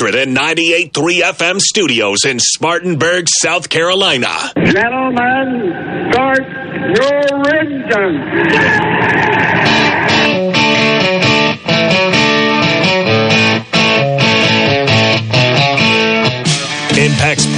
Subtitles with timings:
[0.00, 0.92] 198.3
[1.22, 4.52] FM studios in Spartanburg, South Carolina.
[4.54, 6.44] Gentlemen, start
[6.94, 9.37] your engines.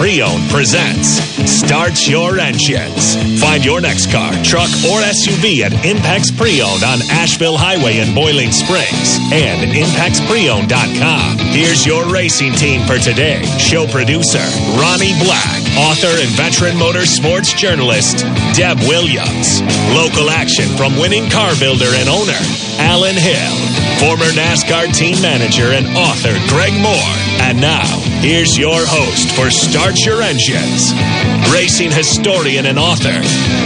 [0.01, 3.21] Pre-Owned presents Start Your Engines.
[3.39, 8.51] Find your next car, truck, or SUV at Impex Pre-Owned on Asheville Highway in Boiling
[8.51, 11.39] Springs and ImpexPreowned.com.
[11.53, 13.45] Here's your racing team for today.
[13.61, 14.41] Show producer
[14.81, 18.25] Ronnie Black, author and veteran motorsports journalist
[18.57, 19.61] Deb Williams.
[19.93, 22.41] Local action from winning car builder and owner
[22.81, 23.57] Alan Hill,
[24.01, 27.17] former NASCAR team manager and author Greg Moore.
[27.45, 27.85] And now,
[28.25, 30.93] here's your host for Start Your Engines,
[31.53, 33.11] racing historian and author,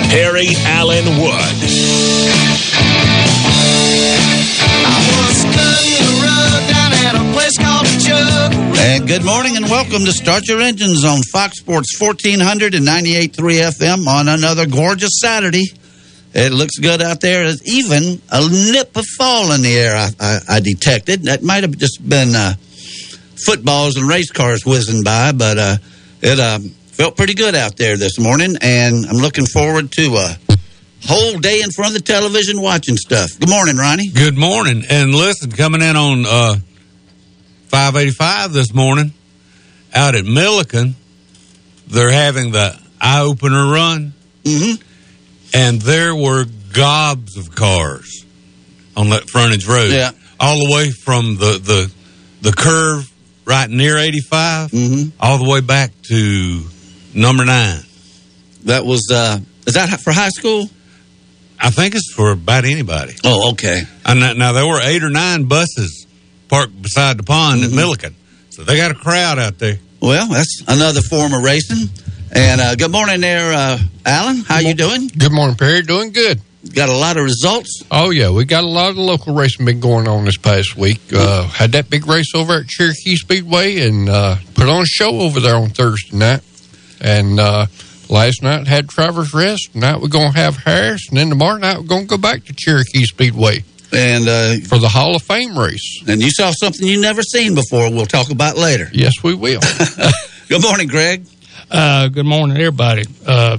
[0.08, 1.54] Perry Allen Wood.
[8.76, 13.70] And good morning and welcome to Start Your Engines on Fox Sports 1400 and 98.3
[13.78, 15.64] FM on another gorgeous Saturday.
[16.32, 17.44] It looks good out there.
[17.44, 21.24] There's even a nip of fall in the air I, I, I detected.
[21.24, 22.54] That might have just been uh,
[23.44, 25.76] footballs and race cars whizzing by, but uh,
[26.24, 26.58] it uh,
[26.92, 30.36] felt pretty good out there this morning, and I'm looking forward to a
[31.06, 33.38] whole day in front of the television watching stuff.
[33.38, 34.08] Good morning, Ronnie.
[34.10, 34.84] Good morning.
[34.88, 36.56] And listen, coming in on uh,
[37.68, 39.12] 585 this morning
[39.94, 40.94] out at Milliken,
[41.86, 44.12] they're having the eye opener run,
[44.44, 44.82] Mm-hmm.
[45.54, 48.26] and there were gobs of cars
[48.94, 49.90] on that frontage road.
[49.90, 50.10] Yeah.
[50.38, 51.92] All the way from the, the,
[52.42, 53.10] the curve
[53.44, 55.12] right near 85, Mhm.
[55.20, 56.62] all the way back to
[57.14, 57.80] number nine.
[58.64, 60.68] That was, uh, is that for high school?
[61.60, 63.14] I think it's for about anybody.
[63.24, 63.82] Oh, okay.
[64.04, 66.06] And now, now there were eight or nine buses
[66.48, 67.70] parked beside the pond Mm-hmm.
[67.72, 68.14] at Milliken,
[68.50, 69.78] so they got a crowd out there.
[70.00, 71.88] Well, that's another form of racing.
[72.32, 74.38] And uh, good morning there, uh, Alan.
[74.46, 75.08] How you doing?
[75.16, 75.82] Good morning, Perry.
[75.82, 76.40] Doing good.
[76.72, 77.82] Got a lot of results.
[77.90, 81.00] Oh yeah, we got a lot of local racing been going on this past week.
[81.12, 85.20] Uh, had that big race over at Cherokee Speedway and uh, put on a show
[85.20, 86.40] over there on Thursday night.
[87.00, 87.66] And uh,
[88.08, 89.72] last night had Travelers Rest.
[89.72, 93.04] Tonight we're gonna have Harris, and then tomorrow night we're gonna go back to Cherokee
[93.04, 96.02] Speedway And uh, for the Hall of Fame race.
[96.08, 97.90] and you saw something you never seen before.
[97.92, 98.88] We'll talk about later.
[98.92, 99.60] Yes, we will.
[100.48, 101.26] Good morning, Greg.
[101.70, 103.04] Uh, good morning, everybody.
[103.26, 103.56] Uh,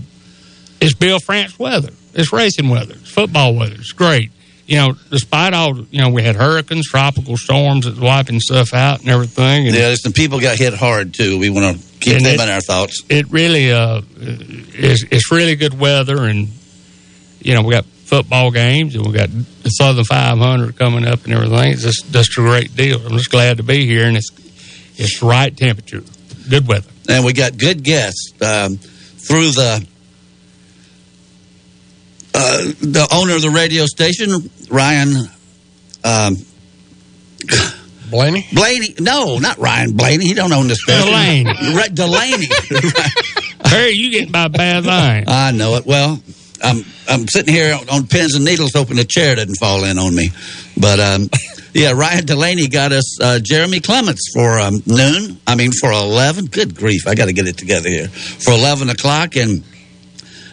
[0.80, 1.90] it's Bill France weather.
[2.16, 2.94] It's racing weather.
[2.96, 3.76] It's football weather.
[3.78, 4.32] It's great.
[4.68, 9.02] You know, despite all, you know, we had hurricanes, tropical storms that's wiping stuff out
[9.02, 9.68] and everything.
[9.68, 11.38] And Yeah, some people got hit hard too.
[11.38, 13.04] We want to keep them it- in our thoughts.
[13.10, 16.24] it really uh, is it's really good weather.
[16.24, 16.48] And,
[17.42, 19.30] you know, we got football games and we got
[19.62, 21.74] the Southern 500 coming up and everything.
[21.74, 23.06] It's just, just a great deal.
[23.06, 24.06] I'm just glad to be here.
[24.08, 24.30] And it's,
[24.96, 26.02] it's the right temperature,
[26.50, 26.90] good weather.
[27.08, 29.86] And we got good guests um, through the
[32.36, 35.30] uh, the owner of the radio station, Ryan
[36.04, 36.36] um,
[38.10, 38.46] Blaney.
[38.54, 38.94] Blaney.
[39.00, 40.26] No, not Ryan Blaney.
[40.26, 41.06] He don't own this station.
[41.08, 41.52] Delaney.
[41.76, 42.48] Right, Delaney.
[43.64, 45.26] Perry, you getting a bad line.
[45.28, 45.86] I know it.
[45.86, 46.22] Well,
[46.62, 49.98] I'm I'm sitting here on, on pins and needles, hoping the chair doesn't fall in
[49.98, 50.30] on me.
[50.78, 51.30] But um,
[51.74, 55.40] yeah, Ryan Delaney got us uh, Jeremy Clements for um, noon.
[55.48, 56.46] I mean, for eleven.
[56.46, 57.08] Good grief!
[57.08, 59.36] I got to get it together here for eleven o'clock.
[59.36, 59.64] And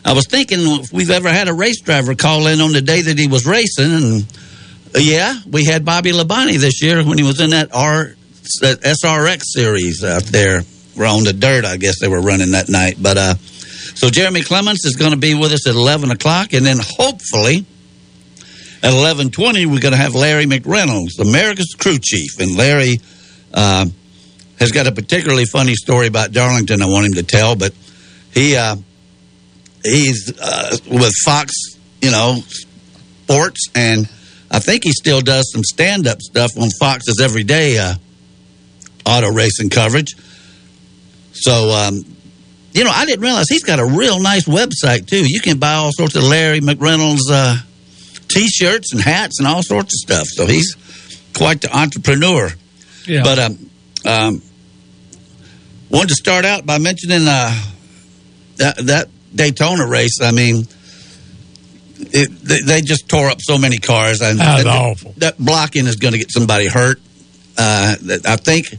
[0.04, 3.02] I was thinking if we've ever had a race driver call in on the day
[3.02, 4.26] that he was racing, and
[4.94, 8.14] yeah, we had Bobby Labonte this year when he was in that R
[8.60, 10.62] that SRX series out there.
[10.96, 12.96] We're on the dirt, I guess they were running that night.
[13.00, 13.34] But uh,
[13.94, 17.64] so Jeremy Clements is going to be with us at eleven o'clock, and then hopefully
[18.82, 23.00] at eleven twenty we're going to have Larry McReynolds, America's crew chief, and Larry
[23.54, 23.86] uh,
[24.58, 26.82] has got a particularly funny story about Darlington.
[26.82, 27.72] I want him to tell, but
[28.34, 28.76] he uh,
[29.84, 31.53] he's uh, with Fox,
[32.00, 32.43] you know,
[33.25, 34.09] Sports, and
[34.50, 37.94] I think he still does some stand up stuff on Fox's everyday uh,
[39.06, 40.15] auto racing coverage.
[41.32, 42.05] So, um,
[42.73, 45.25] you know, I didn't realize he's got a real nice website too.
[45.26, 47.56] You can buy all sorts of Larry McReynolds uh,
[48.28, 50.26] t-shirts and hats and all sorts of stuff.
[50.26, 50.76] So he's
[51.35, 52.50] quite the entrepreneur.
[53.06, 53.23] Yeah.
[53.23, 53.70] But um,
[54.05, 54.43] um,
[55.90, 57.62] wanted to start out by mentioning uh,
[58.56, 60.20] that that Daytona race.
[60.20, 60.67] I mean,
[61.99, 64.20] it, they, they just tore up so many cars.
[64.20, 65.14] And That awful.
[65.19, 67.00] That blocking is going to get somebody hurt.
[67.56, 68.75] Uh, I think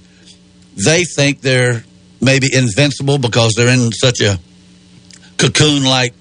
[0.75, 1.83] they think they're
[2.21, 4.39] maybe invincible because they're in such a
[5.37, 6.13] cocoon-like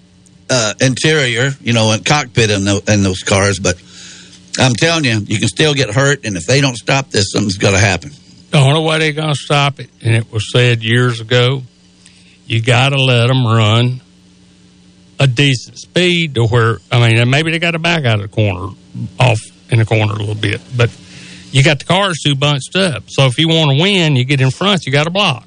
[0.51, 3.59] uh, interior, you know, and cockpit in, tho- in those cars.
[3.59, 3.81] But
[4.59, 7.57] I'm telling you, you can still get hurt, and if they don't stop this, something's
[7.57, 8.11] going to happen.
[8.51, 11.63] The only way they're going to stop it, and it was said years ago,
[12.47, 14.02] you got to let them run
[15.23, 18.35] a decent speed to where, I mean, maybe they got to back out of the
[18.35, 18.75] corner,
[19.21, 19.39] off
[19.71, 20.91] in the corner a little bit, but
[21.53, 23.05] you got the cars too bunched up.
[23.09, 25.47] So if you want to win, you get in front, you got to block.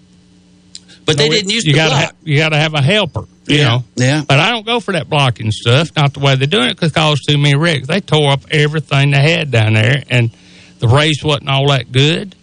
[1.06, 2.04] But they didn't use you gotta block.
[2.06, 3.84] ha- you got to have a helper, you Yeah, know.
[3.96, 4.24] yeah.
[4.28, 5.96] But I don't go for that blocking stuff.
[5.96, 7.86] Not the way they're doing it because it caused too many wrecks.
[7.88, 10.32] They tore up everything they had down there, and
[10.80, 12.34] the race wasn't all that good.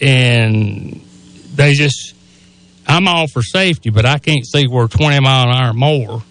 [0.00, 1.00] And
[1.56, 2.14] they just,
[2.86, 6.22] I'm all for safety, but I can't see where 20 mile an hour more,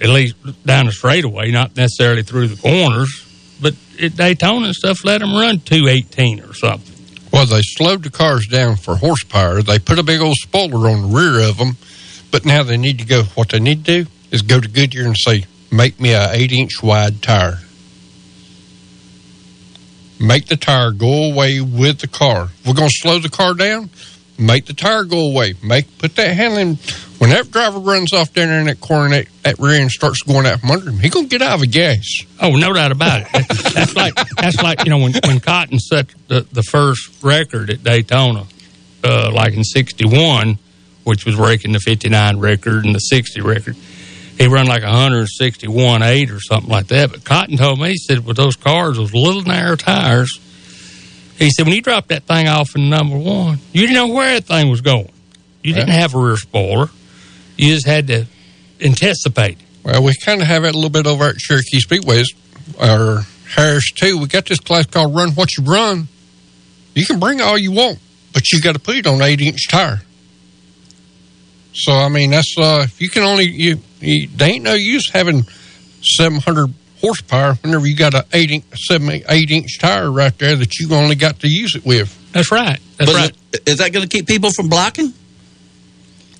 [0.00, 0.34] at least
[0.64, 3.22] down the straightaway, not necessarily through the corners.
[3.60, 6.94] But at Daytona and stuff, let them run 218 or something.
[7.32, 9.62] Well, they slowed the cars down for horsepower.
[9.62, 11.76] They put a big old spoiler on the rear of them,
[12.30, 13.24] but now they need to go.
[13.34, 16.52] What they need to do is go to Goodyear and say, "Make me a eight
[16.52, 17.60] inch wide tire.
[20.18, 22.48] Make the tire go away with the car.
[22.64, 23.90] We're going to slow the car down.
[24.38, 25.54] Make the tire go away.
[25.62, 26.76] Make put that handling.
[27.18, 30.20] When that driver runs off down there in that corner, that, that rear end starts
[30.22, 30.98] going out from under him.
[30.98, 32.04] He gonna get out of a gas.
[32.42, 33.28] Oh, no doubt about it.
[33.32, 37.70] That- That's like that's like you know when when Cotton set the, the first record
[37.70, 38.44] at Daytona,
[39.02, 40.58] uh, like in '61,
[41.04, 43.76] which was breaking the '59 record and the '60 record.
[44.38, 47.10] He run like 161.8 or something like that.
[47.10, 50.38] But Cotton told me he said with those cars, those little narrow tires,
[51.38, 54.34] he said when you dropped that thing off in number one, you didn't know where
[54.34, 55.10] that thing was going.
[55.62, 56.88] You didn't have a rear spoiler.
[57.56, 58.26] You just had to
[58.80, 59.58] anticipate.
[59.82, 62.26] Well, we kind of have it a little bit over at Cherokee Speedways
[62.80, 63.22] or
[63.54, 64.18] Harris too.
[64.18, 66.08] We got this class called Run What You Run.
[66.94, 67.98] You can bring all you want,
[68.32, 70.02] but you got to put it on eight inch tire.
[71.72, 75.10] So I mean, that's uh, if you can only you, you they ain't no use
[75.10, 75.44] having
[76.00, 80.56] seven hundred horsepower whenever you got a eight inch, seven eight inch tire right there
[80.56, 82.16] that you only got to use it with.
[82.32, 82.78] That's right.
[82.96, 83.36] That's But right.
[83.52, 85.12] is, is that going to keep people from blocking?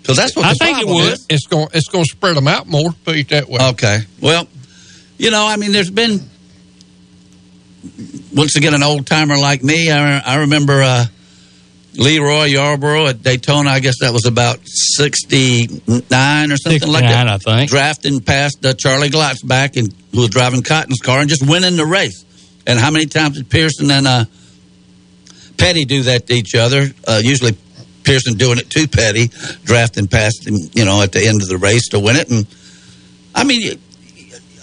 [0.03, 1.12] Because that's what I the think it would.
[1.14, 1.26] is.
[1.29, 2.91] It's going it's going to spread them out more.
[3.05, 3.58] Put it that way.
[3.70, 3.99] Okay.
[4.20, 4.47] Well,
[5.19, 6.20] you know, I mean, there's been
[8.35, 9.91] once again an old timer like me.
[9.91, 11.06] I, I remember uh,
[11.97, 13.71] LeeRoy Yarbrough at Daytona.
[13.71, 17.29] I guess that was about '69 or something like that.
[17.29, 17.71] I think.
[17.71, 21.87] drafting past uh, Charlie Glotzbach and who was driving Cotton's car and just winning the
[21.87, 22.25] race.
[22.67, 24.25] And how many times did Pearson and uh,
[25.57, 26.89] Petty do that to each other?
[27.07, 27.57] Uh, usually
[28.03, 29.29] Pearson doing it to Petty,
[29.65, 32.31] drafting past him, you know, at the end of the race to win it.
[32.31, 32.47] And
[33.35, 33.79] I mean,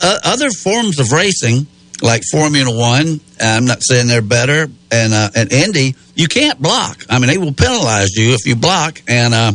[0.02, 1.68] uh, other forms of racing
[2.04, 7.06] like Formula One, I'm not saying they're better, and uh, and Indy, you can't block.
[7.10, 9.54] I mean, they will penalize you if you block, and uh,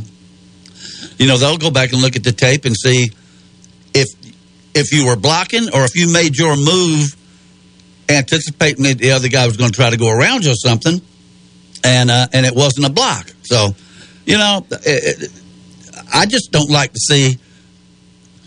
[1.19, 3.11] you know they'll go back and look at the tape and see
[3.93, 4.09] if
[4.75, 7.15] if you were blocking or if you made your move
[8.09, 11.03] anticipating that the other guy was going to try to go around you or something,
[11.85, 13.31] and uh, and it wasn't a block.
[13.43, 13.75] So,
[14.25, 15.43] you know, it, it,
[16.15, 17.39] I just don't like to see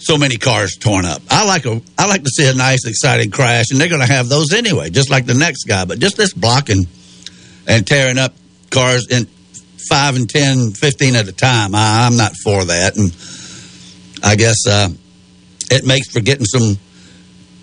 [0.02, 1.22] so many cars torn up.
[1.30, 4.12] I like a I like to see a nice, exciting crash, and they're going to
[4.12, 5.86] have those anyway, just like the next guy.
[5.86, 6.88] But just this blocking
[7.68, 8.34] and tearing up
[8.72, 9.28] cars in
[9.90, 12.98] five and 10, 15 at a time, I, I'm not for that.
[12.98, 13.12] And
[14.24, 14.90] I guess uh,
[15.70, 16.78] it makes for getting some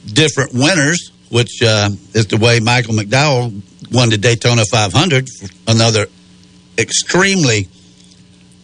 [0.07, 3.63] different winners, which uh, is the way Michael McDowell
[3.93, 5.29] won the Daytona 500.
[5.67, 6.07] Another
[6.79, 7.69] extremely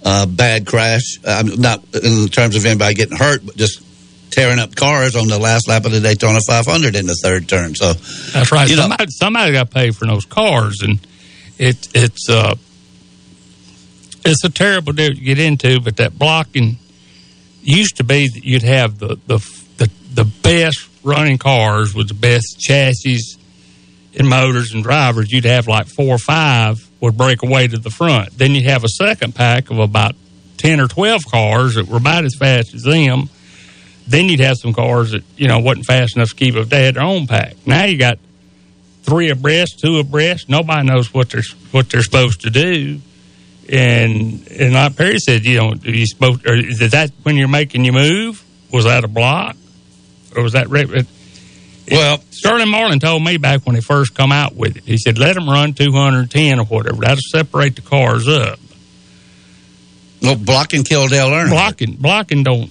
[0.04, 1.18] uh, bad crash.
[1.24, 3.82] Um, not in terms of anybody getting hurt, but just
[4.30, 7.74] tearing up cars on the last lap of the Daytona 500 in the third turn.
[7.74, 8.68] So That's right.
[8.68, 10.98] Somebody somebody got paid for those cars, and
[11.58, 12.54] it it's uh
[14.24, 15.80] it's a terrible deal to get into.
[15.80, 16.78] But that blocking
[17.62, 19.38] used to be that you'd have the the
[19.78, 23.38] the, the best running cars with the best chassis
[24.18, 25.32] and motors and drivers.
[25.32, 28.36] You'd have like four or five would break away to the front.
[28.36, 30.16] Then you'd have a second pack of about
[30.56, 33.28] ten or twelve cars that were about as fast as them.
[34.06, 36.68] Then you'd have some cars that you know wasn't fast enough to keep up.
[36.68, 37.54] They had their own pack.
[37.66, 38.18] Now you got
[39.02, 40.48] three abreast, two abreast.
[40.48, 43.00] Nobody knows what they're what they're supposed to do.
[43.68, 47.84] And and like Perry said, you know, you supposed or is that when you're making
[47.84, 48.42] your move?
[48.72, 49.56] Was that a block,
[50.34, 50.68] or was that?
[51.90, 54.82] Well- Sterling Marlin told me back when he first come out with it.
[54.84, 57.00] He said, "Let them run 210 or whatever.
[57.00, 58.58] That'll separate the cars up.
[60.20, 61.50] no blocking killed Dale Earnhardt.
[61.50, 62.70] Blocking, blocking don't.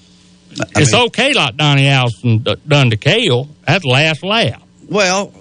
[0.60, 3.50] I it's mean- okay, like Donnie Allison done to Cale.
[3.68, 4.62] That's the last lap.
[4.88, 5.32] Well,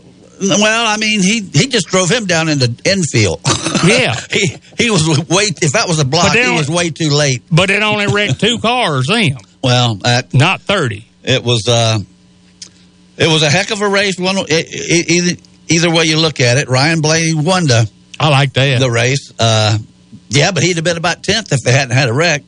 [0.40, 3.40] well, I mean, he he just drove him down in the infield.
[3.84, 4.14] Yeah.
[4.30, 5.46] he he was way.
[5.60, 7.42] If that was a block, he was way too late.
[7.50, 11.04] But it only wrecked two cars, them, Well, that not 30.
[11.24, 11.98] it was uh,
[13.16, 14.18] it was a heck of a race.
[14.18, 18.80] One either either way you look at it, Ryan Blaney won the I like that.
[18.80, 19.32] the race.
[19.38, 19.78] Uh,
[20.28, 22.42] yeah, but he'd have been about tenth if they hadn't had a wreck.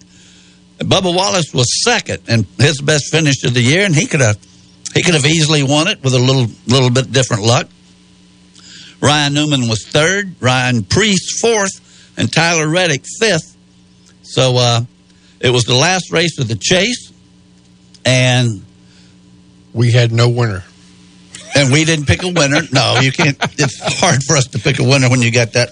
[0.78, 4.38] Bubba Wallace was second and his best finish of the year, and he could have
[4.94, 7.68] he could have easily won it with a little little bit different luck.
[9.00, 13.56] Ryan Newman was third, Ryan Preece fourth, and Tyler Reddick fifth.
[14.22, 14.80] So uh,
[15.40, 17.12] it was the last race of the chase,
[18.04, 18.64] and
[19.74, 20.64] We had no winner.
[21.54, 22.62] and we didn't pick a winner.
[22.72, 23.36] No, you can't.
[23.58, 25.70] It's hard for us to pick a winner when you got that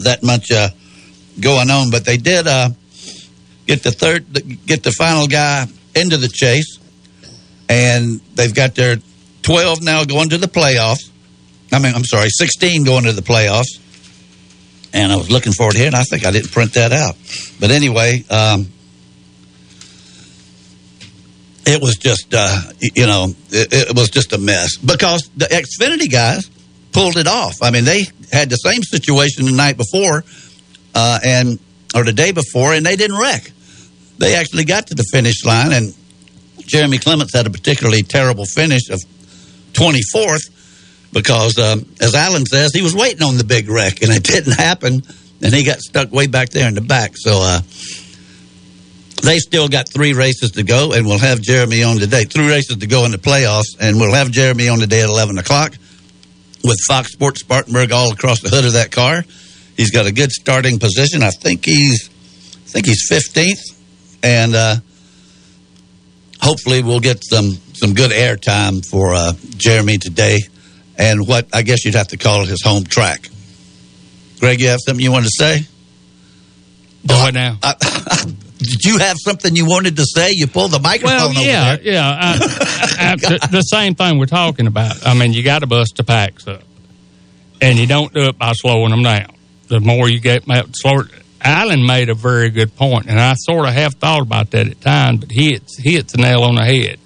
[0.00, 0.68] that much uh,
[1.40, 1.90] going on.
[1.90, 2.70] But they did uh,
[3.66, 4.26] get the third,
[4.66, 6.78] get the final guy into the chase,
[7.68, 8.96] and they've got their
[9.42, 11.10] twelve now going to the playoffs.
[11.72, 13.80] I mean, I'm sorry, sixteen going to the playoffs.
[14.92, 17.16] And I was looking for it here, and I think I didn't print that out.
[17.58, 18.68] But anyway, um,
[21.66, 26.10] it was just uh, you know it, it was just a mess because the Xfinity
[26.10, 26.50] guys
[26.92, 27.56] pulled it off.
[27.62, 30.24] I mean, they had the same situation the night before
[30.94, 31.58] uh, and
[31.94, 33.50] or the day before, and they didn't wreck.
[34.18, 35.94] They actually got to the finish line, and
[36.60, 39.00] Jeremy Clements had a particularly terrible finish of
[39.72, 40.50] 24th
[41.12, 44.58] because, um, as Alan says, he was waiting on the big wreck, and it didn't
[44.58, 45.02] happen,
[45.42, 47.12] and he got stuck way back there in the back.
[47.16, 47.38] So.
[47.40, 47.60] Uh,
[49.24, 52.24] they still got three races to go, and we'll have Jeremy on today.
[52.24, 55.38] Three races to go in the playoffs, and we'll have Jeremy on today at 11
[55.38, 55.72] o'clock
[56.62, 59.24] with Fox Sports Spartanburg all across the hood of that car.
[59.76, 61.22] He's got a good starting position.
[61.22, 63.80] I think he's, I think he's 15th,
[64.22, 64.76] and uh,
[66.40, 70.38] hopefully we'll get some some good airtime for uh, Jeremy today,
[70.96, 73.28] and what I guess you'd have to call it his home track.
[74.38, 75.66] Greg, you have something you wanted to say?
[77.06, 77.58] It now.
[77.62, 80.28] I, did you have something you wanted to say?
[80.32, 82.10] You pulled the microphone Well, over yeah, yeah.
[82.98, 85.06] I, the, the same thing we're talking about.
[85.06, 86.62] I mean, you got to bust the packs up,
[87.60, 89.34] and you don't do it by slowing them down.
[89.68, 91.08] The more you get slower.
[91.40, 94.80] Allen made a very good point, and I sort of have thought about that at
[94.80, 96.98] times, but he hits, he hits the nail on the head.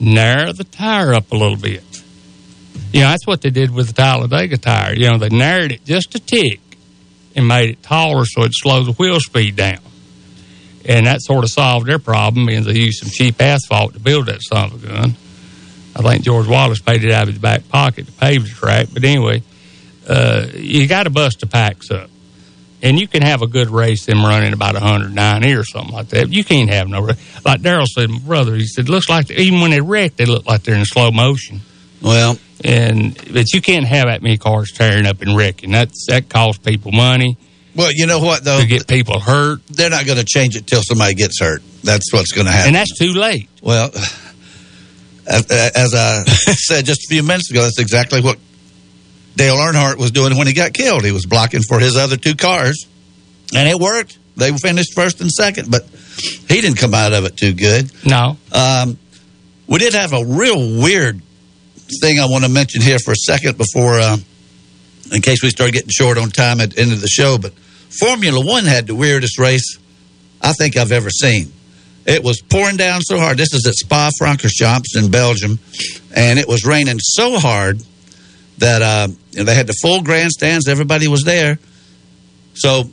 [0.00, 1.84] Narrow the tire up a little bit.
[2.92, 4.94] You know, that's what they did with the Talladega tire.
[4.94, 6.60] You know, they narrowed it just a tick
[7.36, 9.78] and made it taller so it slows the wheel speed down.
[10.84, 14.26] And that sort of solved their problem because they used some cheap asphalt to build
[14.26, 15.14] that son of a gun.
[15.94, 18.88] I think George Wallace paid it out of his back pocket to pave the track.
[18.92, 19.42] But anyway,
[20.08, 22.08] uh, you got to bust the packs up.
[22.84, 26.32] And you can have a good race them running about 190 or something like that.
[26.32, 27.02] You can't have no
[27.44, 28.56] like Daryl said, my brother.
[28.56, 31.60] He said, looks like even when they wreck, they look like they're in slow motion.
[32.00, 35.70] Well, And but you can't have that many cars tearing up and wrecking.
[35.70, 37.36] That's that costs people money
[37.74, 38.60] well, you know what though?
[38.60, 41.62] to get people hurt, They're not going to change it till somebody gets hurt.
[41.82, 42.68] That's what's going to happen.
[42.68, 43.48] and that's too late.
[43.62, 43.90] Well,
[45.26, 48.38] as, as I said just a few minutes ago, that's exactly what
[49.36, 51.04] Dale Earnhardt was doing when he got killed.
[51.04, 52.86] He was blocking for his other two cars,
[53.54, 54.18] and it worked.
[54.36, 55.84] They finished first and second, but
[56.48, 57.90] he didn't come out of it too good.
[58.04, 58.98] No, Um,
[59.66, 61.20] we did have a real weird
[62.00, 64.16] thing I want to mention here for a second before, uh,
[65.12, 67.38] in case we start getting short on time at the end of the show.
[67.38, 67.52] But
[67.98, 69.78] Formula One had the weirdest race
[70.40, 71.52] I think I've ever seen.
[72.04, 73.38] It was pouring down so hard.
[73.38, 75.60] This is at Spa Francorchamps in Belgium,
[76.14, 77.80] and it was raining so hard
[78.58, 80.66] that uh, they had the full grandstands.
[80.66, 81.58] Everybody was there,
[82.54, 82.90] so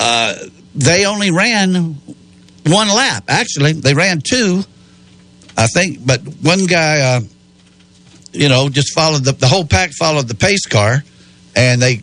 [0.00, 0.34] uh,
[0.74, 1.98] they only ran
[2.66, 3.24] one lap.
[3.28, 4.62] Actually, they ran two.
[5.56, 7.20] I think, but one guy, uh,
[8.32, 11.02] you know, just followed the, the whole pack followed the pace car,
[11.58, 12.02] and they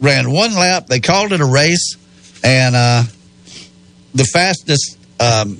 [0.00, 0.86] ran one lap.
[0.86, 1.96] They called it a race,
[2.44, 3.02] and uh,
[4.14, 5.58] the fastest, um,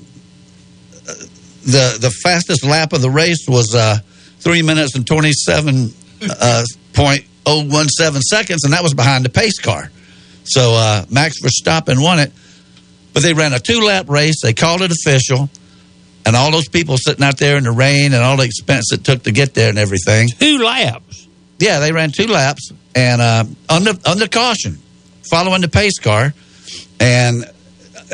[1.64, 3.98] the the fastest lap of the race was uh,
[4.38, 5.92] three minutes and twenty seven
[6.40, 9.90] uh, point oh one seven seconds, and that was behind the pace car.
[10.44, 12.32] So uh, Max Verstappen won it,
[13.12, 14.40] but they ran a two lap race.
[14.40, 15.50] They called it official
[16.24, 19.04] and all those people sitting out there in the rain and all the expense it
[19.04, 20.28] took to get there and everything.
[20.28, 21.21] two laps.
[21.62, 24.78] Yeah, they ran two laps and uh, under under caution,
[25.30, 26.34] following the pace car,
[26.98, 27.44] and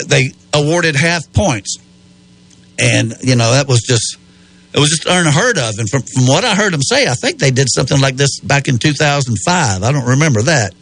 [0.06, 1.78] they awarded half points.
[2.78, 4.18] And you know that was just
[4.74, 5.78] it was just unheard of.
[5.78, 8.38] And from from what I heard them say, I think they did something like this
[8.40, 9.82] back in 2005.
[9.82, 10.74] I don't remember that,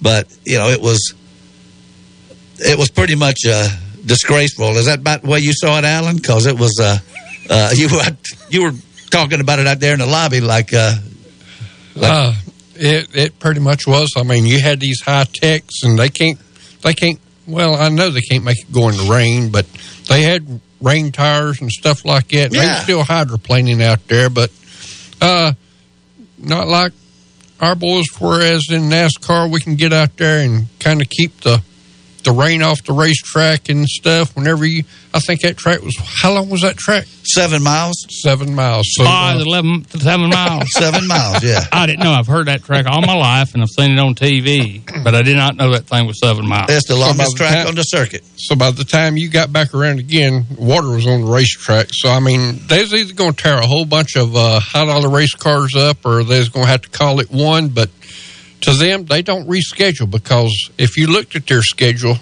[0.00, 1.12] but you know it was
[2.60, 3.68] it was pretty much uh,
[4.04, 4.76] disgraceful.
[4.76, 6.14] Is that about the way you saw it, Alan?
[6.14, 6.98] Because it was uh,
[7.50, 8.16] uh, you were
[8.48, 8.78] you were
[9.10, 10.72] talking about it out there in the lobby like.
[12.00, 12.34] Uh,
[12.74, 14.12] it it pretty much was.
[14.16, 16.38] I mean, you had these high techs, and they can't
[16.82, 17.18] they can't.
[17.46, 19.66] Well, I know they can't make it go in the rain, but
[20.08, 22.50] they had rain tires and stuff like that.
[22.50, 22.78] They Yeah.
[22.78, 24.50] were still hydroplaning out there, but
[25.22, 25.52] uh,
[26.38, 26.92] not like
[27.60, 31.62] our boys, whereas in NASCAR we can get out there and kind of keep the
[32.26, 34.36] the rain off the racetrack and stuff.
[34.36, 34.82] Whenever you,
[35.14, 37.06] I think that track was how long was that track?
[37.22, 38.04] Seven miles.
[38.10, 38.86] Seven miles.
[38.90, 40.64] So Five, uh, 11, seven miles.
[40.72, 41.42] Seven miles.
[41.42, 41.60] Yeah.
[41.72, 42.12] I didn't know.
[42.12, 45.22] I've heard that track all my life, and I've seen it on TV, but I
[45.22, 46.66] did not know that thing was seven miles.
[46.68, 48.24] That's the longest by the track time- on the circuit.
[48.36, 51.88] so by the time you got back around again, water was on the racetrack.
[51.92, 54.84] So I mean, they was either going to tear a whole bunch of uh, high
[54.84, 57.68] dollar race cars up, or they was going to have to call it one.
[57.68, 57.88] But
[58.66, 62.16] to them, they don't reschedule because if you looked at their schedule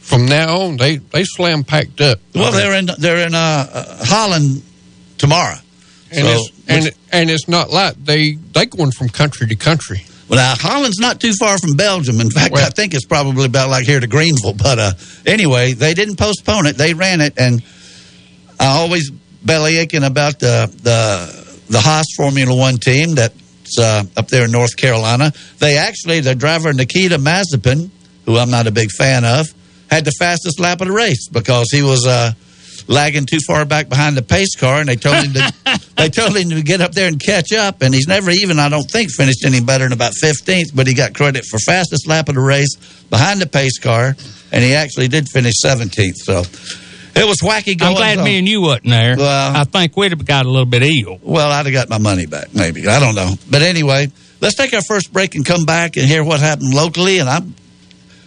[0.00, 2.20] from now on, they they slam packed up.
[2.34, 4.62] Well, they're in they're in uh, uh, Holland
[5.18, 5.58] tomorrow.
[6.12, 10.04] and so- it's and and it's not like they they going from country to country.
[10.28, 12.20] Well, now Holland's not too far from Belgium.
[12.20, 14.54] In fact, Well- I think it's probably about like here to Greenville.
[14.68, 14.92] But uh,
[15.24, 17.62] anyway, they didn't postpone it; they ran it, and
[18.60, 19.10] I always
[19.44, 23.14] belly aching about the the the Haas Formula One team
[23.78, 25.32] uh, up there in North Carolina.
[25.58, 27.90] They actually, their driver Nikita Mazepin,
[28.24, 29.46] who I'm not a big fan of,
[29.90, 32.06] had the fastest lap of the race because he was.
[32.06, 32.32] Uh,
[32.88, 36.36] lagging too far back behind the pace car, and they told him to they told
[36.36, 37.82] him to get up there and catch up.
[37.82, 40.74] And he's never even, I don't think, finished any better than about fifteenth.
[40.74, 42.76] But he got credit for fastest lap of the race
[43.10, 44.14] behind the pace car,
[44.52, 46.16] and he actually did finish seventeenth.
[46.18, 46.42] So
[47.16, 47.92] it was wacky going.
[47.92, 49.16] I'm glad me and you wasn't there.
[49.16, 51.18] Well- I think we'd have got a little bit ill.
[51.22, 52.86] Well, I'd have got my money back, maybe.
[52.86, 53.34] I don't know.
[53.50, 57.18] But anyway, let's take our first break and come back and hear what happened locally.
[57.18, 57.54] And I'm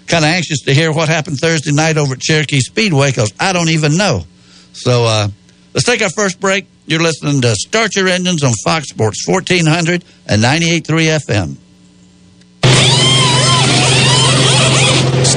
[0.08, 3.54] kind of anxious to hear what happened Thursday night over at Cherokee Speedway because I
[3.54, 4.26] don't even know.
[4.74, 5.28] So uh,
[5.74, 6.66] let's take our first break.
[6.88, 11.56] You're listening to Start Your Engines on Fox Sports 1400 and 98.3
[12.64, 13.39] FM.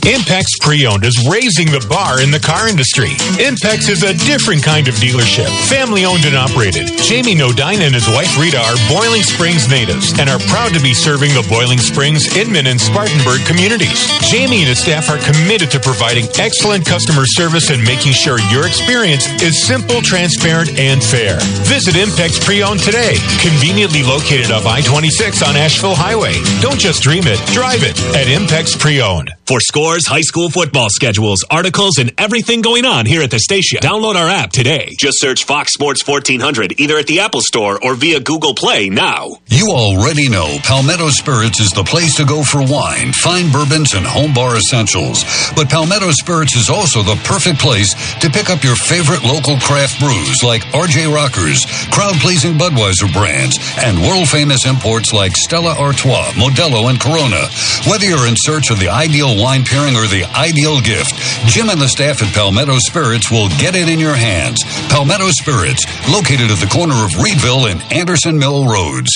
[0.00, 3.12] Impex Pre-Owned is raising the bar in the car industry.
[3.36, 6.88] Impex is a different kind of dealership, family owned and operated.
[7.04, 10.96] Jamie Nodine and his wife Rita are Boiling Springs natives and are proud to be
[10.96, 14.08] serving the Boiling Springs, Inman, and Spartanburg communities.
[14.32, 18.64] Jamie and his staff are committed to providing excellent customer service and making sure your
[18.64, 21.36] experience is simple, transparent, and fair.
[21.68, 26.40] Visit Impex Pre-Owned today, conveniently located off I-26 on Asheville Highway.
[26.64, 29.28] Don't just dream it, drive it at Impex Pre-Owned.
[29.44, 29.60] For
[29.90, 34.14] scores, high school football schedules, articles, and everything going on here at the station, download
[34.14, 34.94] our app today.
[34.98, 39.30] Just search Fox Sports 1400 either at the Apple Store or via Google Play now.
[39.48, 44.06] You already know Palmetto Spirits is the place to go for wine, fine bourbons, and
[44.06, 45.24] home bar essentials.
[45.56, 49.98] But Palmetto Spirits is also the perfect place to pick up your favorite local craft
[49.98, 56.30] brews like RJ Rockers, crowd pleasing Budweiser brands, and world famous imports like Stella Artois,
[56.38, 57.42] Modelo, and Corona.
[57.90, 61.16] Whether you're in search of the ideal wine pairing or the ideal gift,
[61.48, 64.60] Jim and the staff at Palmetto Spirits will get it in your hands.
[64.92, 69.08] Palmetto Spirits, located at the corner of Reidville and Anderson Mill Roads.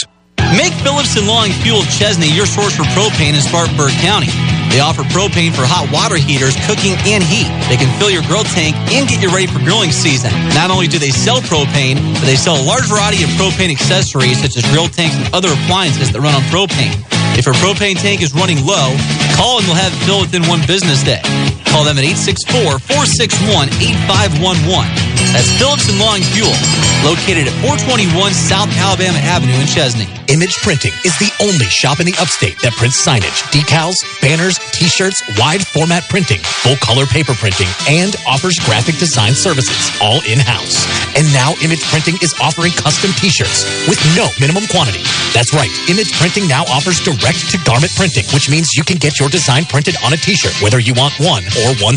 [0.56, 4.32] Make Phillips and Long Fuel Chesney your source for propane in Spartanburg County.
[4.72, 7.50] They offer propane for hot water heaters, cooking, and heat.
[7.68, 10.32] They can fill your grill tank and get you ready for grilling season.
[10.56, 14.40] Not only do they sell propane, but they sell a large variety of propane accessories
[14.40, 16.96] such as grill tanks and other appliances that run on propane.
[17.34, 18.94] If your propane tank is running low,
[19.34, 21.18] call and we'll have it filled within one business day.
[21.74, 23.74] Call them at 864-461-8511.
[25.34, 26.54] That's Phillips and Long Fuel,
[27.02, 30.06] located at 421 South Alabama Avenue in Chesney.
[30.30, 35.18] Image Printing is the only shop in the upstate that prints signage, decals, banners, t-shirts,
[35.34, 40.86] wide format printing, full color paper printing, and offers graphic design services, all in-house.
[41.18, 45.02] And now Image Printing is offering custom t-shirts with no minimum quantity.
[45.34, 49.18] That's right, Image Printing now offers direct to garment printing, which means you can get
[49.18, 51.96] your design printed on a t-shirt, whether you want one or 1,000.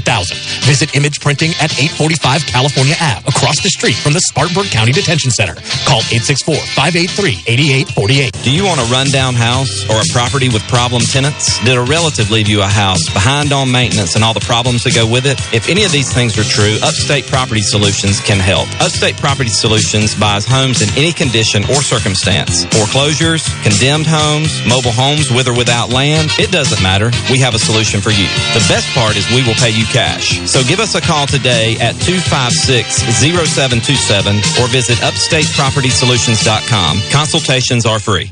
[0.63, 5.32] Visit Image Printing at 845 California Ave, across the street from the Spartanburg County Detention
[5.32, 5.56] Center.
[5.84, 8.44] Call 864-583-8848.
[8.44, 11.60] Do you want a rundown house or a property with problem tenants?
[11.60, 14.96] Did a relative leave you a house behind on maintenance and all the problems that
[14.96, 15.36] go with it?
[15.52, 18.70] If any of these things are true, Upstate Property Solutions can help.
[18.80, 22.63] Upstate Property Solutions buys homes in any condition or circumstance.
[22.72, 27.10] Foreclosures, condemned homes, mobile homes with or without land, it doesn't matter.
[27.32, 28.27] We have a solution for you.
[28.53, 30.39] The best part is we will pay you cash.
[30.49, 37.01] So give us a call today at 256-0727 or visit upstatepropertysolutions.com.
[37.12, 38.32] Consultations are free.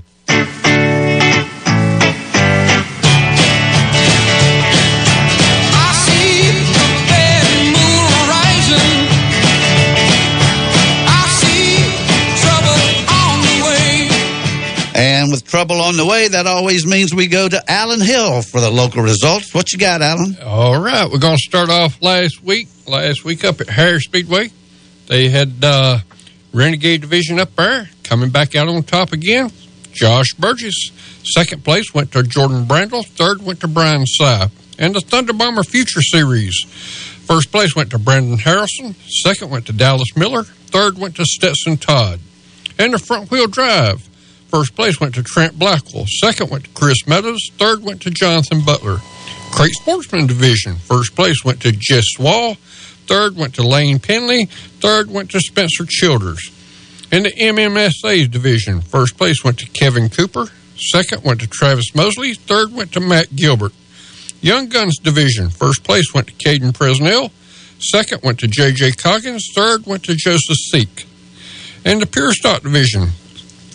[15.41, 19.01] Trouble on the way, that always means we go to Allen Hill for the local
[19.01, 19.53] results.
[19.53, 20.37] What you got, Allen?
[20.43, 22.67] All right, we're going to start off last week.
[22.87, 24.51] Last week up at Harris Speedway,
[25.07, 25.99] they had uh,
[26.53, 29.51] Renegade Division up there coming back out on top again.
[29.91, 30.91] Josh Burgess,
[31.23, 33.05] second place went to Jordan Brandle.
[33.05, 34.49] Third went to Brian Sy.
[34.77, 36.63] And the Thunder Bomber Future Series,
[37.25, 38.93] first place went to Brandon Harrison.
[39.07, 40.43] Second went to Dallas Miller.
[40.43, 42.19] Third went to Stetson Todd.
[42.77, 44.07] And the front wheel drive,
[44.55, 46.05] first place went to Trent Blackwell.
[46.07, 47.49] Second went to Chris Meadows.
[47.57, 48.99] Third went to Jonathan Butler.
[49.51, 52.55] Crate Sportsman Division, first place went to Jess Wall.
[53.05, 54.45] Third went to Lane Penley.
[54.45, 56.51] Third went to Spencer Childers.
[57.11, 60.45] In the MMSA division, first place went to Kevin Cooper.
[60.77, 62.33] Second went to Travis Mosley.
[62.33, 63.73] Third went to Matt Gilbert.
[64.39, 67.29] Young Guns division, first place went to Caden Presnell.
[67.79, 68.93] Second went to J.J.
[68.93, 69.49] Coggins.
[69.53, 71.05] Third went to Joseph Seek.
[71.83, 73.09] In the Pure Stock division,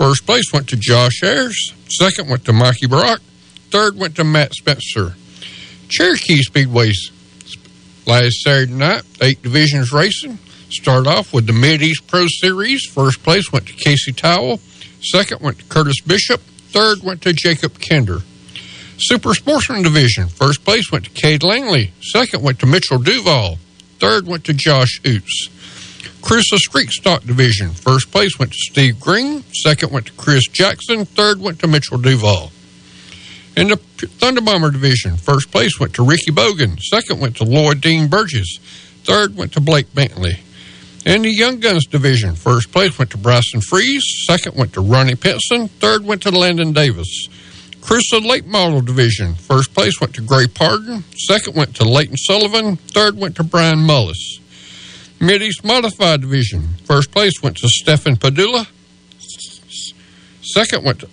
[0.00, 1.74] first place went to Josh Ayers.
[1.90, 3.20] Second went to Mikey Brock.
[3.70, 5.14] Third went to Matt Spencer.
[5.90, 7.10] Cherokee Speedways
[8.06, 10.38] last Saturday night, eight divisions racing.
[10.70, 12.86] Start off with the Mid East Pro Series.
[12.86, 14.58] First place went to Casey Towell.
[15.02, 16.40] Second went to Curtis Bishop.
[16.70, 18.20] Third went to Jacob Kinder.
[18.96, 20.28] Super Sportsman Division.
[20.28, 21.92] First place went to Cade Langley.
[22.00, 23.58] Second went to Mitchell Duval.
[23.98, 25.48] Third went to Josh Oots.
[26.22, 27.70] Cruiser Street Stock Division.
[27.70, 29.42] First place went to Steve Green.
[29.52, 31.04] Second went to Chris Jackson.
[31.04, 32.52] Third went to Mitchell Duval.
[33.56, 36.78] In the Thunder Bomber Division, first place went to Ricky Bogan.
[36.80, 38.59] Second went to Lloyd Dean Burgess.
[39.04, 40.40] Third went to Blake Bentley.
[41.04, 44.04] In the Young Guns Division, first place went to Bryson Freeze.
[44.26, 45.68] Second went to Ronnie Pinson.
[45.68, 47.28] Third went to Landon Davis.
[47.80, 51.02] Cruiser Late Model Division, first place went to Gray Pardon.
[51.16, 52.76] Second went to Leighton Sullivan.
[52.76, 54.38] Third went to Brian Mullis.
[55.20, 58.66] Mid East Modified Division, first place went to Stefan Padula.
[60.42, 61.09] Second went to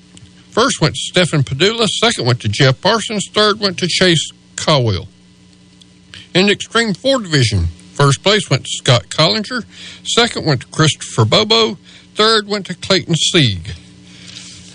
[0.58, 1.86] First went to Stephen Padula.
[1.88, 3.28] Second went to Jeff Parsons.
[3.32, 5.08] Third went to Chase Cowell.
[6.34, 9.66] In the Extreme 4 Division, first place went to Scott Collinger.
[10.04, 11.76] Second went to Christopher Bobo.
[12.16, 13.74] Third went to Clayton Sieg.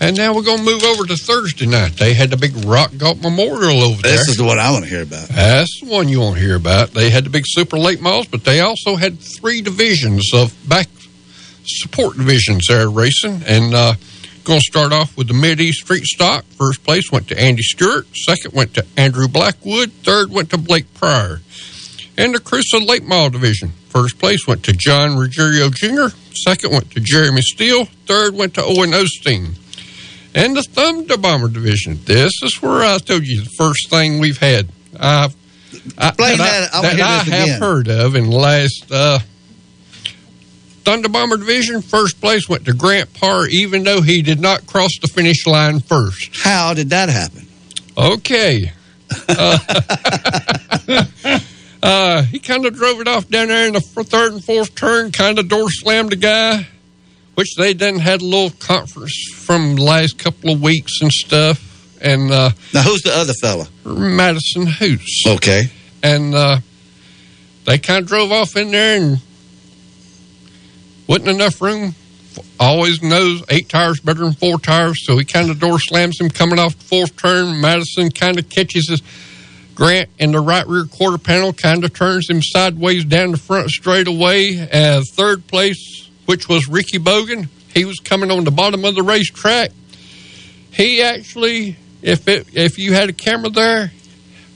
[0.02, 1.92] And now we're going to move over to Thursday night.
[1.92, 4.18] They had the big Rock Golf Memorial over there.
[4.18, 5.28] This is the one I want to hear about.
[5.28, 6.90] That's the one you want to hear about.
[6.90, 10.88] They had the big super late models, but they also had three divisions of back
[11.64, 13.42] support divisions there racing.
[13.46, 13.94] And uh,
[14.42, 16.44] going to start off with the Mid East Street Stock.
[16.46, 18.08] First place went to Andy Stewart.
[18.12, 19.92] Second went to Andrew Blackwood.
[19.92, 21.42] Third went to Blake Pryor.
[22.18, 23.70] And the Crusoe Late Model Division.
[23.88, 26.08] First place went to John Ruggiero Jr.
[26.34, 27.84] Second went to Jeremy Steele.
[28.06, 29.58] Third went to Owen Osteen.
[30.34, 31.98] And the Thunder Bomber Division.
[32.04, 34.68] This is where I told you the first thing we've had.
[34.98, 35.28] Uh,
[35.74, 36.74] Explain that.
[36.74, 39.18] I, that I have heard of in the last uh,
[40.84, 41.82] Thunder Bomber Division.
[41.82, 45.80] First place went to Grant Parr, even though he did not cross the finish line
[45.80, 46.30] first.
[46.42, 47.46] How did that happen?
[47.96, 48.72] Okay.
[49.28, 49.58] Uh,
[51.82, 54.74] uh, he kind of drove it off down there in the f- third and fourth
[54.74, 56.66] turn, kind of door slammed the guy,
[57.34, 61.68] which they then had a little conference from the last couple of weeks and stuff.
[62.00, 63.68] And uh, Now, who's the other fella?
[63.84, 65.24] Madison Hoots.
[65.26, 65.64] Okay.
[66.02, 66.58] And uh,
[67.64, 69.18] they kind of drove off in there and
[71.06, 71.94] wasn't enough room.
[72.58, 76.30] Always knows eight tires better than four tires, so he kind of door slams him
[76.30, 77.60] coming off the fourth turn.
[77.60, 79.02] Madison kind of catches his
[79.74, 83.70] Grant in the right rear quarter panel, kind of turns him sideways down the front
[83.70, 84.68] straightaway.
[84.70, 89.02] Uh, third place, which was Ricky Bogan, he was coming on the bottom of the
[89.02, 89.70] racetrack.
[90.72, 93.92] He actually, if it, if you had a camera there,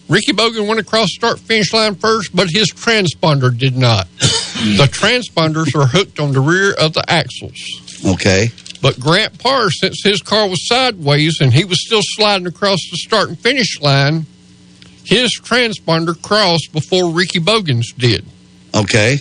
[0.08, 4.08] Ricky Bogan went across start finish line first, but his transponder did not.
[4.18, 7.58] the transponders are hooked on the rear of the axles.
[8.06, 8.48] Okay.
[8.80, 12.96] But Grant Parr, since his car was sideways and he was still sliding across the
[12.98, 14.26] start and finish line,
[15.04, 18.24] his transponder crossed before Ricky Bogan's did.
[18.74, 19.18] Okay.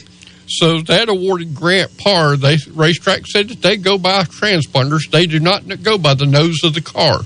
[0.47, 2.37] So that awarded Grant Parr.
[2.37, 5.09] They racetrack said that they go by transponders.
[5.09, 7.21] They do not go by the nose of the car.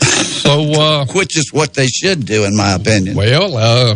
[0.00, 3.16] So, uh, which is what they should do, in my opinion.
[3.16, 3.94] Well, uh,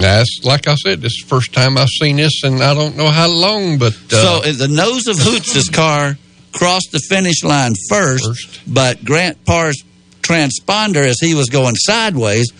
[0.00, 1.00] that's like I said.
[1.00, 3.78] This is the first time I've seen this, and I don't know how long.
[3.78, 6.16] But uh, so the nose of Hoots' car
[6.52, 9.82] crossed the finish line first, but Grant Parr's
[10.22, 12.52] transponder, as he was going sideways,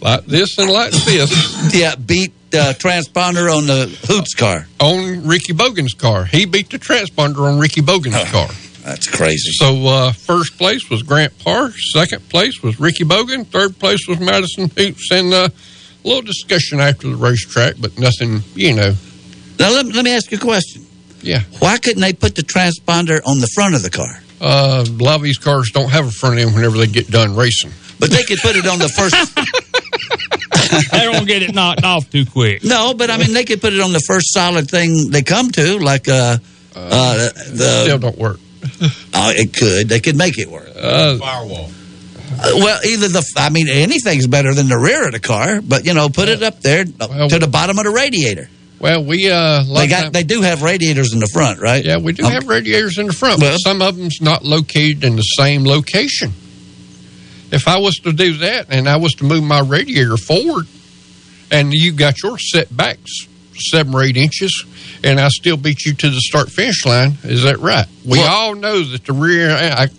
[0.00, 4.66] like this and like this, yeah, beat the transponder on the Hoots car.
[4.80, 8.48] on Ricky Bogan's car, he beat the transponder on Ricky Bogan's car.
[8.84, 9.50] That's crazy.
[9.52, 11.72] So uh, first place was Grant Parr.
[11.92, 13.46] Second place was Ricky Bogan.
[13.46, 15.10] Third place was Madison Hoots.
[15.12, 15.48] And uh,
[16.04, 18.94] a little discussion after the racetrack, but nothing, you know.
[19.58, 20.86] Now let, let me ask you a question.
[21.20, 21.40] Yeah.
[21.58, 24.22] Why couldn't they put the transponder on the front of the car?
[24.40, 27.34] Uh, a lot of these cars don't have a front end whenever they get done
[27.34, 27.72] racing.
[27.98, 29.16] But they could put it on the first.
[31.28, 32.64] they don't get it knocked off too quick.
[32.64, 35.50] No, but I mean they could put it on the first solid thing they come
[35.52, 36.38] to, like uh,
[36.74, 37.82] uh, the.
[37.84, 38.40] Still don't work.
[39.20, 39.88] Oh, it could.
[39.88, 40.68] They could make it work.
[40.76, 41.70] Uh, Firewall.
[42.30, 43.24] Uh, well, either the.
[43.36, 46.42] I mean, anything's better than the rear of the car, but you know, put it
[46.42, 48.48] up there uh, to the bottom of the radiator.
[48.78, 50.12] Well, we uh, They got.
[50.12, 51.84] They do have radiators in the front, right?
[51.84, 55.02] Yeah, we do Um, have radiators in the front, but some of them's not located
[55.02, 56.32] in the same location.
[57.50, 60.66] If I was to do that and I was to move my radiator forward,
[61.50, 63.26] and you got your setbacks
[63.70, 64.64] seven or eight inches,
[65.02, 67.86] and I still beat you to the start finish line, is that right?
[68.04, 69.48] We Well- all know that the rear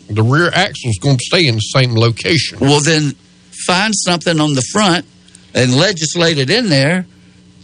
[0.09, 2.59] the rear axle is going to stay in the same location.
[2.59, 3.15] Well, then
[3.67, 5.05] find something on the front
[5.53, 7.05] and legislate it in there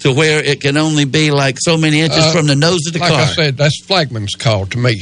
[0.01, 2.93] to where it can only be like so many inches Uh, from the nose of
[2.93, 3.21] the like car.
[3.21, 4.99] I said, that's Flagman's call to me.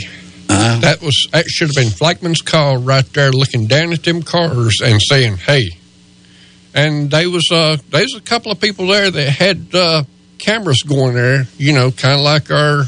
[0.50, 0.80] Uh-huh.
[0.82, 4.80] That was that should have been Flagman's call right there, looking down at them cars
[4.84, 5.72] and saying, "Hey."
[6.74, 10.04] And they was uh, there was a couple of people there that had uh,
[10.40, 11.46] cameras going there.
[11.58, 12.84] You know, kind of like our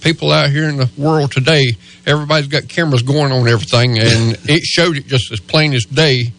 [0.00, 1.76] people out here in the world today.
[2.06, 6.32] Everybody's got cameras going on everything, and it showed it just as plain as day.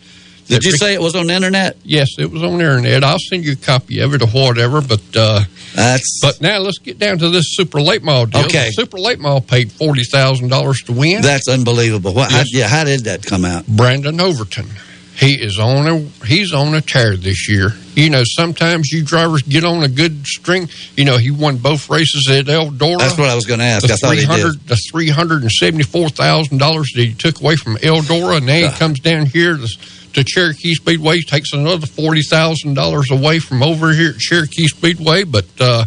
[0.47, 1.75] Did you say it was on the internet?
[1.83, 3.03] Yes, it was on the internet.
[3.03, 4.79] I'll send you a copy of it or whatever.
[4.81, 5.41] But uh,
[5.75, 6.19] that's.
[6.21, 8.45] But now let's get down to this super late model deal.
[8.45, 8.69] Okay.
[8.71, 11.21] super late model paid forty thousand dollars to win.
[11.21, 12.13] That's unbelievable.
[12.13, 13.67] What, how, yeah, how did that come out?
[13.67, 14.67] Brandon Overton.
[15.17, 17.71] He is on a he's on a tear this year.
[17.95, 20.69] You know, sometimes you drivers get on a good string.
[20.95, 22.99] You know, he won both races at Eldora.
[22.99, 23.87] That's what I was going to ask.
[23.87, 24.27] The I thought he did.
[24.27, 28.37] 300 the three hundred and seventy four thousand dollars that he took away from Eldora,
[28.37, 29.67] and now he comes down here to,
[30.13, 35.23] to Cherokee Speedway, takes another forty thousand dollars away from over here at Cherokee Speedway.
[35.23, 35.85] But uh,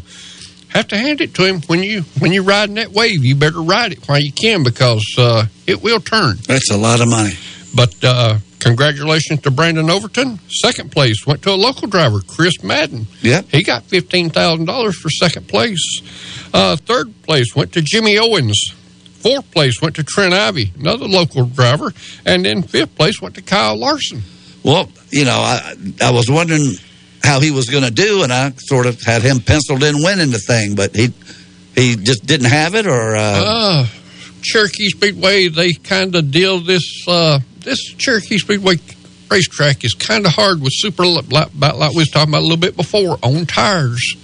[0.70, 3.24] have to hand it to him when you when you're riding that wave.
[3.24, 6.36] You better ride it while you can because uh, it will turn.
[6.48, 7.34] That's a lot of money.
[7.76, 10.38] But uh, congratulations to Brandon Overton.
[10.48, 13.06] Second place went to a local driver, Chris Madden.
[13.22, 13.46] Yep.
[13.50, 16.02] He got fifteen thousand dollars for second place.
[16.54, 18.72] Uh, third place went to Jimmy Owens.
[19.20, 21.92] Fourth place went to Trent Ivey, another local driver,
[22.24, 24.22] and then fifth place went to Kyle Larson.
[24.62, 26.74] Well, you know, I I was wondering
[27.22, 30.30] how he was going to do, and I sort of had him penciled in winning
[30.30, 31.12] the thing, but he
[31.74, 33.86] he just didn't have it, or uh, Uh,
[34.42, 37.04] Cherokee Speedway, they kind of deal this.
[37.06, 38.76] Uh, this Cherokee Speedway
[39.30, 42.56] racetrack is kind of hard with super, like, like we was talking about a little
[42.56, 44.16] bit before, on tires.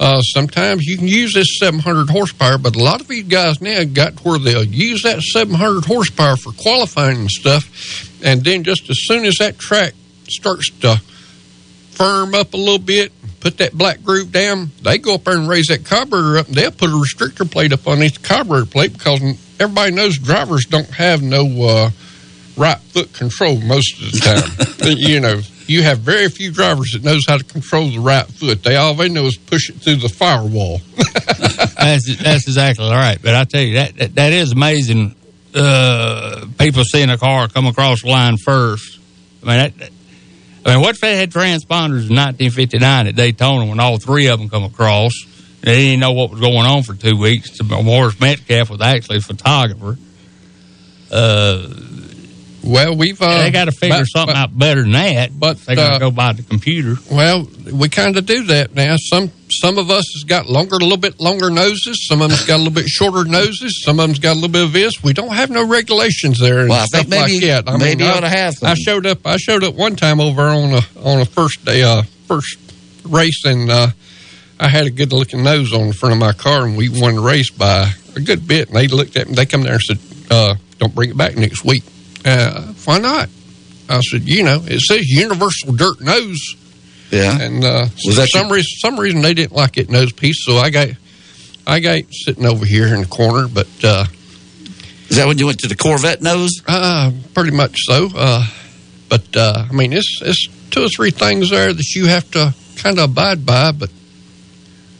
[0.00, 3.82] Uh, sometimes you can use this 700 horsepower, but a lot of these guys now
[3.84, 8.88] got to where they'll use that 700 horsepower for qualifying and stuff, and then just
[8.90, 9.94] as soon as that track
[10.28, 11.00] starts to
[11.90, 15.48] firm up a little bit, put that black groove down, they go up there and
[15.48, 18.92] raise that carburetor up, and they'll put a restrictor plate up on the carburetor plate
[18.92, 19.20] because
[19.58, 21.90] everybody knows drivers don't have no uh,
[22.58, 24.96] right foot control most of the time.
[24.98, 28.62] you know, you have very few drivers that knows how to control the right foot.
[28.62, 30.80] They all they know is push it through the firewall.
[31.78, 33.18] that's that's exactly right.
[33.22, 35.14] But I tell you that that, that is amazing.
[35.54, 38.98] Uh, people seeing a car come across the line first.
[39.42, 39.90] I mean, that, that-
[40.66, 44.38] I mean, what if they had transponders in 1959 at Daytona when all three of
[44.38, 45.12] them come across?
[45.62, 47.50] They didn't know what was going on for two weeks.
[47.62, 49.96] Morris Metcalf was actually a photographer.
[51.10, 51.68] Uh,
[52.62, 55.38] well, we've uh, they got to figure but- something but- out better than that.
[55.38, 56.96] but, they got to uh, go by the computer.
[57.10, 58.96] Well, we kind of do that now.
[58.98, 62.06] Some some of us has got longer, a little bit longer noses.
[62.06, 63.82] Some of them's got a little bit shorter noses.
[63.82, 65.02] Some of them's got a little bit of this.
[65.02, 67.68] We don't have no regulations there and Well, I stuff think maybe- like that.
[67.72, 69.26] I maybe mean, you I, ought to have I showed up.
[69.26, 72.58] I showed up one time over on a on a first day, uh, first
[73.04, 73.88] race, and uh,
[74.60, 77.14] I had a good looking nose on the front of my car, and we won
[77.14, 78.68] the race by a good bit.
[78.68, 79.34] And they looked at me.
[79.34, 79.98] They come there and said,
[80.30, 81.84] uh, "Don't bring it back next week."
[82.24, 83.28] Uh, why not?
[83.88, 86.56] I said, "You know, it says Universal Dirt Nose."
[87.10, 87.40] yeah.
[87.40, 90.56] And uh, Was that some reason, some reason they didn't like it nose piece, so
[90.58, 90.88] I got,
[91.66, 93.48] I got sitting over here in the corner.
[93.48, 94.04] But uh,
[95.08, 96.60] Is that when you went to the Corvette nose?
[96.66, 98.08] uh, pretty much so.
[98.14, 98.46] Uh,
[99.08, 102.54] but uh, I mean, it's it's two or three things there that you have to
[102.76, 103.72] kind of abide by.
[103.72, 103.90] But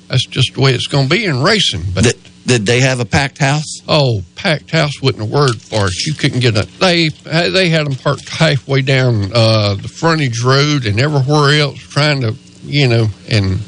[0.08, 1.82] that's just the way it's going to be in racing.
[1.94, 2.16] But Did,
[2.48, 3.82] did they have a packed house?
[3.86, 6.06] oh, packed house wasn't a word for it.
[6.06, 6.66] You couldn't get a.
[6.78, 12.22] They they had them parked halfway down uh, the frontage road and everywhere else, trying
[12.22, 12.34] to
[12.64, 13.60] you know, and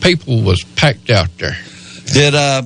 [0.00, 1.56] people was packed out there.
[2.12, 2.62] Did uh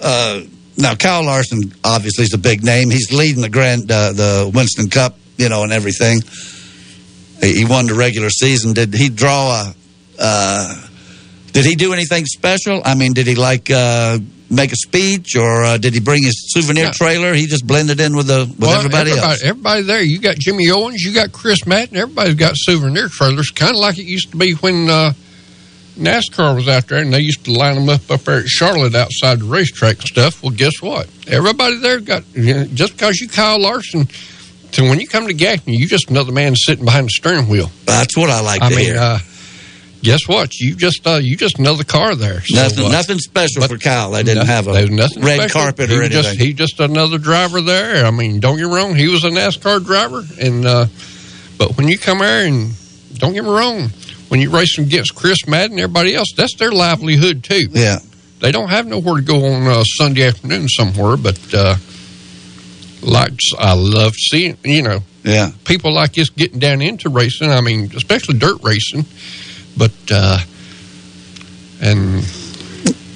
[0.00, 0.40] uh
[0.76, 2.90] now Kyle Larson obviously is a big name.
[2.90, 6.20] He's leading the Grand uh, the Winston Cup, you know, and everything.
[7.40, 8.72] He he won the regular season.
[8.72, 9.74] Did he draw a?
[10.18, 10.86] Uh,
[11.52, 12.82] did he do anything special?
[12.84, 14.18] I mean, did he like uh,
[14.50, 17.34] make a speech, or uh, did he bring his souvenir trailer?
[17.34, 19.42] He just blended in with the with Well, everybody, else.
[19.42, 20.02] Everybody there.
[20.02, 21.96] You got Jimmy Owens, you got Chris Madden.
[21.96, 25.12] Everybody's got souvenir trailers, kind of like it used to be when uh,
[25.98, 28.94] NASCAR was out there, and they used to line them up up there at Charlotte
[28.94, 30.42] outside the racetrack and stuff.
[30.42, 31.08] Well, guess what?
[31.26, 34.08] Everybody there got you know, just because you Kyle Larson.
[34.72, 37.70] So when you come to Gaffney, you just another man sitting behind the steering wheel.
[37.86, 38.98] That's what I like I to mean, hear.
[38.98, 39.18] uh,
[40.04, 40.54] guess what?
[40.54, 42.40] You just uh, you just another car there.
[42.42, 44.12] So, nothing, uh, nothing special for Kyle.
[44.12, 45.60] They didn't have a nothing red special.
[45.60, 46.22] carpet or was anything.
[46.22, 48.06] Just, he just another driver there.
[48.06, 50.86] I mean, don't get me wrong, he was a NASCAR driver, and uh,
[51.58, 52.72] but when you come there and
[53.14, 53.88] don't get me wrong,
[54.28, 57.68] when you race against Chris Madden, and everybody else, that's their livelihood too.
[57.70, 57.98] yeah,
[58.40, 61.76] They don't have nowhere to go on uh, Sunday afternoon somewhere, but uh,
[63.02, 65.50] like I love seeing, you know, yeah.
[65.64, 67.50] people like us getting down into racing.
[67.50, 69.04] I mean, especially dirt racing,
[69.76, 70.38] but uh,
[71.82, 72.22] and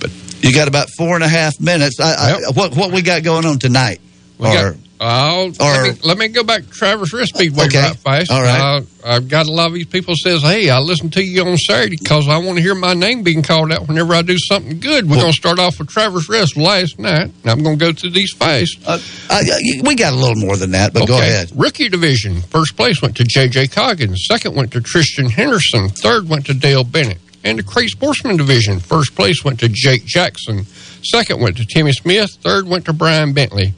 [0.00, 0.10] but
[0.42, 2.00] You got about four and a half minutes.
[2.00, 4.00] I, I, what what we got going on tonight?
[4.38, 7.80] We Or- got, I'll, let, me, let me go back to Travelers Rest Speedway Okay.
[7.80, 8.30] right fast.
[8.32, 8.78] All right.
[8.78, 11.56] Uh, I've got a lot of these people says, "Hey, I listen to you on
[11.56, 14.80] Saturday because I want to hear my name being called out whenever I do something
[14.80, 17.84] good." We're going to start off with Travelers Rest last night, and I'm going to
[17.86, 18.78] go through these fast.
[18.86, 18.98] Uh,
[19.30, 19.42] uh,
[19.84, 21.52] we got a little more than that, but go ahead.
[21.54, 22.40] Rookie division.
[22.42, 23.68] First place went to J.J.
[23.68, 24.24] Coggins.
[24.28, 25.88] Second went to Tristan Henderson.
[25.90, 27.18] Third went to Dale Bennett.
[27.44, 28.80] And the Crate Sportsman division.
[28.80, 30.64] First place went to Jake Jackson.
[31.04, 32.30] Second went to Timmy Smith.
[32.42, 33.74] Third went to Brian Bentley.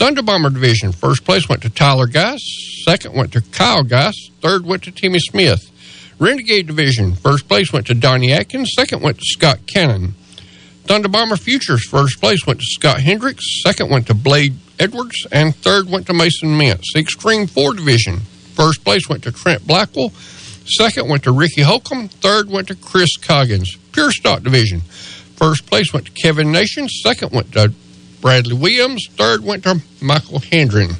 [0.00, 0.92] Thunder Bomber division.
[0.92, 2.40] First place went to Tyler Geis.
[2.86, 4.30] Second went to Kyle Geis.
[4.40, 5.70] Third went to Timmy Smith.
[6.18, 7.14] Renegade division.
[7.14, 8.72] First place went to Donnie Atkins.
[8.74, 10.14] Second went to Scott Cannon.
[10.84, 11.86] Thunder Bomber Futures.
[11.86, 13.44] First place went to Scott Hendricks.
[13.62, 15.26] Second went to Blade Edwards.
[15.30, 16.96] And third went to Mason Mintz.
[16.96, 18.20] Extreme 4 Division.
[18.54, 20.12] First place went to Trent Blackwell.
[20.78, 22.08] Second went to Ricky Holcomb.
[22.08, 23.76] Third went to Chris Coggins.
[23.92, 24.80] Pure Stock Division.
[25.36, 26.88] First place went to Kevin Nation.
[26.88, 27.74] Second went to
[28.20, 29.06] Bradley Williams.
[29.12, 30.90] Third went to Michael Hendren.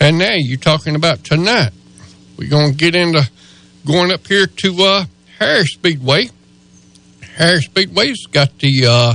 [0.00, 1.72] And now you're talking about tonight.
[2.36, 3.28] We're going to get into
[3.86, 5.04] going up here to uh,
[5.38, 6.30] Harris Speedway.
[7.36, 9.14] Harris Speedway's got the uh,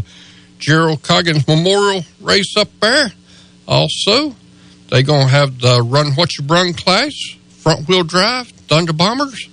[0.58, 3.12] Gerald Coggins Memorial Race up there.
[3.68, 4.36] Also,
[4.90, 7.14] they're going to have the Run What You Brung class,
[7.50, 9.49] front wheel drive, Thunder Bombers,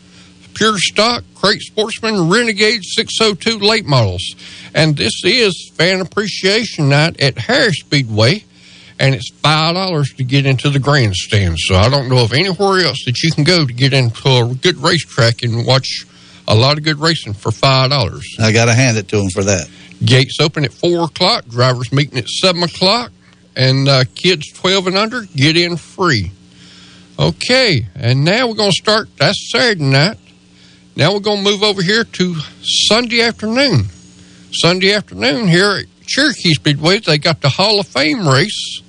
[0.56, 4.34] Pure Stock, Crate Sportsman, Renegade 602 late models.
[4.74, 8.42] And this is Fan Appreciation Night at Harris Speedway.
[8.98, 11.56] And it's five dollars to get into the grandstand.
[11.58, 14.54] So I don't know of anywhere else that you can go to get into a
[14.54, 16.06] good racetrack and watch
[16.48, 18.26] a lot of good racing for five dollars.
[18.38, 19.68] I got to hand it to him for that.
[20.02, 21.46] Gates open at four o'clock.
[21.46, 23.12] Drivers meeting at seven o'clock,
[23.54, 26.30] and uh, kids twelve and under get in free.
[27.18, 29.08] Okay, and now we're going to start.
[29.18, 30.16] That's Saturday night.
[30.96, 33.84] Now we're going to move over here to Sunday afternoon.
[34.50, 38.80] Sunday afternoon here at Cherokee Speedway, they got the Hall of Fame race.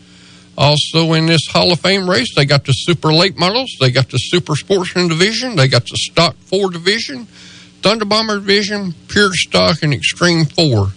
[0.58, 4.10] Also in this Hall of Fame race, they got the Super Late Models, they got
[4.10, 7.26] the Super Sportsman Division, they got the Stock Four Division,
[7.82, 10.88] Thunder Bomber Division, Pure Stock, and Extreme Four.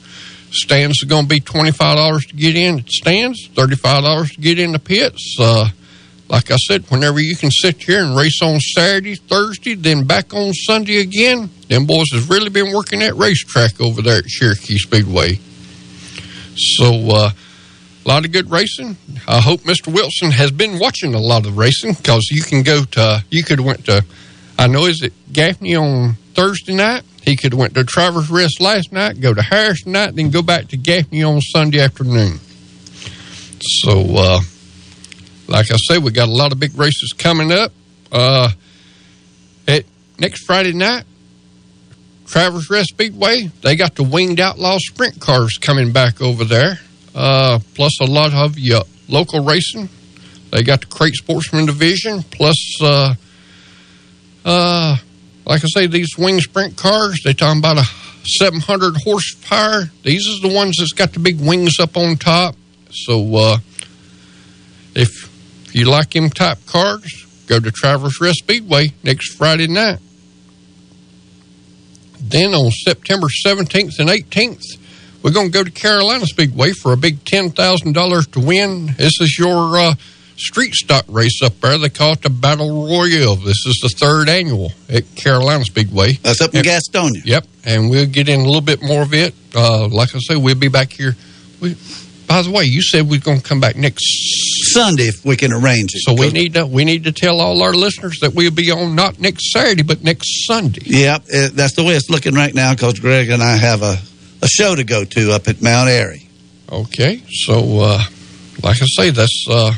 [0.53, 4.05] Stands are going to be twenty five dollars to get in at stands, thirty five
[4.05, 5.37] dollars to get in the pits.
[5.41, 5.71] Uh,
[6.31, 10.33] like I said, whenever you can sit here and race on Saturday, Thursday, then back
[10.33, 14.79] on Sunday again, them boys has really been working that racetrack over there at Cherokee
[14.79, 15.41] Speedway.
[16.57, 17.31] So, uh,
[18.05, 18.97] a lot of good racing.
[19.27, 19.93] I hope Mr.
[19.93, 23.61] Wilson has been watching a lot of racing because you can go to, you could
[23.61, 24.05] went to,
[24.57, 27.03] I know is it Gaffney on Thursday night?
[27.23, 30.69] He could went to Travelers Rest last night, go to Harris tonight, then go back
[30.69, 32.39] to Gaffney on Sunday afternoon.
[33.61, 34.41] So, uh,
[35.51, 37.73] like I say, we got a lot of big races coming up.
[38.13, 38.51] Uh,
[39.67, 39.85] at
[40.19, 41.05] next Friday night,
[42.27, 46.79] Travelers Rest Speedway, they got the Winged Outlaw sprint cars coming back over there.
[47.13, 49.89] Uh, plus a lot of uh, local racing.
[50.53, 53.15] They got the Crate Sportsman Division, plus, uh,
[54.45, 54.97] uh,
[55.45, 57.85] like I say, these wing sprint cars, they talking about a
[58.25, 59.91] 700 horsepower.
[60.05, 62.55] These is the ones that's got the big wings up on top.
[62.93, 63.59] So, uh,
[64.95, 65.30] if
[65.71, 70.01] if you like them type cars, go to Travelers Rest Speedway next Friday night.
[72.21, 74.65] Then on September 17th and 18th,
[75.23, 78.87] we're going to go to Carolina Speedway for a big $10,000 to win.
[78.97, 79.95] This is your uh,
[80.35, 81.79] street stock race up there.
[81.79, 83.37] They call it the Battle Royale.
[83.37, 86.15] This is the third annual at Carolina Speedway.
[86.15, 87.25] That's up in Gastonia.
[87.25, 89.35] Yep, and we'll get in a little bit more of it.
[89.55, 91.15] Uh, like I say, we'll be back here.
[91.61, 91.77] We,
[92.31, 94.05] by the way, you said we're going to come back next
[94.73, 96.03] Sunday if we can arrange it.
[96.03, 98.95] so we need to we need to tell all our listeners that we'll be on
[98.95, 100.83] not next Saturday but next Sunday.
[100.85, 103.97] Yep, uh, that's the way it's looking right now because Greg and I have a,
[104.43, 106.29] a show to go to up at Mount Airy.
[106.71, 107.99] Okay, so uh,
[108.63, 109.73] like I say, that's uh,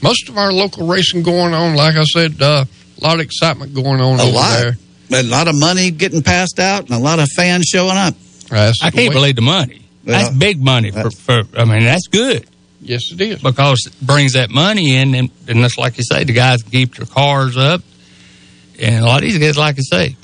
[0.00, 1.74] most of our local racing going on.
[1.74, 2.64] Like I said, uh,
[3.00, 4.58] a lot of excitement going on A over lot.
[4.60, 4.76] there.
[5.20, 8.14] A lot of money getting passed out and a lot of fans showing up.
[8.48, 9.82] That's I can't way- believe the money.
[10.06, 11.42] That's big money for, for.
[11.56, 12.48] I mean, that's good
[12.80, 13.42] Yes, it is.
[13.42, 16.70] because it brings that money in, and, and that's like you say, the guys can
[16.70, 17.82] keep their cars up,
[18.80, 20.16] and a lot of these guys, like you say,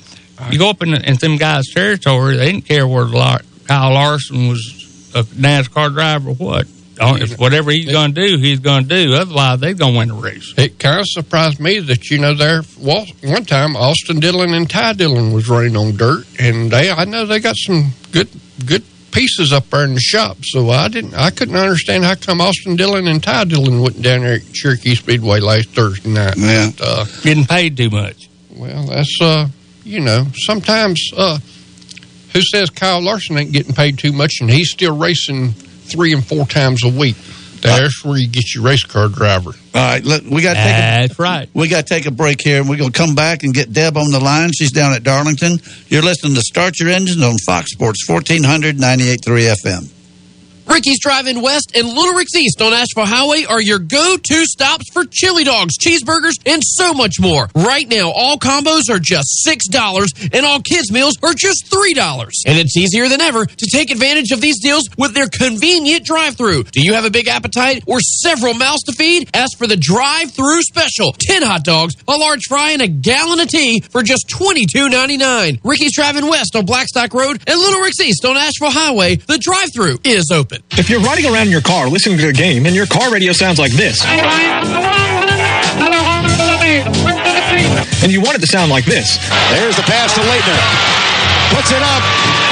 [0.51, 4.47] you go up in, in some guys' territory, they didn't care where Lar- Kyle Larson
[4.47, 6.67] was a NASCAR driver or what.
[6.95, 9.13] Don't- If whatever he's going to do, he's going to do.
[9.15, 10.53] Otherwise, they're going to win the race.
[10.57, 14.69] It kind of surprised me that you know there well, one time Austin Dillon and
[14.69, 18.29] Ty Dillon was running on dirt, and they I know they got some good
[18.65, 18.83] good
[19.13, 20.37] pieces up there in the shop.
[20.41, 24.21] So I didn't I couldn't understand how come Austin Dillon and Ty Dillon went down
[24.21, 26.35] there at Cherokee Speedway last Thursday night.
[26.37, 26.71] Yeah.
[26.77, 28.27] But, uh, Getting paid too much.
[28.51, 29.47] well, that's uh
[29.83, 31.37] you know sometimes uh
[32.33, 36.25] who says Kyle Larson ain't getting paid too much and he's still racing three and
[36.25, 37.15] four times a week.
[37.69, 39.51] That's where you get your race car driver.
[39.75, 41.49] All right, look, we got to take a, That's right.
[41.53, 43.71] we got to take a break here, and we're going to come back and get
[43.73, 44.51] Deb on the line.
[44.51, 45.59] She's down at Darlington.
[45.87, 49.17] You're listening to Start Your Engines on Fox Sports 1498.3
[49.55, 49.92] FM.
[50.65, 55.03] Ricky's Drive-In West and Little Rick's East on Asheville Highway are your go-to stops for
[55.05, 57.49] chili dogs, cheeseburgers, and so much more.
[57.53, 62.29] Right now, all combos are just $6 and all kids' meals are just $3.
[62.47, 66.63] And it's easier than ever to take advantage of these deals with their convenient drive-through.
[66.63, 69.29] Do you have a big appetite or several mouths to feed?
[69.33, 71.13] Ask for the drive-through special.
[71.19, 75.59] 10 hot dogs, a large fry, and a gallon of tea for just $22.99.
[75.63, 79.15] Ricky's Drive-In West on Blackstock Road and Little Rick's East on Asheville Highway.
[79.15, 80.52] The drive-through is open.
[80.71, 83.31] If you're riding around in your car listening to the game and your car radio
[83.33, 84.03] sounds like this,
[88.03, 89.17] and you want it to sound like this,
[89.51, 90.59] There's the pass to Leitner.
[91.55, 92.42] Puts it up.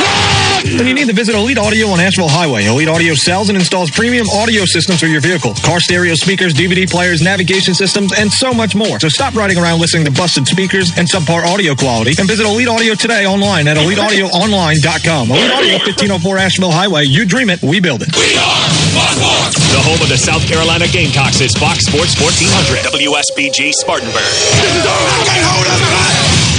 [0.64, 2.66] Then you need to visit Elite Audio on Asheville Highway.
[2.66, 6.90] Elite Audio sells and installs premium audio systems for your vehicle, car stereo speakers, DVD
[6.90, 9.00] players, navigation systems, and so much more.
[9.00, 12.68] So stop riding around listening to busted speakers and subpar audio quality and visit Elite
[12.68, 15.32] Audio today online at eliteaudioonline.com.
[15.32, 17.06] Elite Audio 1504 Asheville Highway.
[17.06, 18.14] You dream it, we build it.
[18.16, 19.58] We are Fox Sports!
[19.74, 24.22] The home of the South Carolina Gamecocks is Fox Sports 1400 WSPG Spartanburg.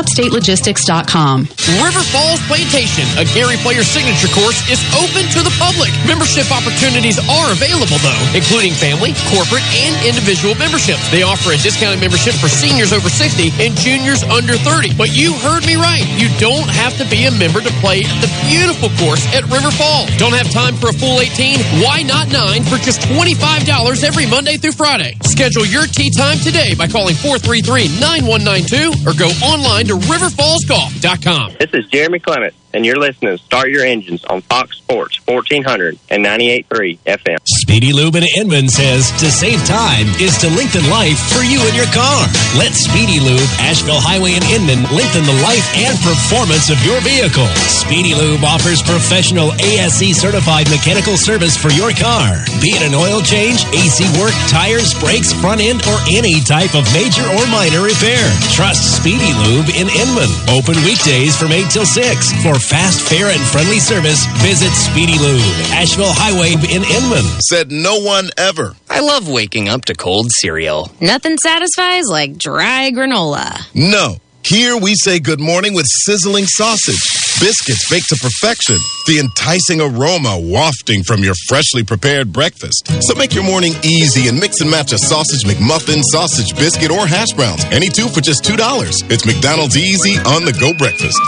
[0.00, 1.44] upstatelogistics.com.
[1.84, 5.92] River Falls Plantation, a Gary Player signature course, is open to the public.
[6.08, 11.04] Membership opportunities are available, though, including family, corporate, and individual memberships.
[11.12, 14.96] They offer a discounted membership for seniors over 60 and juniors under 30.
[14.96, 16.02] But you heard me right.
[16.16, 19.68] You don't have to be a member to play at the beautiful course at River
[19.68, 20.08] Falls.
[20.16, 21.84] Don't have time for a full 18?
[21.84, 23.36] Why not 9 for just $25
[24.00, 25.20] every Monday through Friday?
[25.28, 31.56] Schedule your tee time today by calling 433 9192 or go online to riverfallsgolf.com.
[31.58, 35.98] This is Jeremy Clements, and you're listening to Start Your Engines on Fox Sports 1400
[36.10, 37.38] and 98.3 FM.
[37.66, 41.74] Speedy Lube in Inman says to save time is to lengthen life for you and
[41.74, 42.26] your car.
[42.54, 47.46] Let Speedy Lube, Asheville Highway in Inman, lengthen the life and performance of your vehicle.
[47.66, 52.38] Speedy Lube offers professional ASE certified mechanical service for your car.
[52.62, 56.86] Be it an oil change, AC work, tires, brakes, front end, or any type of
[56.94, 58.22] major or minor repair.
[58.54, 60.30] Trust Speedy Lube in Inman.
[60.54, 62.30] Open weekdays from 8 till 6.
[62.42, 65.40] For fast, fair, and friendly service, visit Speedy Lube,
[65.72, 67.24] Asheville Highway in Inman.
[67.40, 68.74] Said no one ever.
[68.88, 70.90] I love waking up to cold cereal.
[71.00, 73.60] Nothing satisfies like dry granola.
[73.74, 74.16] No.
[74.42, 76.98] Here we say good morning with sizzling sausage,
[77.40, 82.88] biscuits baked to perfection, the enticing aroma wafting from your freshly prepared breakfast.
[83.02, 87.06] So make your morning easy and mix and match a sausage McMuffin, sausage biscuit, or
[87.06, 87.64] hash browns.
[87.66, 88.56] Any two for just $2.
[89.10, 91.20] It's McDonald's Easy on the Go Breakfast.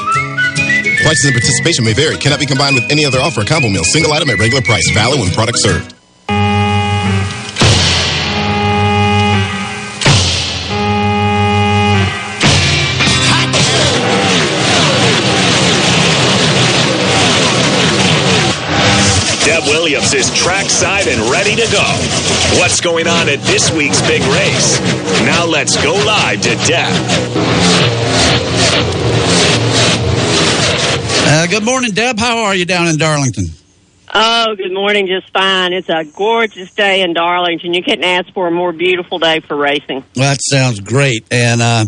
[1.02, 2.16] Prices and participation may vary.
[2.16, 3.82] Cannot be combined with any other offer combo meal.
[3.82, 4.88] Single item at regular price.
[4.94, 5.94] Valid when product served.
[19.44, 21.82] Deb Williams is trackside and ready to go.
[22.60, 24.78] What's going on at this week's big race?
[25.26, 27.92] Now let's go live to Deb.
[31.24, 32.18] Uh, good morning, Deb.
[32.18, 33.46] How are you down in Darlington?
[34.12, 35.06] Oh, good morning.
[35.06, 35.72] Just fine.
[35.72, 37.72] It's a gorgeous day in Darlington.
[37.72, 40.04] You couldn't ask for a more beautiful day for racing.
[40.16, 41.84] Well, that sounds great, and uh,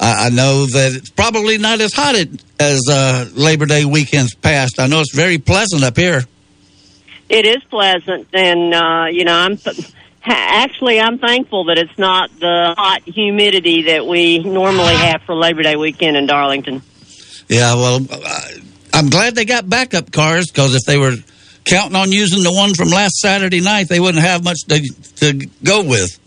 [0.00, 2.16] I, I know that it's probably not as hot
[2.58, 4.80] as uh, Labor Day weekends past.
[4.80, 6.22] I know it's very pleasant up here.
[7.28, 9.58] It is pleasant, and uh, you know, I'm
[10.24, 15.62] actually I'm thankful that it's not the hot humidity that we normally have for Labor
[15.62, 16.82] Day weekend in Darlington.
[17.52, 18.00] Yeah, well,
[18.94, 21.16] I'm glad they got backup cars because if they were
[21.64, 24.80] counting on using the one from last Saturday night, they wouldn't have much to,
[25.16, 26.18] to go with.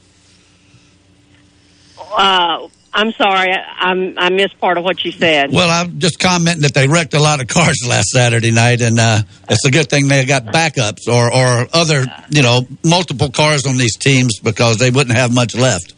[2.15, 5.51] Uh, I'm sorry, I, I'm, I missed part of what you said.
[5.51, 8.99] Well, I'm just commenting that they wrecked a lot of cars last Saturday night, and
[8.99, 13.65] uh, it's a good thing they got backups or, or other, you know, multiple cars
[13.65, 15.94] on these teams because they wouldn't have much left.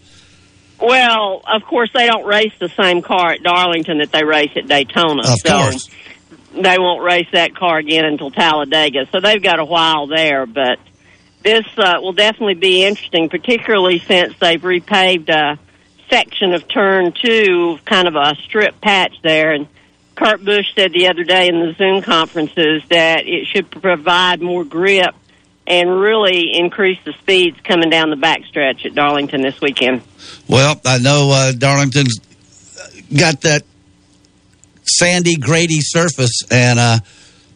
[0.80, 4.68] Well, of course, they don't race the same car at Darlington that they race at
[4.68, 5.22] Daytona.
[5.22, 5.90] Of so course.
[6.54, 9.08] they won't race that car again until Talladega.
[9.12, 10.78] So they've got a while there, but
[11.42, 15.58] this uh, will definitely be interesting, particularly since they've repaved a
[16.10, 19.54] section of turn two, kind of a strip patch there.
[19.54, 19.68] And
[20.16, 24.64] Kurt Busch said the other day in the Zoom conferences that it should provide more
[24.64, 25.16] grip
[25.68, 30.02] and really increase the speeds coming down the backstretch at Darlington this weekend.
[30.48, 32.20] Well, I know uh, Darlington's
[33.16, 33.64] got that
[34.84, 37.00] sandy, grady surface, and uh,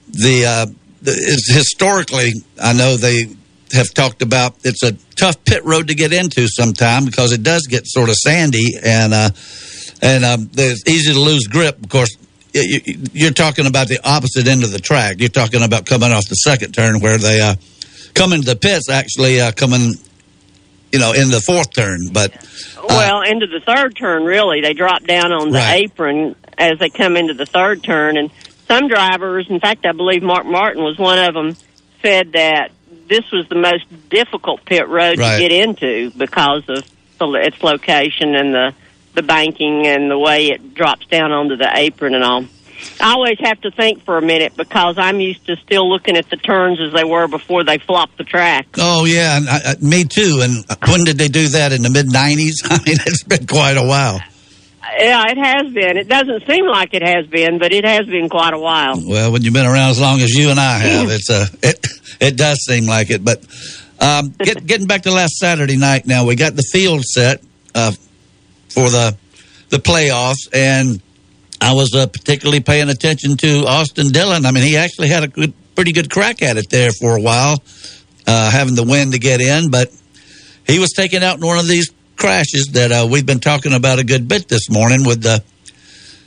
[0.09, 0.65] the, uh,
[1.01, 1.11] the
[1.47, 3.27] historically, I know they
[3.73, 7.67] have talked about it's a tough pit road to get into sometime because it does
[7.67, 9.29] get sort of sandy and uh,
[10.01, 11.81] and um, it's easy to lose grip.
[11.81, 12.09] Of course,
[12.53, 15.17] y- y- you're talking about the opposite end of the track.
[15.19, 17.55] You're talking about coming off the second turn where they uh,
[18.13, 19.93] come to the pits, actually uh, coming,
[20.91, 21.99] you know, in the fourth turn.
[22.11, 22.33] But
[22.87, 25.83] Well, into the third turn, really, they drop down on the Right.
[25.85, 28.29] apron as they come into the third turn, and
[28.67, 31.55] some drivers, in fact, I believe Mark Martin was one of them,
[32.01, 32.71] said that
[33.07, 35.37] this was the most difficult pit road Right.
[35.37, 36.85] to get into because of
[37.19, 38.73] the, its location and the
[39.13, 42.45] the banking and the way it drops down onto the apron and all.
[42.99, 46.29] I always have to think for a minute because I'm used to still looking at
[46.29, 48.67] the turns as they were before they flopped the track.
[48.77, 50.39] Oh yeah, and I, I, me too.
[50.41, 51.71] And when did they do that?
[51.71, 52.53] In the mid '90s?
[52.65, 54.19] I mean, it's been quite a while.
[54.97, 55.97] Yeah, it has been.
[55.97, 58.95] It doesn't seem like it has been, but it has been quite a while.
[59.03, 61.87] Well, when you've been around as long as you and I have, it's a it,
[62.19, 63.23] it does seem like it.
[63.23, 63.45] But
[63.99, 67.41] um, get, getting back to last Saturday night, now we got the field set
[67.73, 67.91] uh,
[68.69, 69.15] for the
[69.69, 71.01] the playoffs, and
[71.61, 74.45] I was uh, particularly paying attention to Austin Dillon.
[74.47, 77.21] I mean, he actually had a good, pretty good crack at it there for a
[77.21, 77.61] while,
[78.25, 79.93] uh, having the wind to get in, but
[80.65, 83.99] he was taken out in one of these crashes that uh, we've been talking about
[83.99, 85.43] a good bit this morning with the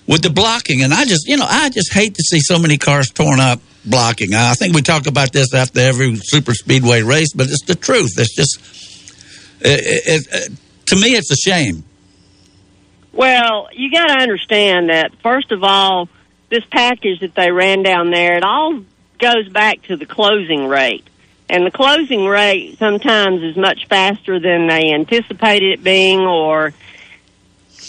[0.06, 0.82] with the blocking.
[0.82, 3.60] And I just, you know, I just hate to see so many cars torn up
[3.84, 4.34] blocking.
[4.34, 8.12] I think we talk about this after every super speedway race, but it's the truth.
[8.18, 8.58] It's just,
[9.60, 10.52] it, it, it,
[10.86, 11.84] to me, it's a shame.
[13.14, 16.08] Well, you got to understand that first of all,
[16.50, 18.80] this package that they ran down there, it all
[19.20, 21.06] goes back to the closing rate.
[21.48, 26.72] And the closing rate sometimes is much faster than they anticipated it being, or,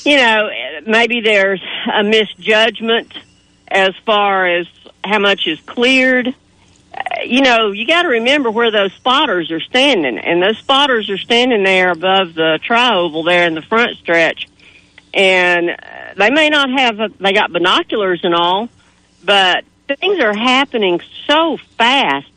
[0.03, 0.49] you know,
[0.85, 3.11] maybe there's a misjudgment
[3.67, 4.67] as far as
[5.03, 6.35] how much is cleared.
[7.23, 11.17] You know, you got to remember where those spotters are standing, and those spotters are
[11.17, 14.47] standing there above the tri-oval there in the front stretch
[15.15, 15.75] and uh,
[16.17, 18.69] they may not have a, they got binoculars and all,
[19.23, 22.27] but things are happening so fast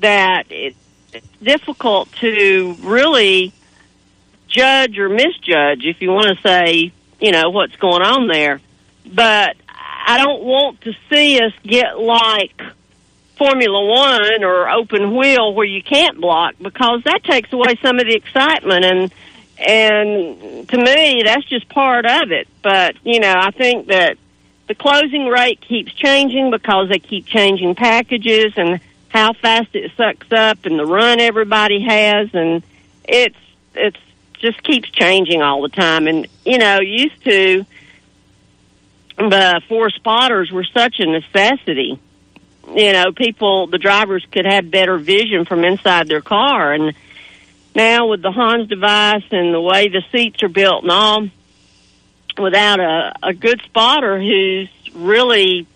[0.00, 0.76] that it's
[1.40, 3.52] difficult to really
[4.48, 8.60] judge or misjudge, if you want to say, you know, what's going on there.
[9.06, 9.56] But
[10.06, 12.60] I don't want to see us get like
[13.36, 18.06] Formula One or open wheel where you can't block because that takes away some of
[18.06, 19.12] the excitement and
[19.58, 22.48] and to me that's just part of it.
[22.62, 24.16] But you know, I think that
[24.68, 30.30] the closing rate keeps changing because they keep changing packages and how fast it sucks
[30.30, 32.28] up and the run everybody has.
[32.34, 32.62] And
[33.04, 33.38] it's
[33.74, 33.98] it's
[34.34, 36.06] just keeps changing all the time.
[36.06, 37.64] And you know used to
[39.16, 41.98] the four spotters were such a necessity.
[42.68, 46.72] You know people the drivers could have better vision from inside their car.
[46.72, 46.94] And
[47.78, 51.28] now with the Hans device and the way the seats are built and all
[52.36, 55.66] without a, a good spotter who's really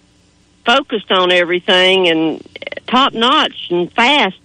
[0.67, 2.47] focused on everything and
[2.87, 4.39] top notch and fast,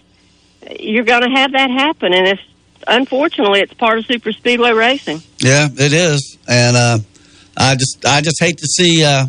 [0.80, 2.14] you're going to have that happen.
[2.14, 2.41] And it's
[2.88, 5.22] unfortunately it's part of super speedway racing.
[5.39, 6.99] Yeah, it is, and uh,
[7.58, 9.26] I just, I just hate to see, uh,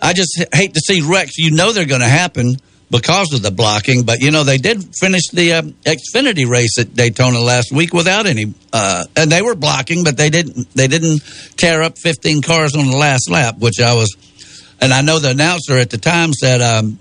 [0.00, 1.38] I just hate to see wrecks.
[1.38, 2.56] You know they're going to happen,
[2.92, 4.04] because of the blocking.
[4.04, 8.26] But you know, they did finish the um, Xfinity race at Daytona last week without
[8.26, 11.22] any, uh, and they were blocking, but they didn't they didn't
[11.56, 14.14] tear up 15 cars on the last lap, which I was.
[14.80, 16.98] And I know the announcer at the time said, um,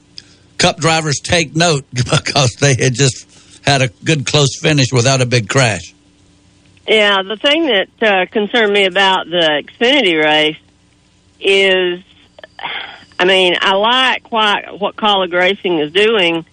[0.57, 3.27] "Cup drivers take note because they had just
[3.63, 5.93] had a good close finish without a big crash."
[6.87, 10.57] Yeah, the thing that uh, concerned me about the Xfinity race
[11.39, 12.03] is,
[13.21, 16.43] I mean, I like what what Kaulig Racing is doing,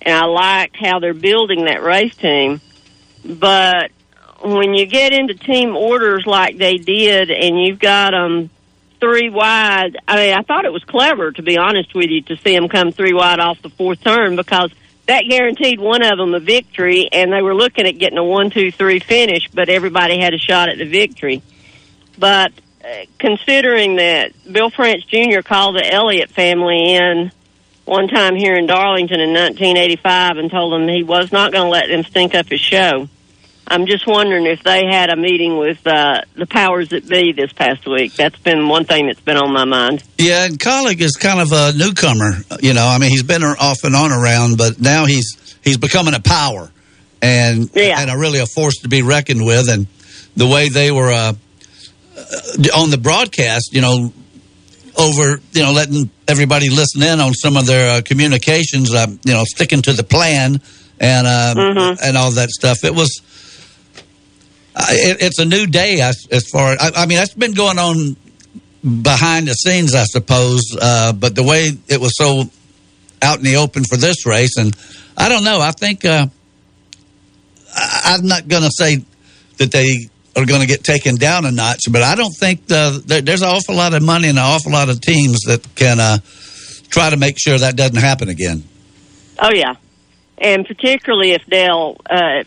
[0.00, 2.60] and I like how they're building that race team.
[3.24, 3.90] But
[4.40, 8.50] when you get into team orders like they did, and you've got them
[9.00, 12.36] three wide, I mean, I thought it was clever, to be honest with you, to
[12.36, 14.70] see them come three wide off the fourth turn because
[15.06, 18.50] that guaranteed one of them a victory, and they were looking at getting a one,
[18.50, 21.42] two, three finish, but everybody had a shot at the victory.
[22.16, 22.52] But
[23.18, 25.40] considering that Bill France Jr.
[25.42, 27.30] called the Elliott family in
[27.84, 31.70] one time here in Darlington in 1985 and told them he was not going to
[31.70, 33.08] let them stink up his show.
[33.66, 37.52] I'm just wondering if they had a meeting with uh, the powers that be this
[37.52, 38.12] past week.
[38.14, 40.02] That's been one thing that's been on my mind.
[40.18, 42.32] Yeah, and Kaulig is kind of a newcomer.
[42.60, 46.14] You know, I mean, he's been off and on around, but now he's he's becoming
[46.14, 46.70] a power
[47.22, 49.68] and and a really a force to be reckoned with.
[49.68, 49.86] And
[50.36, 51.32] the way they were uh,
[52.74, 54.12] on the broadcast, you know,
[54.98, 59.32] over you know letting everybody listen in on some of their uh, communications, uh, you
[59.32, 60.60] know, sticking to the plan
[61.00, 62.04] and um, Mm-hmm.
[62.04, 62.84] and all that stuff.
[62.84, 63.20] It was.
[64.74, 66.74] Uh, it, it's a new day as, as far.
[66.80, 68.16] I, I mean, that's been going on
[69.02, 70.74] behind the scenes, I suppose.
[70.80, 72.44] Uh, but the way it was so
[73.20, 74.74] out in the open for this race, and
[75.16, 75.60] I don't know.
[75.60, 76.26] I think uh,
[77.74, 79.04] I, I'm not going to say
[79.58, 83.02] that they are going to get taken down a notch, but I don't think the,
[83.04, 86.00] there, there's an awful lot of money and an awful lot of teams that can
[86.00, 86.18] uh,
[86.88, 88.64] try to make sure that doesn't happen again.
[89.38, 89.74] Oh yeah,
[90.38, 92.44] and particularly if Dale uh,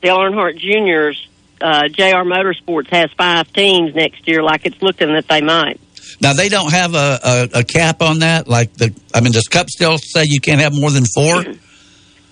[0.00, 1.26] Dale Earnhardt Jr.'s
[1.60, 5.80] uh, JR Motorsports has five teams next year, like it's looking that they might.
[6.20, 7.18] Now they don't have a,
[7.54, 8.48] a, a cap on that.
[8.48, 11.44] Like the, I mean, does Cup still say you can't have more than four?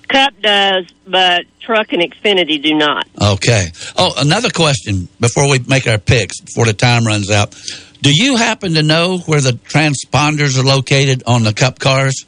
[0.08, 3.06] Cup does, but Truck and Xfinity do not.
[3.20, 3.68] Okay.
[3.96, 7.54] Oh, another question before we make our picks before the time runs out.
[8.00, 12.24] Do you happen to know where the transponders are located on the Cup cars?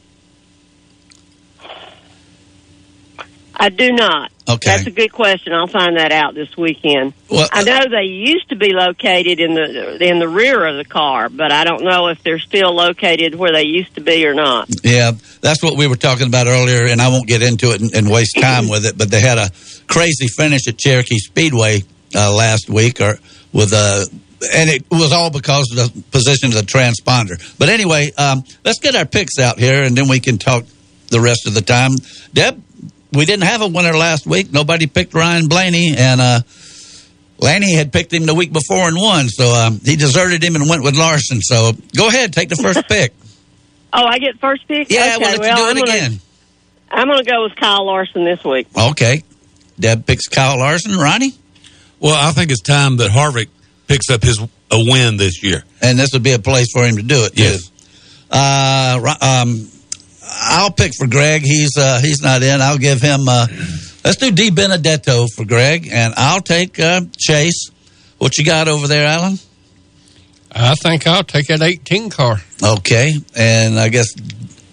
[3.54, 4.32] I do not.
[4.54, 4.70] Okay.
[4.70, 5.52] That's a good question.
[5.52, 7.12] I'll find that out this weekend.
[7.28, 10.84] Well, I know they used to be located in the in the rear of the
[10.84, 14.34] car, but I don't know if they're still located where they used to be or
[14.34, 14.68] not.
[14.82, 17.94] Yeah, that's what we were talking about earlier, and I won't get into it and,
[17.94, 18.98] and waste time with it.
[18.98, 19.50] But they had a
[19.86, 21.82] crazy finish at Cherokee Speedway
[22.14, 23.18] uh, last week, or
[23.52, 24.08] with a,
[24.54, 27.38] and it was all because of the position of the transponder.
[27.58, 30.64] But anyway, um, let's get our picks out here, and then we can talk
[31.08, 31.92] the rest of the time.
[32.32, 32.62] Deb,
[33.12, 34.52] we didn't have a winner last week.
[34.52, 36.40] Nobody picked Ryan Blaney, and uh,
[37.38, 40.68] Laney had picked him the week before and won, so um, he deserted him and
[40.68, 41.40] went with Larson.
[41.40, 43.14] So go ahead, take the first pick.
[43.92, 44.90] Oh, I get first pick.
[44.90, 46.20] Yeah, okay, we'll let you well, do I'm it gonna, again.
[46.90, 48.68] I'm going to go with Kyle Larson this week.
[48.76, 49.22] Okay.
[49.78, 50.96] Deb picks Kyle Larson.
[50.96, 51.34] Ronnie?
[51.98, 53.48] Well, I think it's time that Harvick
[53.86, 54.40] picks up his
[54.70, 55.64] a win this year.
[55.82, 57.42] And this would be a place for him to do it, too.
[57.42, 57.70] Yes.
[58.30, 59.68] Uh, um,
[60.32, 61.42] I'll pick for Greg.
[61.42, 62.60] He's uh, he's not in.
[62.60, 63.28] I'll give him.
[63.28, 63.46] Uh,
[64.04, 67.70] let's do DiBenedetto for Greg, and I'll take uh, Chase.
[68.18, 69.38] What you got over there, Alan?
[70.52, 72.38] I think I'll take that 18 car.
[72.62, 74.08] Okay, and I guess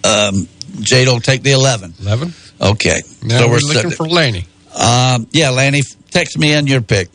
[0.04, 0.48] um,
[0.82, 1.94] Jade will take the eleven.
[2.02, 2.34] 11.
[2.60, 4.46] Okay, Now we're, looking set- for Lanny.
[4.76, 5.82] Um, yeah, Lanny,
[6.12, 7.10] text me in your pick.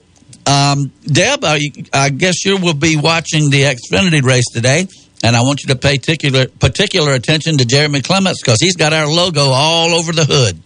[0.46, 1.60] Um, Deb, I,
[1.92, 4.86] I guess you will be watching the Xfinity race today,
[5.22, 8.92] and I want you to pay particular particular attention to Jeremy Clements because he's got
[8.92, 10.60] our logo all over the hood.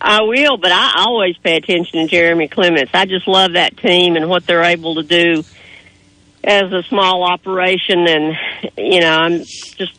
[0.00, 2.92] I will, but I always pay attention to Jeremy Clements.
[2.94, 5.42] I just love that team and what they're able to do
[6.44, 8.36] as a small operation, and
[8.76, 9.98] you know, I'm just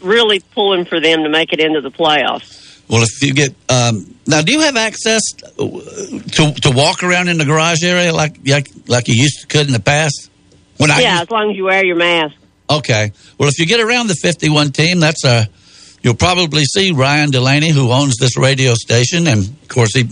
[0.00, 2.66] really pulling for them to make it into the playoffs.
[2.88, 7.36] Well, if you get um, now, do you have access to to walk around in
[7.36, 10.30] the garage area like like, like you used to could in the past?
[10.78, 12.37] When I yeah, as long as you wear your mask.
[12.70, 13.12] Okay.
[13.38, 15.48] Well, if you get around the 51 team, that's a,
[16.02, 19.26] you'll probably see Ryan Delaney, who owns this radio station.
[19.26, 20.06] And of course, he's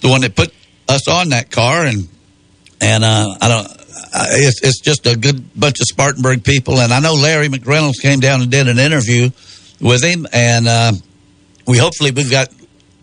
[0.00, 0.52] the one that put
[0.88, 1.84] us on that car.
[1.84, 2.08] And,
[2.80, 6.80] and, uh, I don't, uh, it's, it's just a good bunch of Spartanburg people.
[6.80, 9.30] And I know Larry McReynolds came down and did an interview
[9.80, 10.26] with him.
[10.32, 10.92] And, uh,
[11.66, 12.48] we hopefully we've got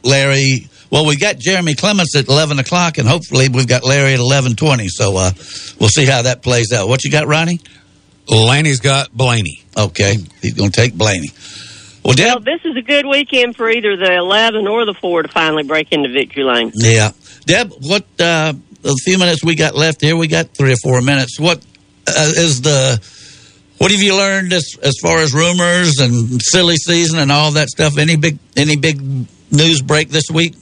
[0.04, 0.68] Larry.
[0.90, 4.88] Well, we got Jeremy Clements at 11 o'clock and hopefully we've got Larry at 1120.
[4.90, 5.32] So, uh,
[5.80, 6.90] we'll see how that plays out.
[6.90, 7.60] What you got, Ronnie?
[8.30, 9.64] Laney's got Blaney.
[9.78, 11.30] Okay, he's going to take Blaney.
[12.04, 15.28] Well, Well, this is a good weekend for either the 11 or the 4 to
[15.28, 16.72] finally break into victory lane.
[16.76, 17.12] Yeah,
[17.46, 17.74] Deb.
[17.82, 20.16] What uh, the few minutes we got left here?
[20.16, 21.40] We got three or four minutes.
[21.40, 21.66] What
[22.08, 23.02] uh, is the?
[23.80, 27.70] What have you learned as as far as rumors and silly season and all that
[27.70, 27.98] stuff?
[27.98, 29.02] Any big any big
[29.52, 30.56] news break this week?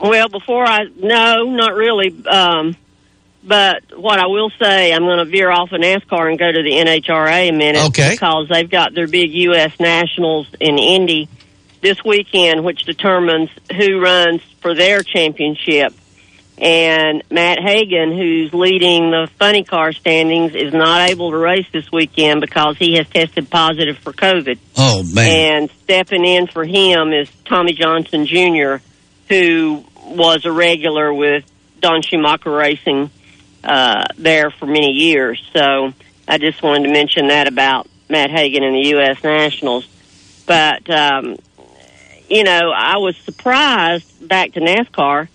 [0.00, 2.14] Well, before I, no, not really.
[2.26, 2.76] Um,
[3.42, 6.62] but what I will say, I'm going to veer off of NASCAR and go to
[6.62, 7.86] the NHRA a minute.
[7.88, 8.10] Okay.
[8.10, 9.78] Because they've got their big U.S.
[9.78, 11.28] Nationals in Indy
[11.80, 15.94] this weekend, which determines who runs for their championship.
[16.60, 21.90] And Matt Hagan, who's leading the funny car standings, is not able to race this
[21.92, 24.58] weekend because he has tested positive for COVID.
[24.76, 25.62] Oh man!
[25.62, 28.82] And stepping in for him is Tommy Johnson Jr.,
[29.28, 31.44] who was a regular with
[31.80, 33.10] Don Schumacher Racing
[33.64, 35.42] uh, there for many years.
[35.52, 35.92] So
[36.26, 39.22] I just wanted to mention that about Matt Hagan and the U.S.
[39.22, 39.86] Nationals.
[40.46, 41.36] But, um,
[42.28, 45.28] you know, I was surprised, back to NASCAR,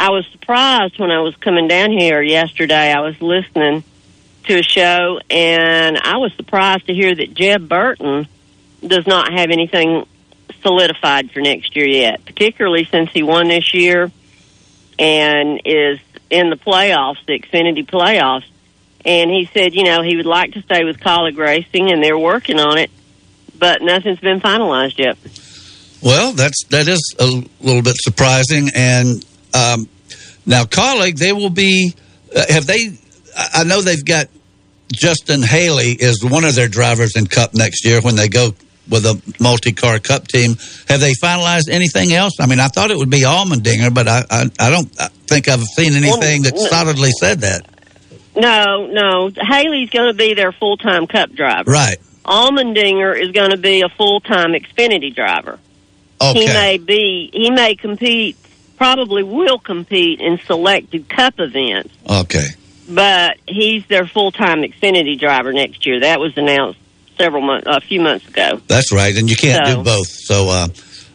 [0.00, 2.92] I was surprised when I was coming down here yesterday.
[2.92, 3.82] I was listening
[4.44, 8.28] to a show, and I was surprised to hear that Jeb Burton
[8.86, 10.06] does not have anything
[10.62, 14.12] solidified for next year yet, particularly since he won this year
[14.98, 15.98] and is
[16.30, 18.44] in the playoffs, the Xfinity playoffs.
[19.04, 22.18] And he said, you know, he would like to stay with Kaulig Racing, and they're
[22.18, 22.90] working on it,
[23.58, 25.16] but nothing's been finalized yet.
[26.02, 27.26] Well, that's that is a
[27.60, 28.70] little bit surprising.
[28.74, 29.24] And
[29.54, 29.88] um,
[30.46, 31.94] now, Kaulig, they will be.
[32.34, 32.98] Uh, have they?
[33.36, 34.28] I I know they've got
[34.92, 38.54] Justin Haley is one of their drivers in Cup next year when they go
[38.88, 40.56] with a multi-car Cup team.
[40.88, 42.34] Have they finalized anything else?
[42.40, 44.88] I mean, I thought it would be Allmendinger, but I I, I don't
[45.26, 47.62] think I've seen anything that solidly said that.
[48.36, 49.30] No, no.
[49.36, 51.70] Haley's going to be their full time Cup driver.
[51.70, 51.96] Right.
[52.24, 55.58] Allmendinger is going to be a full time Xfinity driver.
[56.20, 56.40] Okay.
[56.40, 57.30] He may be.
[57.32, 58.36] He may compete.
[58.76, 62.46] Probably will compete in selected Cup events, Okay.
[62.88, 65.98] but he's their full time Xfinity driver next year.
[66.00, 66.78] That was announced
[67.18, 68.60] several months, a few months ago.
[68.66, 70.08] That's right, and you can't So- do both.
[70.08, 70.68] So, uh,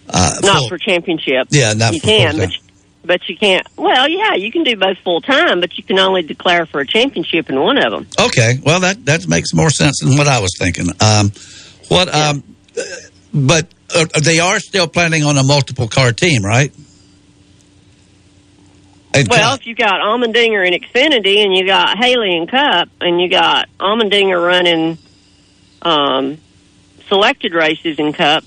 [0.10, 1.48] uh, Not full- for championship.
[1.52, 2.58] Yeah, not you for can, but you,
[3.06, 3.66] but you can't.
[3.78, 6.88] Well, yeah, you can do both full time, but you can only declare for a
[6.88, 8.08] championship in one of them.
[8.20, 10.90] Okay, well that that makes more sense than what I was thinking.
[11.00, 11.32] Um,
[11.88, 12.14] what?
[12.14, 12.44] Um,
[12.78, 12.82] uh,
[13.34, 16.72] but uh, they are still planning on a multiple car team, right?
[19.16, 23.22] And Well, if you got Allmendinger in Xfinity and you got Haley and Cup and
[23.22, 24.98] you got Allmendinger running
[25.84, 26.38] um,
[27.08, 28.44] selected races in Cup,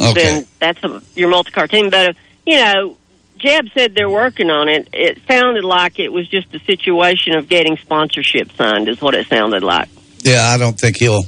[0.00, 0.12] okay.
[0.14, 1.90] then that's a, your multi-car team.
[1.90, 2.12] But, uh,
[2.46, 2.96] you know,
[3.38, 4.88] Jeb said they're working on it.
[4.92, 9.28] It sounded like it was just a situation of getting sponsorship signed is what it
[9.28, 9.88] sounded like.
[10.22, 11.22] yeah, I don't think he'll.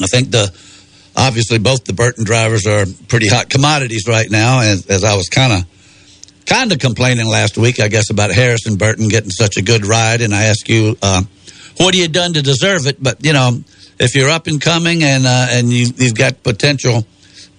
[0.00, 0.52] I think the
[1.16, 5.28] obviously both the Burton drivers are pretty hot commodities right now, as, as I was
[5.28, 9.62] kind of kind of complaining last week, I guess, about Harrison Burton getting such a
[9.62, 11.22] good ride, and I asked you, uh,
[11.78, 13.02] what have you done to deserve it?
[13.02, 13.62] But you know,
[14.02, 17.06] if you're up and coming and uh, and you, you've got potential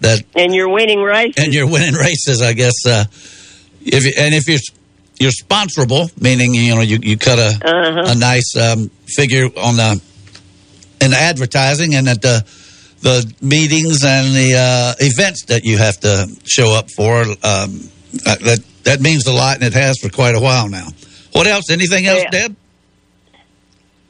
[0.01, 1.43] that And you're winning races.
[1.43, 2.85] and you're winning races, I guess.
[2.85, 3.05] Uh,
[3.85, 4.59] if you, and if you're
[5.19, 8.11] you're sponsorable, meaning you know you, you cut a Uh-huh.
[8.11, 10.01] a nice um, figure on the
[11.01, 12.43] in the advertising and at the
[13.01, 17.21] the meetings and the uh, events that you have to show up for.
[17.21, 17.89] Um,
[18.25, 20.87] uh, that that means a lot, and it has for quite a while now.
[21.33, 21.69] What else?
[21.71, 22.29] Anything else, Yeah.
[22.47, 22.55] Deb?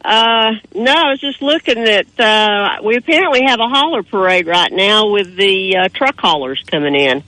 [0.03, 4.71] Uh, no, I was just looking at, uh, we apparently have a hauler parade right
[4.71, 7.23] now with the uh, truck haulers coming in.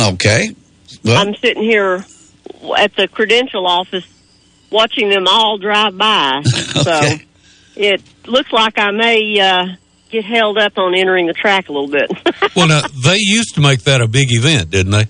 [0.00, 0.54] Okay.
[1.04, 2.04] Well, I'm sitting here
[2.78, 4.06] at the credential office
[4.70, 6.42] watching them all drive by.
[6.86, 7.00] So
[7.74, 9.66] it looks like I may uh,
[10.10, 12.10] get held up on entering the track a little bit.
[12.56, 15.06] well, now, they used to make that a big event, didn't they?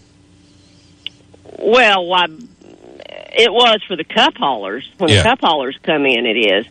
[1.59, 4.89] well, why, it was for the cup haulers.
[4.99, 5.19] When Yeah.
[5.19, 6.67] the cup haulers come in, it is.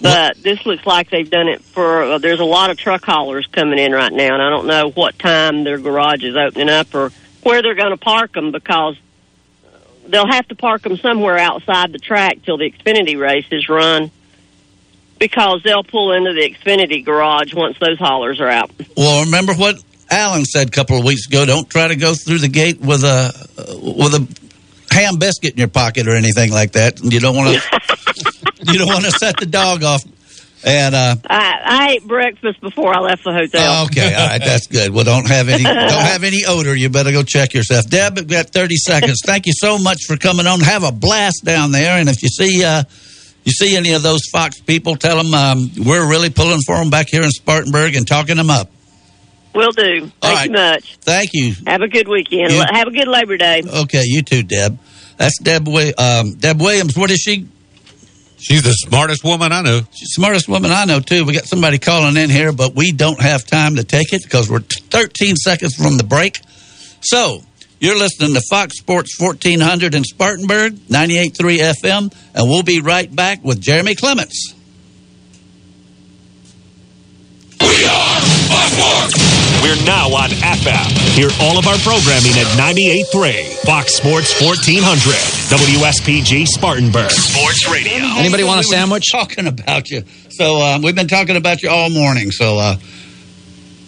[0.00, 2.02] But this looks like they've done it for.
[2.02, 4.90] Uh, there's a lot of truck haulers coming in right now, and I don't know
[4.90, 7.12] what time their garage is opening up or
[7.42, 8.96] where they're going to park them because
[10.06, 14.10] they'll have to park them somewhere outside the track till the Xfinity race is run
[15.18, 18.70] because they'll pull into the Xfinity garage once those haulers are out.
[18.96, 19.76] Well, remember what
[20.10, 21.46] Alan said a couple of weeks ago.
[21.46, 23.32] Don't try to go through the gate with a
[23.80, 24.26] with a
[24.92, 27.02] ham biscuit in your pocket or anything like that.
[27.02, 28.31] You don't want to.
[28.66, 30.02] you don't want to set the dog off.
[30.64, 33.84] And uh, I, I ate breakfast before I left the hotel.
[33.86, 34.92] okay, all right, that's good.
[34.94, 36.74] Well, don't have any don't have any odor.
[36.76, 37.88] You better go check yourself.
[37.88, 39.22] Deb, we've got thirty seconds.
[39.26, 40.60] Thank you so much for coming on.
[40.60, 41.98] Have a blast down there.
[41.98, 42.84] And if you see uh,
[43.42, 46.90] you see any of those Fox people, tell them um, we're really pulling for them
[46.90, 48.70] back here in Spartanburg and talking them up.
[49.56, 50.12] Will do.
[50.20, 50.96] Thank you much.
[50.98, 51.54] Thank you.
[51.66, 52.52] Have a good weekend.
[52.52, 53.62] You- Have a good Labor Day.
[53.66, 54.78] Okay, you too, Deb.
[55.18, 55.68] That's Deb.
[55.98, 56.96] Um, Deb Williams.
[56.96, 57.48] What is she?
[58.42, 59.82] She's the smartest woman I know.
[59.92, 61.24] She's the smartest woman I know too.
[61.24, 64.50] We got somebody calling in here, but we don't have time to take it because
[64.50, 66.40] we're 13 seconds from the break.
[67.02, 67.42] So
[67.78, 73.44] you're listening to Fox Sports 1400 in Spartanburg, 98.3 FM, and we'll be right back
[73.44, 74.54] with Jeremy Clements.
[79.60, 80.88] We're now on FM.
[81.14, 85.12] Hear all of our programming at 98.3 Fox Sports 1400
[85.52, 87.10] WSPG Spartanburg.
[87.10, 87.92] Sports Radio.
[88.16, 89.10] Anybody want a sandwich?
[89.12, 90.04] Talking about you.
[90.30, 92.30] So uh, we've been talking about you all morning.
[92.30, 92.76] So uh,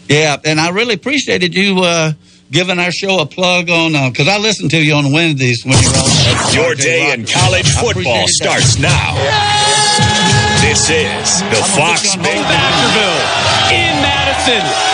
[0.09, 2.13] yeah, and I really appreciated you uh,
[2.51, 5.91] giving our show a plug on because I listen to you on Wednesdays when you're
[5.91, 6.55] on.
[6.55, 9.15] Your day in college football starts now.
[10.61, 14.94] This is the Fox Big Baskerville in Madison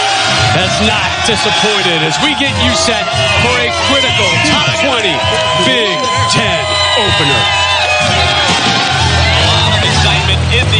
[0.60, 3.08] has not disappointed as we get you set
[3.40, 5.08] for a critical top 20
[5.64, 5.96] Big
[6.28, 6.60] Ten
[7.00, 7.42] opener.
[9.80, 10.79] Excitement in the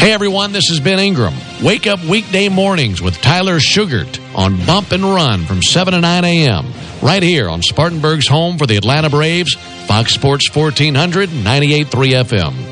[0.00, 1.34] Hey everyone, this is Ben Ingram.
[1.62, 6.24] Wake up weekday mornings with Tyler Sugart on Bump and Run from 7 to 9
[6.24, 6.72] a.m.
[7.02, 9.54] right here on Spartanburg's home for the Atlanta Braves,
[9.86, 11.84] Fox Sports 1400, 98.3
[12.24, 12.70] FM.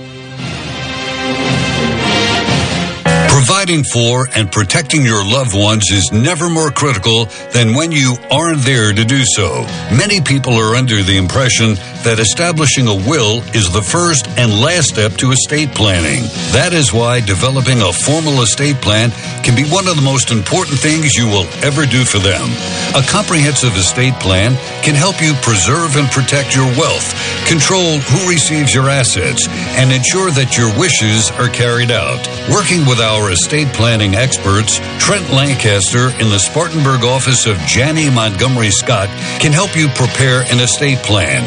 [3.29, 8.63] Providing for and protecting your loved ones is never more critical than when you aren't
[8.63, 9.63] there to do so.
[9.97, 14.95] Many people are under the impression that establishing a will is the first and last
[14.95, 16.23] step to estate planning.
[16.55, 19.11] That is why developing a formal estate plan
[19.43, 22.47] can be one of the most important things you will ever do for them.
[22.95, 27.13] A comprehensive estate plan can help you preserve and protect your wealth,
[27.47, 32.21] control who receives your assets, and ensure that your wishes are carried out.
[32.49, 38.71] Working with our estate planning experts, Trent Lancaster in the Spartanburg office of Janney Montgomery
[38.71, 39.09] Scott
[39.41, 41.45] can help you prepare an estate plan.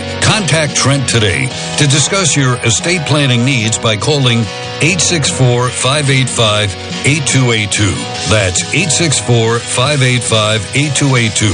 [0.48, 4.40] Trent today to discuss your estate planning needs by calling
[4.82, 6.74] 864 585
[7.06, 7.92] 8282.
[8.30, 11.54] That's 864 585 8282.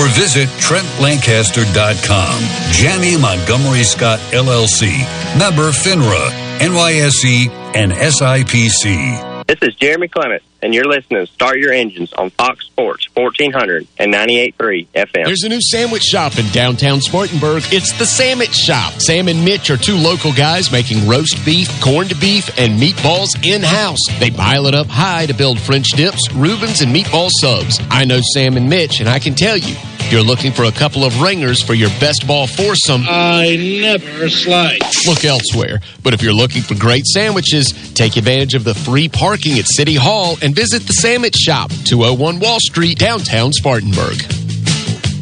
[0.00, 2.36] Or visit TrentLancaster.com.
[2.72, 4.90] Janney Montgomery Scott LLC.
[5.38, 9.46] Member FINRA, NYSE, and SIPC.
[9.46, 13.86] This is Jeremy Clements, and you're listening to Start Your Engines on Fox Sports 1400
[13.98, 15.24] and 98.3 FM.
[15.26, 17.62] There's a new sandwich shop in downtown Spartanburg.
[17.72, 18.94] It's the Sandwich Shop.
[19.00, 23.62] Sam and Mitch are two local guys making roast beef, corned beef, and meatballs in
[23.62, 24.00] house.
[24.18, 27.80] They pile it up high to build French dips, Reubens, and meatball subs.
[27.90, 29.74] I know Sam and Mitch, and I can tell you,
[30.06, 34.28] if you're looking for a couple of ringers for your best ball foursome, I never
[34.28, 34.78] slide.
[35.08, 35.80] look elsewhere.
[36.04, 39.96] But if you're looking for great sandwiches, take advantage of the free parking at City
[39.96, 44.14] Hall and visit the Sandwich Shop, 201 Wall Street, downtown Spartanburg.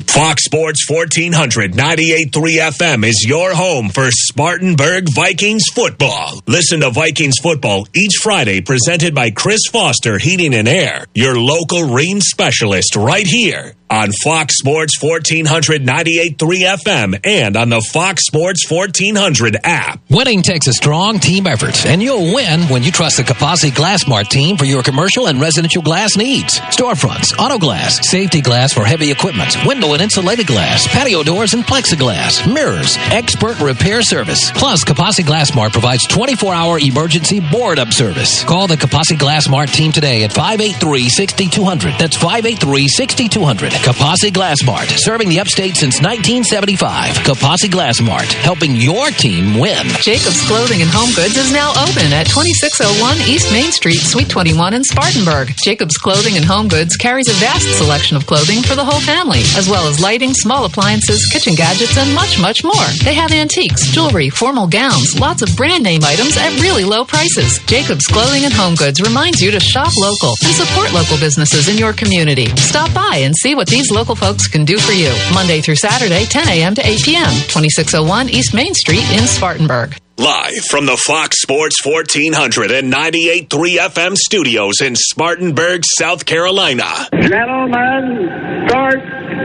[0.07, 6.41] Fox Sports 1400 98.3 FM is your home for Spartanburg Vikings football.
[6.47, 11.81] Listen to Vikings football each Friday presented by Chris Foster Heating and Air, your local
[11.81, 18.69] Rheem specialist right here on Fox Sports 1400 98.3 FM and on the Fox Sports
[18.71, 20.01] 1400 app.
[20.11, 24.29] Winning takes a strong team effort, and you'll win when you trust the Kapasi Glassmart
[24.29, 26.59] team for your commercial and residential glass needs.
[26.61, 31.65] Storefronts, auto glass, safety glass for heavy equipment, window and insulated glass, patio doors and
[31.65, 34.51] plexiglass, mirrors, expert repair service.
[34.53, 38.43] Plus, Kapasi Glassmart provides 24-hour emergency board-up service.
[38.45, 41.99] Call the Kapasi Glassmart team today at 583-6200.
[41.99, 43.84] That's 583-6200.
[43.85, 47.21] Kapasi Glass Mart, serving the upstate since 1975.
[47.21, 49.85] Kapasi Glass Mart, helping your team win.
[50.01, 54.73] Jacob's Clothing and Home Goods is now open at 2601 East Main Street, Suite 21
[54.73, 55.53] in Spartanburg.
[55.61, 59.45] Jacob's Clothing and Home Goods carries a vast selection of clothing for the whole family,
[59.53, 62.89] as well as lighting, small appliances, kitchen gadgets, and much, much more.
[63.05, 67.61] They have antiques, jewelry, formal gowns, lots of brand name items at really low prices.
[67.69, 71.77] Jacob's Clothing and Home Goods reminds you to shop local and support local businesses in
[71.77, 72.49] your community.
[72.57, 75.13] Stop by and see what these local folks can do for you.
[75.33, 76.75] Monday through Saturday, 10 a.m.
[76.75, 77.31] to 8 p.m.
[77.49, 79.97] 2601 East Main Street in Spartanburg.
[80.17, 83.49] Live from the Fox Sports 1400 and 98.3
[83.79, 87.09] FM studios in Spartanburg, South Carolina.
[87.13, 89.01] Gentlemen, start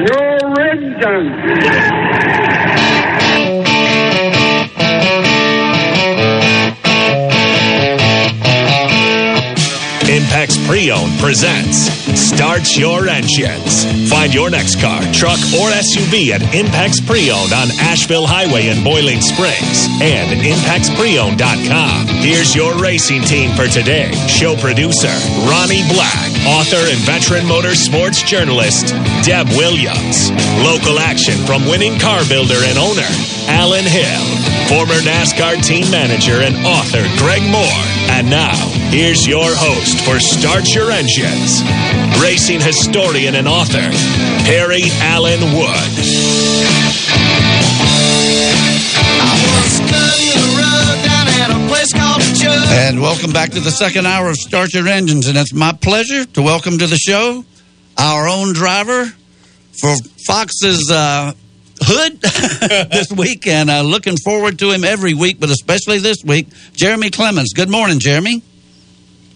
[0.05, 1.35] your engines.
[10.49, 11.77] Impex Pre-Owned presents
[12.19, 13.85] Start Your Engines.
[14.09, 19.21] Find your next car, truck, or SUV at Impex Pre-Owned on Asheville Highway in Boiling
[19.21, 22.07] Springs and ImpexPreowned.com.
[22.25, 24.11] Here's your racing team for today.
[24.27, 25.13] Show producer
[25.45, 30.31] Ronnie Black, author and veteran motorsports journalist Deb Williams.
[30.63, 33.07] Local action from winning car builder and owner
[33.49, 34.25] Alan Hill,
[34.69, 37.83] former NASCAR team manager and author Greg Moore.
[38.13, 38.55] And now,
[38.89, 41.61] here's your host for Start Your Engines,
[42.21, 43.89] racing historian and author,
[44.45, 46.78] Perry Allen Wood.
[52.71, 55.27] And welcome back to the second hour of Start Your Engines.
[55.27, 57.43] And it's my pleasure to welcome to the show
[57.97, 59.05] our own driver
[59.81, 59.95] for
[60.27, 61.33] Fox's uh,
[61.81, 62.21] hood
[62.91, 63.47] this week.
[63.47, 67.53] And uh, looking forward to him every week, but especially this week, Jeremy Clements.
[67.53, 68.43] Good morning, Jeremy.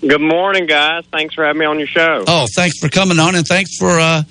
[0.02, 1.04] Good morning, guys.
[1.12, 2.24] Thanks for having me on your show.
[2.28, 4.24] Oh, thanks for coming on, and thanks for uh,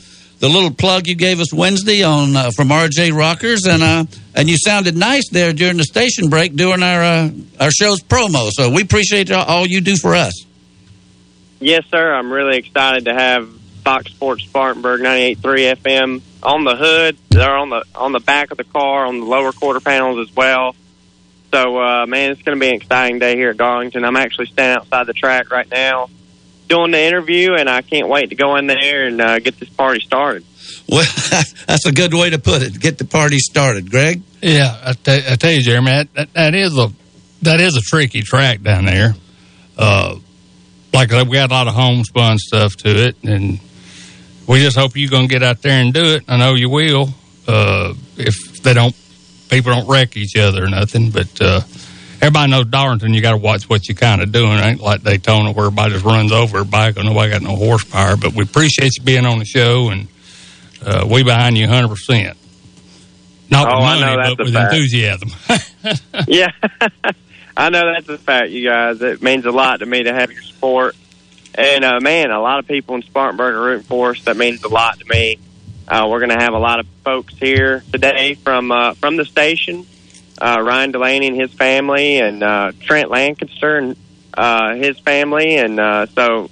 [0.42, 4.50] the little plug you gave us Wednesday on uh, from RJ Rockers, and uh, and
[4.50, 7.30] you sounded nice there during the station break during our uh,
[7.60, 8.50] our show's promo.
[8.52, 10.44] So we appreciate all you do for us.
[11.60, 12.12] Yes, sir.
[12.12, 13.48] I'm really excited to have
[13.84, 17.16] Fox Sports Spartanburg 98.3 FM on the hood.
[17.30, 20.34] They're on the on the back of the car, on the lower quarter panels as
[20.34, 20.74] well.
[21.52, 24.04] So, uh, man, it's going to be an exciting day here at Darlington.
[24.04, 26.08] I'm actually standing outside the track right now
[26.72, 29.68] doing the interview, and I can't wait to go in there and uh, get this
[29.68, 30.44] party started.
[30.88, 31.06] Well,
[31.66, 32.80] that's a good way to put it.
[32.80, 34.22] Get the party started, Greg.
[34.40, 36.90] Yeah, I, t- I tell you, Jeremy, that, that, that is a
[37.42, 39.14] that is a tricky track down there.
[39.76, 40.16] Uh,
[40.94, 43.60] like we got a lot of homespun stuff to it, and
[44.46, 46.24] we just hope you're going to get out there and do it.
[46.28, 47.08] I know you will.
[47.46, 48.94] Uh, if they don't,
[49.48, 51.60] people don't wreck each other or nothing, but uh,
[52.22, 53.12] everybody knows Darlington.
[53.12, 54.52] You got to watch what you kind of doing.
[54.52, 57.56] It ain't like Daytona where everybody just runs over a everybody because nobody got no
[57.56, 58.16] horsepower.
[58.16, 60.08] But we appreciate you being on the show, and
[60.84, 61.88] uh, we behind you 100.
[61.88, 62.38] percent
[63.50, 64.72] Not Oh, with money, that's but with fact.
[64.72, 65.30] enthusiasm.
[66.28, 66.50] yeah,
[67.56, 69.02] I know that's a fact, you guys.
[69.02, 70.94] It means a lot to me to have your support.
[71.54, 74.22] And uh, man, a lot of people in Spartanburg are rooting for us.
[74.24, 75.36] That means a lot to me.
[75.86, 79.24] Uh, we're going to have a lot of folks here today from uh, from the
[79.26, 79.84] station.
[80.40, 83.96] Uh, Ryan Delaney and his family, and uh, Trent Lancaster and
[84.34, 86.50] uh, his family, and uh, so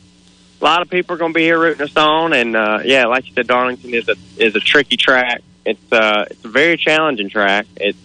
[0.61, 2.33] a lot of people are going to be here rooting us on.
[2.33, 5.43] And uh, yeah, like you said, Darlington is a is a tricky track.
[5.65, 7.67] It's uh, it's a very challenging track.
[7.77, 7.99] It's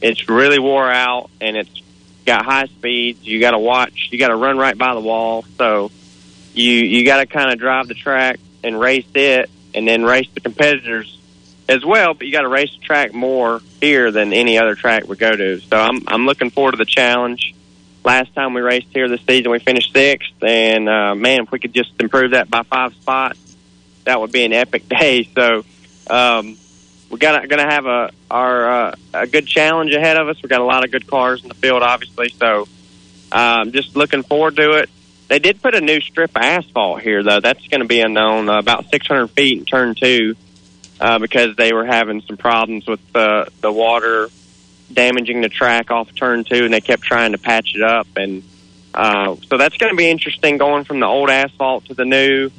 [0.00, 1.82] it's really wore out, and it's
[2.24, 3.24] got high speeds.
[3.26, 4.08] You got to watch.
[4.10, 5.44] You got to run right by the wall.
[5.56, 5.90] So
[6.54, 10.28] you you got to kind of drive the track and race it, and then race
[10.34, 11.18] the competitors
[11.68, 12.14] as well.
[12.14, 15.30] But you got to race the track more here than any other track we go
[15.30, 15.60] to.
[15.60, 17.54] So I'm I'm looking forward to the challenge.
[18.04, 21.58] Last time we raced here this season, we finished sixth, and uh, man, if we
[21.58, 23.56] could just improve that by five spots,
[24.04, 25.28] that would be an epic day.
[25.34, 25.64] So
[26.08, 26.56] um,
[27.10, 30.36] we're gonna gonna have a our uh, a good challenge ahead of us.
[30.42, 32.28] We've got a lot of good cars in the field, obviously.
[32.28, 32.68] So
[33.32, 34.90] um, just looking forward to it.
[35.28, 37.40] They did put a new strip of asphalt here, though.
[37.40, 40.36] That's going to be unknown uh, about 600 feet in turn two
[41.00, 44.28] uh, because they were having some problems with the the water
[44.92, 48.06] damaging the track off turn two, and they kept trying to patch it up.
[48.16, 48.42] And
[48.94, 52.50] uh, so that's going to be interesting going from the old asphalt to the new,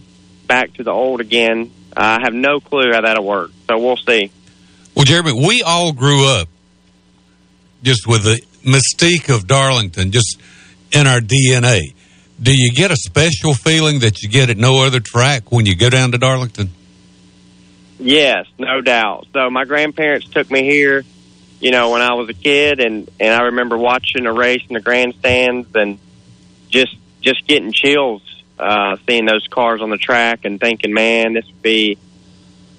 [0.45, 1.71] back to the old again.
[1.95, 4.31] Uh, I have no clue how that'll work, so we'll see.
[4.95, 6.47] Well, Jeremy, we all grew up
[7.83, 10.39] just with the mystique of Darlington, just
[10.91, 11.93] in our DNA.
[12.41, 15.75] Do you get a special feeling that you get at no other track when you
[15.75, 16.69] go down to Darlington?
[17.99, 19.27] Yes, no doubt.
[19.33, 21.03] So my grandparents took me here,
[21.59, 24.73] you know, when I was a kid, and and I remember watching a race in
[24.73, 25.97] the grandstands and
[26.69, 28.21] just just getting chills
[28.59, 31.97] uh, seeing those cars on the track and thinking, man, this would be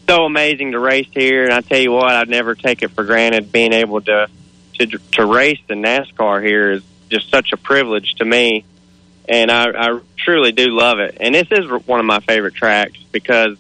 [0.08, 3.04] so amazing to race here, and I tell you what, I'd never take it for
[3.04, 4.28] granted being able to
[4.74, 8.64] to to race the NASCAR here is just such a privilege to me,
[9.28, 11.18] and I, I truly do love it.
[11.20, 13.56] And this is one of my favorite tracks because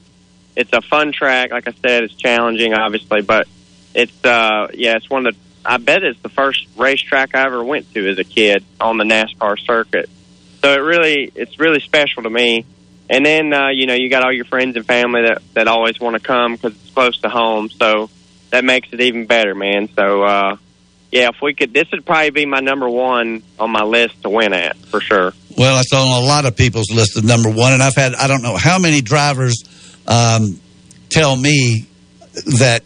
[0.58, 1.52] it's a fun track.
[1.52, 3.46] Like I said, it's challenging, obviously, but
[3.94, 5.40] it's uh yeah, it's one of the.
[5.64, 9.04] I bet it's the first racetrack I ever went to as a kid on the
[9.04, 10.08] NASCAR circuit.
[10.62, 12.64] So it really, it's really special to me.
[13.08, 16.00] And then uh, you know you got all your friends and family that that always
[16.00, 17.70] want to come because it's close to home.
[17.70, 18.10] So
[18.50, 19.88] that makes it even better, man.
[19.94, 20.56] So uh,
[21.12, 24.28] yeah, if we could, this would probably be my number one on my list to
[24.28, 25.32] win at for sure.
[25.56, 28.26] Well, it's on a lot of people's list of number one, and I've had I
[28.26, 29.62] don't know how many drivers
[30.08, 30.58] um,
[31.08, 31.86] tell me
[32.58, 32.82] that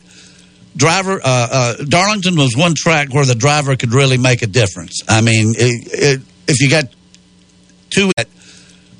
[0.76, 5.02] driver uh, uh, Darlington was one track where the driver could really make a difference.
[5.08, 6.84] I mean, it, it, if you got
[7.90, 8.10] two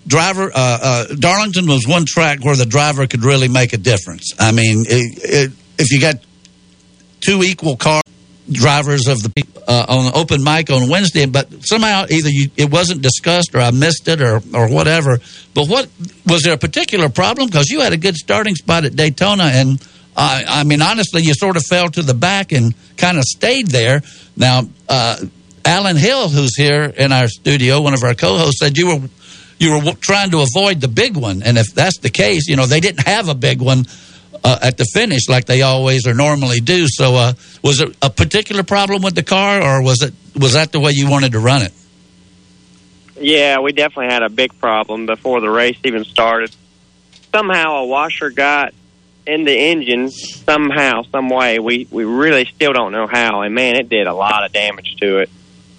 [0.06, 4.32] driver uh, uh, Darlington was one track where the driver could really make a difference.
[4.38, 6.16] I mean, it, if you got
[7.20, 8.02] two equal car
[8.50, 9.30] drivers of the
[9.66, 13.70] uh, on open mic on Wednesday, but somehow either you, it wasn't discussed or I
[13.70, 15.18] missed it or or whatever.
[15.54, 15.88] But what
[16.26, 17.48] was there a particular problem?
[17.48, 19.86] Because you had a good starting spot at Daytona, and
[20.16, 23.68] I, I mean honestly, you sort of fell to the back and kind of stayed
[23.68, 24.02] there.
[24.36, 25.16] Now, uh,
[25.64, 29.08] Alan Hill, who's here in our studio, one of our co-hosts, said you were
[29.58, 32.66] you were trying to avoid the big one, and if that's the case, you know
[32.66, 33.86] they didn't have a big one
[34.44, 36.86] uh, at the finish like they always or normally do.
[36.88, 37.32] So, uh,
[37.62, 40.92] was it a particular problem with the car, or was it was that the way
[40.92, 41.72] you wanted to run it?
[43.20, 46.54] Yeah, we definitely had a big problem before the race even started.
[47.32, 48.74] Somehow a washer got
[49.26, 51.58] in the engine somehow, some way.
[51.58, 53.42] We we really still don't know how.
[53.42, 55.30] And man, it did a lot of damage to it.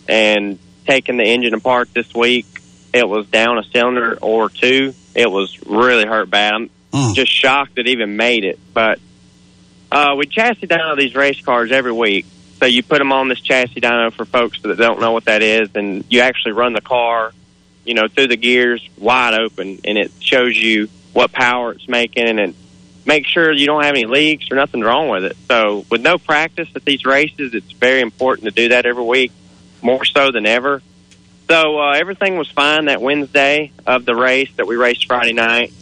[0.08, 2.46] And taking the engine apart this week,
[2.94, 4.94] it was down a cylinder or two.
[5.16, 6.54] It was really hurt bad.
[6.54, 6.70] I'm
[7.14, 8.60] just shocked it even made it.
[8.74, 9.00] But
[9.92, 12.26] uh, we chassis dyno these race cars every week.
[12.60, 15.42] So you put them on this chassis dyno for folks that don't know what that
[15.42, 17.34] is, and you actually run the car,
[17.84, 22.40] you know, through the gears wide open, and it shows you what power it's making,
[22.40, 22.56] and
[23.06, 25.38] make sure you don't have any leaks or nothing wrong with it.
[25.48, 29.32] So with no practice at these races, it's very important to do that every week,
[29.82, 30.82] more so than ever.
[31.50, 35.74] So uh, everything was fine that Wednesday of the race that we raced Friday night.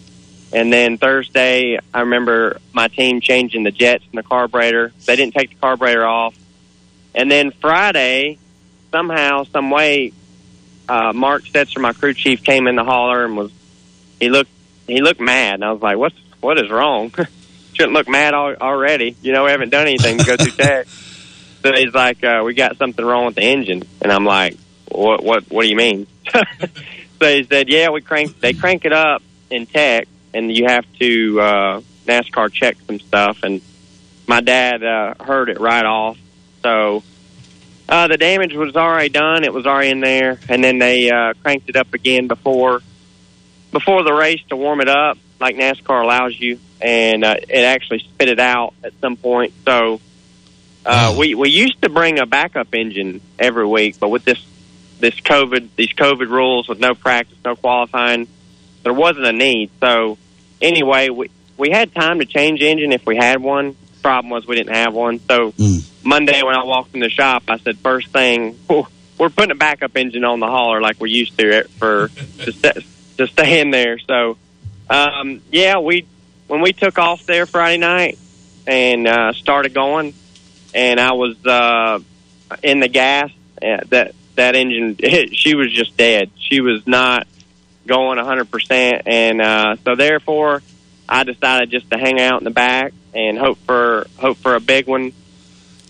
[0.54, 4.92] And then Thursday, I remember my team changing the jets and the carburetor.
[5.06, 6.36] They didn't take the carburetor off.
[7.16, 8.38] And then Friday,
[8.92, 10.14] somehow, some way,
[10.90, 13.52] uh, Mark Stetzer, my crew chief, came in the hauler and was
[14.20, 14.52] he looked
[14.88, 17.14] he looked mad, and I was like, "What's what is wrong?
[17.74, 19.16] Shouldn't look mad al- already.
[19.22, 20.88] You know, we haven't done anything to go through tech."
[21.64, 24.58] So he's like, uh, "We got something wrong with the engine," and I'm like,
[24.90, 25.24] "What?
[25.24, 25.50] What?
[25.50, 28.40] What do you mean?" so he said, "Yeah, we crank.
[28.40, 33.44] They crank it up in tech, and you have to uh, NASCAR check some stuff."
[33.44, 33.62] And
[34.28, 36.18] my dad uh, heard it right off,
[36.64, 37.04] so
[37.92, 39.44] uh, the damage was already done.
[39.44, 42.82] It was already in there, and then they uh, cranked it up again before
[43.72, 48.00] before the race to warm it up, like NASCAR allows you, and uh, it actually
[48.00, 49.54] spit it out at some point.
[49.66, 50.00] So
[50.86, 54.44] uh, we we used to bring a backup engine every week, but with this
[55.00, 58.28] this COVID these COVID rules with no practice, no qualifying,
[58.84, 59.72] there wasn't a need.
[59.80, 60.18] So
[60.62, 63.76] anyway, we we had time to change engine if we had one.
[64.02, 65.20] Problem was we didn't have one.
[65.28, 65.54] So
[66.04, 68.58] Monday when I walked in the shop, I said first thing.
[69.18, 72.08] We're putting a backup engine on the hauler like we used to for
[72.40, 72.86] to, st-
[73.18, 74.00] to stay in there.
[74.00, 74.38] So,
[74.90, 76.08] um, yeah, we
[76.48, 78.18] when we took off there Friday night
[78.66, 80.16] and uh, started going,
[80.74, 82.00] and I was uh,
[82.64, 83.30] in the gas.
[83.62, 86.32] Uh, that that engine, it, she was just dead.
[86.38, 87.28] She was not
[87.92, 90.64] going 100 percent, and uh, so therefore,
[91.08, 94.62] I decided just to hang out in the back and hope for hope for a
[94.62, 95.12] big one.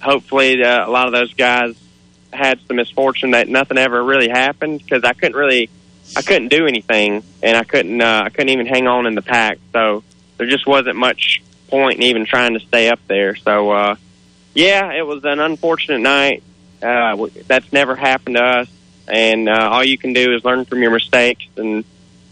[0.02, 1.76] Hopefully, uh, a lot of those guys
[2.34, 5.70] had some misfortune that nothing ever really happened because I couldn't really
[6.16, 9.22] I couldn't do anything, and I couldn't uh, I couldn't even hang on in the
[9.22, 9.60] pack.
[9.72, 10.04] So
[10.38, 13.36] there just wasn't much point in even trying to stay up there.
[13.36, 13.96] So uh,
[14.56, 16.44] yeah, it was an unfortunate night.
[16.82, 18.68] Uh, that's never happened to us,
[19.12, 21.84] and uh, all you can do is learn from your mistakes and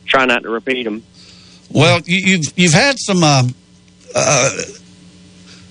[0.05, 1.03] try not to repeat them.
[1.69, 3.43] Well, you, you've you've had some uh,
[4.15, 4.57] uh,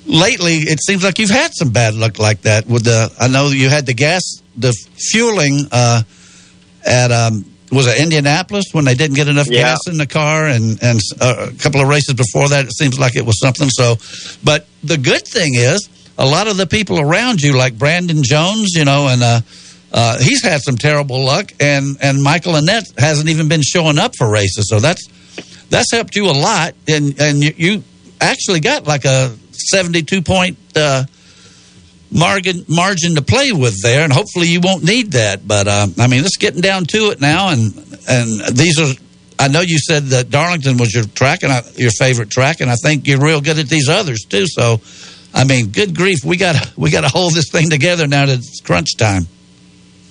[0.07, 0.57] lately.
[0.59, 2.67] It seems like you've had some bad luck like that.
[2.67, 4.23] With the, I know you had the gas,
[4.57, 4.73] the
[5.11, 6.03] fueling uh,
[6.87, 9.63] at um, was it Indianapolis when they didn't get enough Yeah.
[9.63, 12.67] gas in the car, and and uh, a couple of races before that.
[12.67, 13.69] It seems like it was something.
[13.71, 13.97] So,
[14.45, 18.75] but the good thing is, a lot of the people around you, like Brandon Jones,
[18.75, 19.45] you know, and.
[19.93, 24.15] Uh, he's had some terrible luck, and, and Michael Annett hasn't even been showing up
[24.17, 24.69] for races.
[24.69, 25.07] So that's
[25.71, 26.75] that's helped you a lot.
[26.89, 27.85] And and you, you
[28.21, 31.05] actually got like a 72 point uh,
[32.11, 35.47] margin margin to play with there, and hopefully you won't need that.
[35.47, 37.75] But uh, I mean, it's getting down to it now, and
[38.09, 38.95] and these are.
[39.41, 42.69] I know you said that Darlington was your track and I, your favorite track, and
[42.69, 44.47] I think you're real good at these others too.
[44.49, 44.81] So,
[45.33, 48.39] I mean, good grief, we got we got to hold this thing together now that
[48.39, 49.29] it's crunch time.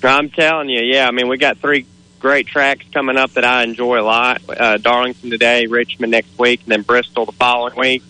[0.04, 1.08] I'm telling you, yeah.
[1.08, 1.86] I mean, we got three
[2.20, 4.42] great tracks coming up that I enjoy a lot.
[4.50, 8.04] Uh, Darlington today, Richmond next week, and then Bristol the following week.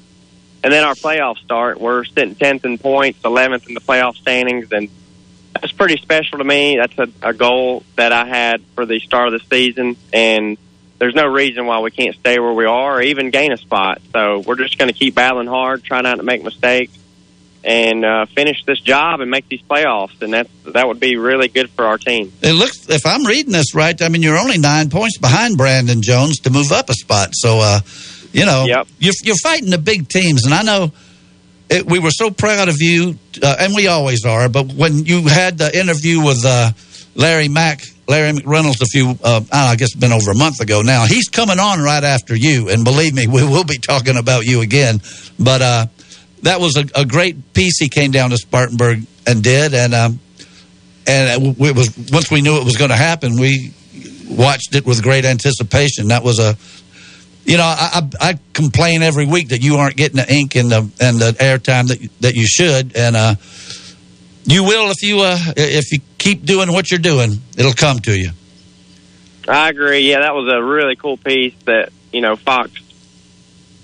[0.64, 1.80] And then our playoffs start.
[1.80, 4.90] We're sitting 10th in points, 11th in the playoff standings, and
[5.54, 6.78] that's pretty special to me.
[6.78, 10.58] That's a, a goal that I had for the start of the season, and
[11.00, 14.02] there's no reason why we can't stay where we are or even gain a spot.
[14.14, 16.98] So we're just going to keep battling hard, try not to make mistakes,
[17.68, 20.22] and uh, finish this job and make these playoffs.
[20.22, 22.32] And that's that would be really good for our team.
[22.42, 26.02] It looks, if I'm reading this right, I mean you're only nine points behind Brandon
[26.02, 27.32] Jones to move up a spot.
[27.34, 27.82] So, uh,
[28.32, 28.66] you know,
[29.00, 30.92] you're you're fighting the big teams, and I know.
[31.70, 34.48] It, we were so proud of you, uh, and we always are.
[34.48, 36.72] But when you had the interview with uh,
[37.14, 40.82] Larry Mack, Larry McReynolds, a few, uh, I guess, it's been over a month ago
[40.82, 41.06] now.
[41.06, 44.62] He's coming on right after you, and believe me, we will be talking about you
[44.62, 45.02] again.
[45.38, 45.88] But uh,
[46.44, 50.20] that was a, a great piece he came down to Spartanburg and did, and um,
[51.06, 53.74] and it was once we knew it was going to happen, we
[54.30, 56.10] watched it with great anticipation.
[56.10, 56.58] That was a
[57.48, 60.70] you know, I, I, I complain every week that you aren't getting the ink and
[60.70, 63.36] the and the airtime that that you should, and uh,
[64.44, 68.18] you will if you uh, if you keep doing what you're doing, it'll come to
[68.18, 68.32] you.
[69.48, 70.10] I agree.
[70.10, 72.72] Yeah, that was a really cool piece that you know Fox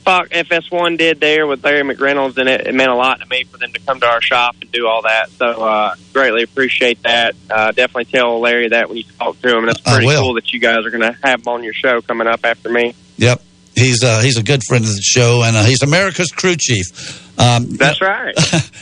[0.04, 3.44] Fox FS1 did there with Larry McReynolds, and it, it meant a lot to me
[3.46, 5.30] for them to come to our shop and do all that.
[5.32, 7.36] So uh, greatly appreciate that.
[7.50, 10.52] Uh, definitely tell Larry that when you talk to him, and it's pretty cool that
[10.52, 12.94] you guys are going to have him on your show coming up after me.
[13.18, 13.42] Yep.
[13.76, 17.40] He's uh, he's a good friend of the show, and uh, he's America's crew chief.
[17.40, 18.36] Um, That's right.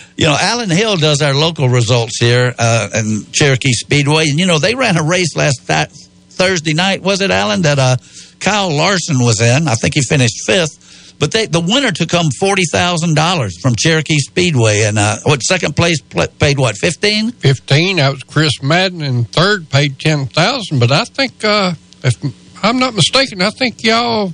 [0.17, 4.45] you know, Alan Hill does our local results here uh, in Cherokee Speedway, and you
[4.45, 5.87] know they ran a race last th-
[6.29, 7.01] Thursday night.
[7.01, 7.97] Was it Alan that uh,
[8.39, 9.69] Kyle Larson was in?
[9.69, 10.80] I think he finished fifth,
[11.21, 15.39] but they, the winner took home forty thousand dollars from Cherokee Speedway, and uh, what
[15.43, 17.31] second place pl- paid what fifteen?
[17.31, 17.97] 15.
[17.97, 21.73] That was Chris Madden, and third paid 10000 But I think, uh,
[22.03, 22.15] if
[22.63, 24.33] I'm not mistaken, I think y'all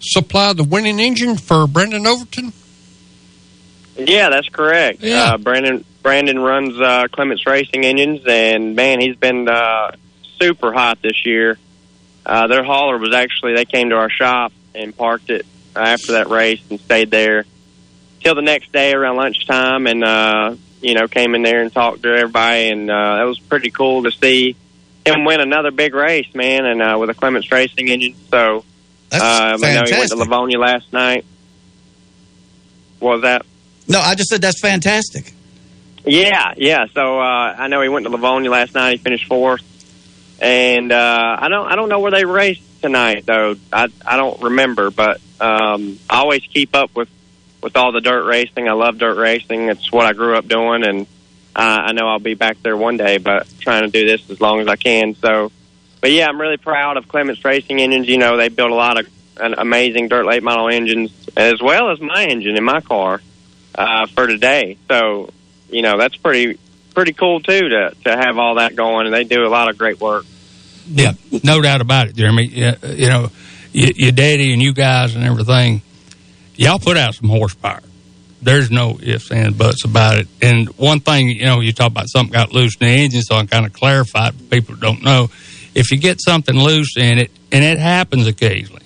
[0.00, 2.54] supplied the winning engine for Brandon Overton.
[3.98, 5.02] Yeah, that's correct.
[5.02, 5.34] Yeah.
[5.34, 9.96] Uh, Brandon Brandon runs uh, Clements Racing Engines, and man, he's been uh,
[10.40, 11.58] super hot this year.
[12.24, 15.44] Uh, their hauler was actually they came to our shop and parked it
[15.76, 17.44] after that race and stayed there
[18.22, 22.02] till the next day around lunchtime, and uh, you know came in there and talked
[22.02, 24.56] to everybody, and uh, that was pretty cool to see
[25.04, 28.14] him win another big race, man, and uh, with a Clements Racing engine.
[28.30, 28.64] So um,
[29.12, 30.16] I know he went to.
[30.16, 31.24] Livonia last night.
[32.98, 33.44] What was that?
[33.88, 35.32] No, I just said that's fantastic.
[36.04, 36.86] Yeah, yeah.
[36.94, 38.92] So uh, I know he went to Livonia last night.
[38.92, 39.62] He finished fourth,
[40.40, 43.56] and uh, I don't I don't know where they raced tonight though.
[43.72, 47.08] I I don't remember, but um, I always keep up with
[47.62, 48.68] with all the dirt racing.
[48.68, 49.68] I love dirt racing.
[49.68, 51.06] It's what I grew up doing, and
[51.54, 53.18] uh, I know I'll be back there one day.
[53.18, 55.14] But trying to do this as long as I can.
[55.16, 55.50] So,
[56.00, 58.08] but yeah, I'm really proud of Clements Racing Engines.
[58.08, 59.08] You know, they built a lot of
[59.38, 63.20] an amazing dirt late model engines, as well as my engine in my car
[63.74, 64.76] uh, for today.
[64.88, 65.30] So,
[65.70, 66.58] you know, that's pretty
[66.94, 69.76] pretty cool too to to have all that going, and they do a lot of
[69.76, 70.24] great work.
[70.86, 71.12] Yeah,
[71.44, 72.46] no doubt about it, Jeremy.
[72.46, 73.30] You know,
[73.74, 75.82] y- your daddy and you guys and everything,
[76.56, 77.80] y'all put out some horsepower.
[78.40, 80.26] There's no ifs and buts about it.
[80.40, 83.36] And one thing, you know, you talk about something got loose in the engine, so
[83.36, 85.28] I kind of clarify it for people who don't know.
[85.74, 88.82] If you get something loose in it, and it happens occasionally,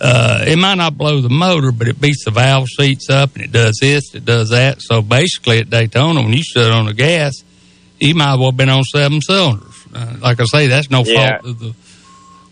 [0.00, 3.44] uh, it might not blow the motor, but it beats the valve seats up and
[3.44, 4.82] it does this, it does that.
[4.82, 7.34] So basically at Daytona, when you stood on the gas,
[8.00, 9.74] you might as well have been on seven cylinders.
[9.94, 11.38] Uh, like I say, that's no Yeah.
[11.38, 11.74] fault of the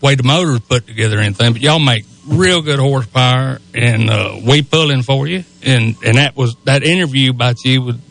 [0.01, 4.39] way the motor's put together or anything, but y'all make real good horsepower and uh,
[4.45, 5.43] we pulling for you.
[5.63, 8.01] And, and that was that interview about you with,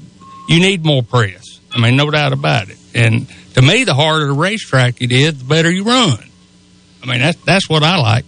[0.49, 1.61] you need more press.
[1.73, 2.79] I mean, no doubt about it.
[2.95, 6.19] And to me, the harder the racetrack it is, the better you run.
[7.03, 8.25] I mean, that's, that's what I like.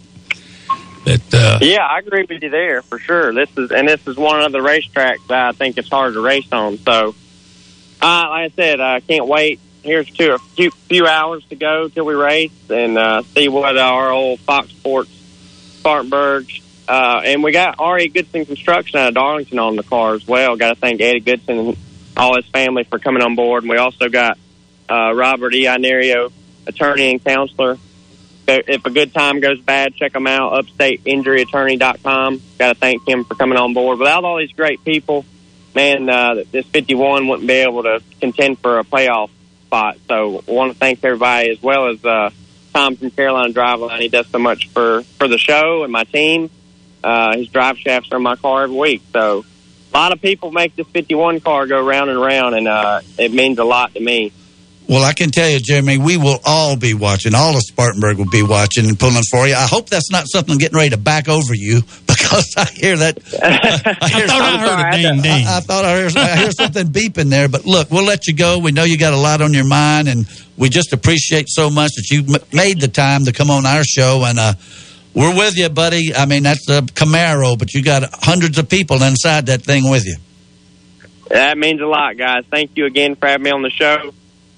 [1.04, 3.34] But, uh, Yeah, I agree with you there for sure.
[3.34, 6.20] This is and this is one of the racetracks that I think it's hard to
[6.20, 6.78] race on.
[6.78, 7.14] So,
[8.00, 9.58] uh, like I said, I can't wait.
[9.82, 13.76] Here's to a few, few hours to go till we race and uh, see what
[13.76, 15.10] our old Fox Sports
[15.78, 16.48] Spartanburg.
[16.86, 20.56] Uh, and we got Ari Goodson Construction out of Darlington on the car as well.
[20.56, 21.76] Got to thank Eddie Goodson and
[22.16, 23.62] all his family for coming on board.
[23.62, 24.38] And we also got
[24.90, 25.64] uh, Robert E.
[25.64, 26.32] Inario,
[26.66, 27.78] attorney and counselor,
[28.46, 30.52] if a good time goes bad, check them out.
[30.64, 32.42] UpstateInjuryAttorney.com.
[32.58, 33.98] Got to thank him for coming on board.
[33.98, 35.24] Without all these great people,
[35.74, 39.30] man, uh, this 51 wouldn't be able to contend for a playoff
[39.72, 39.96] spot.
[40.06, 42.28] So I want to thank everybody as well as uh,
[42.74, 44.00] Tom from Carolina Driveline.
[44.00, 46.50] He does so much for, for the show and my team.
[47.02, 49.02] Uh, his drive shafts are in my car every week.
[49.14, 49.46] So
[49.92, 53.32] a lot of people make this 51 car go round and round, and uh, it
[53.32, 54.32] means a lot to me.
[54.88, 57.34] Well, I can tell you, Jeremy, we will all be watching.
[57.34, 59.54] All of Spartanburg will be watching and pulling for you.
[59.54, 63.18] I hope that's not something getting ready to back over you because I hear that.
[63.42, 65.46] I, hear thought I heard a ding ding.
[65.46, 67.48] I, I thought I heard, I heard something beeping there.
[67.48, 68.58] But look, we'll let you go.
[68.58, 70.26] We know you got a lot on your mind, and
[70.56, 73.84] we just appreciate so much that you m- made the time to come on our
[73.84, 74.24] show.
[74.26, 74.54] And uh,
[75.14, 76.14] we're with you, buddy.
[76.14, 80.04] I mean, that's a Camaro, but you got hundreds of people inside that thing with
[80.04, 80.16] you.
[81.30, 82.44] That means a lot, guys.
[82.50, 84.12] Thank you again for having me on the show.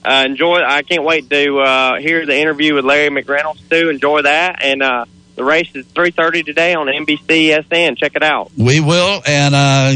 [0.05, 0.57] Uh, enjoy.
[0.57, 3.89] I can't wait to uh, hear the interview with Larry McReynolds too.
[3.89, 5.07] Enjoy that, and uh,
[5.37, 7.97] the race is three thirty today on NBC SN.
[7.97, 8.51] Check it out.
[8.57, 9.93] We will, and uh,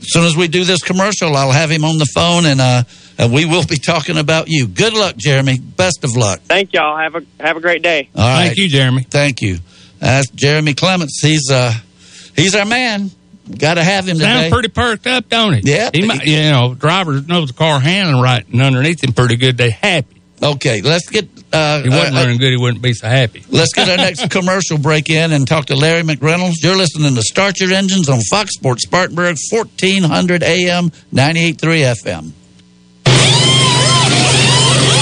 [0.00, 2.82] as soon as we do this commercial, I'll have him on the phone, and uh,
[3.18, 4.66] and we will be talking about you.
[4.66, 5.58] Good luck, Jeremy.
[5.58, 6.40] Best of luck.
[6.40, 6.98] Thank y'all.
[6.98, 8.08] Have a have a great day.
[8.14, 8.46] All right.
[8.46, 9.02] Thank you, Jeremy.
[9.02, 9.58] Thank you.
[10.00, 11.20] That's Jeremy Clements.
[11.22, 11.72] He's uh,
[12.34, 13.10] he's our man.
[13.58, 14.26] Got to have him today.
[14.26, 15.66] Sounds pretty perked up, don't it?
[15.66, 15.90] Yeah.
[15.92, 19.56] He might, you know, drivers know the car handling right, and underneath him pretty good.
[19.56, 20.20] They happy.
[20.42, 21.28] Okay, let's get.
[21.52, 22.50] Uh, He wasn't uh, running good.
[22.50, 23.42] He wouldn't be so happy.
[23.48, 26.54] Let's get our next commercial break in and talk to Larry McReynolds.
[26.60, 32.32] You're listening to Start Your Engines on Fox Sports Spartanburg, 1400 AM, 98.3
[33.06, 33.75] FM.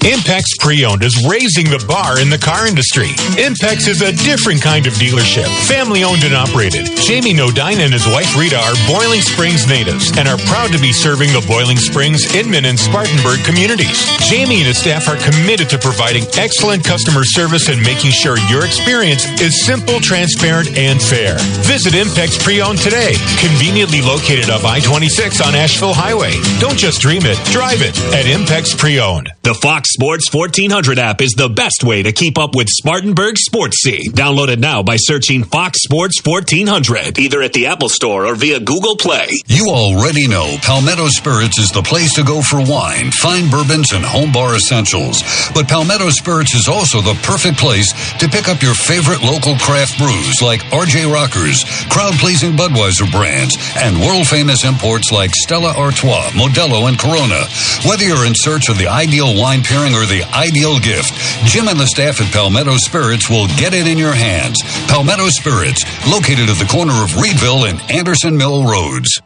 [0.00, 3.12] Impex Pre-Owned is raising the bar in the car industry.
[3.36, 6.88] Impex is a different kind of dealership, family owned and operated.
[7.04, 10.88] Jamie Nodine and his wife Rita are Boiling Springs natives and are proud to be
[10.88, 14.00] serving the Boiling Springs, Inman, and Spartanburg communities.
[14.24, 18.64] Jamie and his staff are committed to providing excellent customer service and making sure your
[18.64, 21.36] experience is simple, transparent, and fair.
[21.68, 26.32] Visit Impex Pre-Owned today, conveniently located up I-26 on Asheville Highway.
[26.56, 29.28] Don't just dream it, drive it at Impex Pre-Owned.
[29.42, 33.82] The Fox Sports 1400 app is the best way to keep up with Spartanburg sports
[33.82, 34.12] scene.
[34.12, 38.60] Download it now by searching Fox Sports 1400, either at the Apple Store or via
[38.60, 39.26] Google Play.
[39.46, 44.04] You already know Palmetto Spirits is the place to go for wine, fine bourbons, and
[44.04, 45.26] home bar essentials.
[45.58, 47.90] But Palmetto Spirits is also the perfect place
[48.22, 53.58] to pick up your favorite local craft brews like RJ Rockers, crowd pleasing Budweiser brands,
[53.74, 57.42] and world famous imports like Stella Artois, Modelo, and Corona.
[57.82, 61.16] Whether you're in search of the ideal wine pairing or the ideal gift,
[61.48, 64.60] Jim and the staff at Palmetto Spirits will get it in your hands.
[64.92, 69.22] Palmetto Spirits, located at the corner of Reidville and Anderson Mill Roads.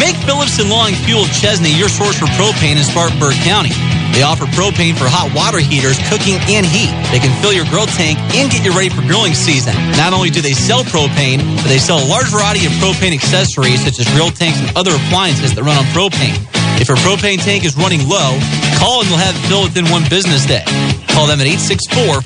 [0.00, 3.72] Make Phillips and Long Fuel Chesnee your source for propane in Spartanburg County.
[4.16, 6.88] They offer propane for hot water heaters, cooking, and heat.
[7.12, 9.76] They can fill your grill tank and get you ready for grilling season.
[10.00, 13.84] Not only do they sell propane, but they sell a large variety of propane accessories
[13.84, 16.40] such as grill tanks and other appliances that run on propane.
[16.78, 18.38] If your propane tank is running low,
[18.78, 20.62] call and they'll have it filled within one business day.
[21.10, 21.46] Call them at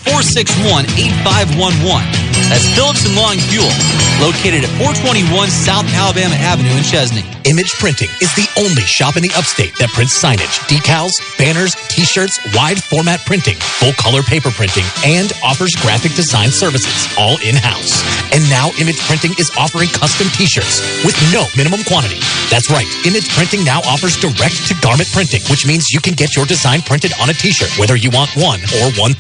[0.05, 2.05] 864-461-8511.
[2.53, 3.73] That's Phillips and Long Fuel,
[4.21, 7.25] located at 421 South Alabama Avenue in Chesnee.
[7.49, 12.37] Image Printing is the only shop in the upstate that prints signage, decals, banners, t-shirts,
[12.53, 18.05] wide format printing, full color paper printing, and offers graphic design services, all in-house.
[18.37, 22.21] And now Image Printing is offering custom t-shirts with no minimum quantity.
[22.53, 26.35] That's right, Image Printing now offers direct to garment printing, which means you can get
[26.35, 29.15] your design printed on a t-shirt, whether you want one or 1,000.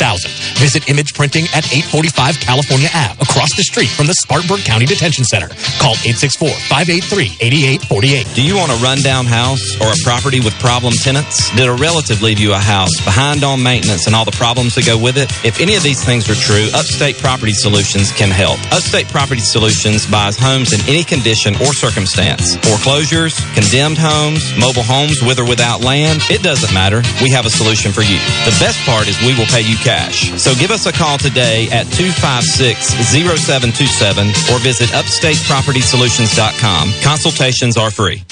[0.58, 5.24] Visit Image Printing at 845 California Ave, across the street from the Spartanburg County Detention
[5.24, 5.46] Center.
[5.78, 8.34] Call 864-583-8848.
[8.34, 11.54] Do you want a rundown house or a property with problem tenants?
[11.54, 14.86] Did a relative leave you a house behind on maintenance and all the problems that
[14.86, 15.30] go with it?
[15.44, 18.58] If any of these things are true, Upstate Property Solutions can help.
[18.72, 22.56] Upstate Property Solutions buys homes in any condition or circumstance.
[22.66, 27.02] Foreclosures, condemned homes, mobile homes with or without land, it doesn't matter.
[27.20, 28.16] We have a solution for you.
[28.48, 30.30] The best part is we will pay you cash.
[30.40, 36.92] So give us a call today at 256-0727 or visit upstatepropertysolutions.com.
[37.02, 38.22] Consultations are free.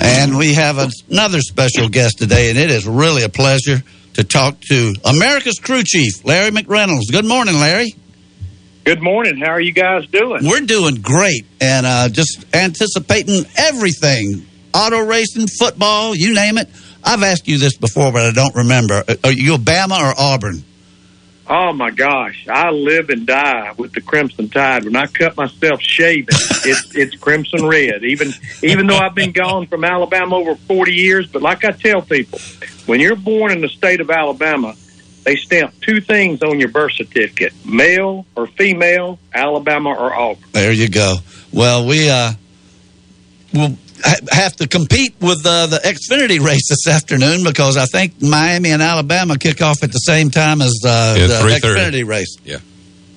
[0.00, 0.78] And we have
[1.08, 3.82] another special guest today, and it is really a pleasure
[4.18, 7.10] to talk to America's crew chief, Larry McReynolds.
[7.10, 7.94] Good morning, Larry.
[8.84, 9.38] Good morning.
[9.38, 10.44] How are you guys doing?
[10.44, 16.68] We're doing great and uh, just anticipating everything auto racing, football, you name it.
[17.04, 19.04] I've asked you this before, but I don't remember.
[19.06, 20.64] Uh, Are you Bama or Auburn?
[21.50, 24.84] Oh my gosh, I live and die with the Crimson Tide.
[24.84, 28.04] When I cut myself shaving, it's it's crimson red.
[28.04, 32.02] Even even though I've been gone from Alabama over forty years, but like I tell
[32.02, 32.38] people,
[32.86, 34.74] when you're born in the state of Alabama,
[35.24, 40.44] they stamp two things on your birth certificate: male or female, Alabama or Auburn.
[40.52, 41.16] There you go.
[41.50, 42.32] Well, we uh,
[43.54, 43.87] will ha-
[44.30, 48.82] have to compete with uh, the Xfinity race this afternoon because I think Miami and
[48.82, 52.36] Alabama kick off at the same time as uh, Yeah, the Xfinity race.
[52.44, 52.58] Yeah.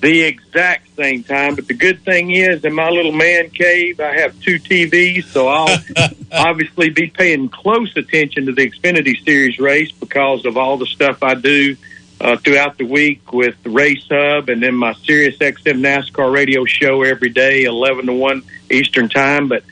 [0.00, 1.54] the exact same time.
[1.54, 5.48] But the good thing is, in my little man cave, I have two TVs, so
[5.48, 5.78] I'll
[6.32, 11.22] obviously be paying close attention to the Xfinity Series race because of all the stuff
[11.22, 11.76] I do
[12.20, 16.64] uh, throughout the week with the Race Hub and then my Sirius XM NASCAR radio
[16.64, 19.48] show every day, 11 to 1 Eastern Time.
[19.48, 19.62] But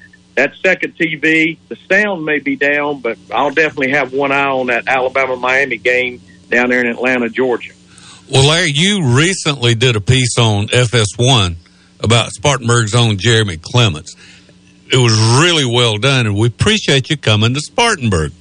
[0.41, 4.69] that second TV, the sound may be down, but I'll definitely have one eye on
[4.69, 6.19] that Alabama Miami game
[6.49, 7.75] down there in Atlanta, Georgia.
[8.33, 11.57] Well, Larry, you recently did a piece on FS1
[12.03, 14.17] about Spartanburg's own Jeremy Clements.
[14.91, 15.12] It was
[15.43, 18.33] really well done, and we appreciate you coming to Spartanburg.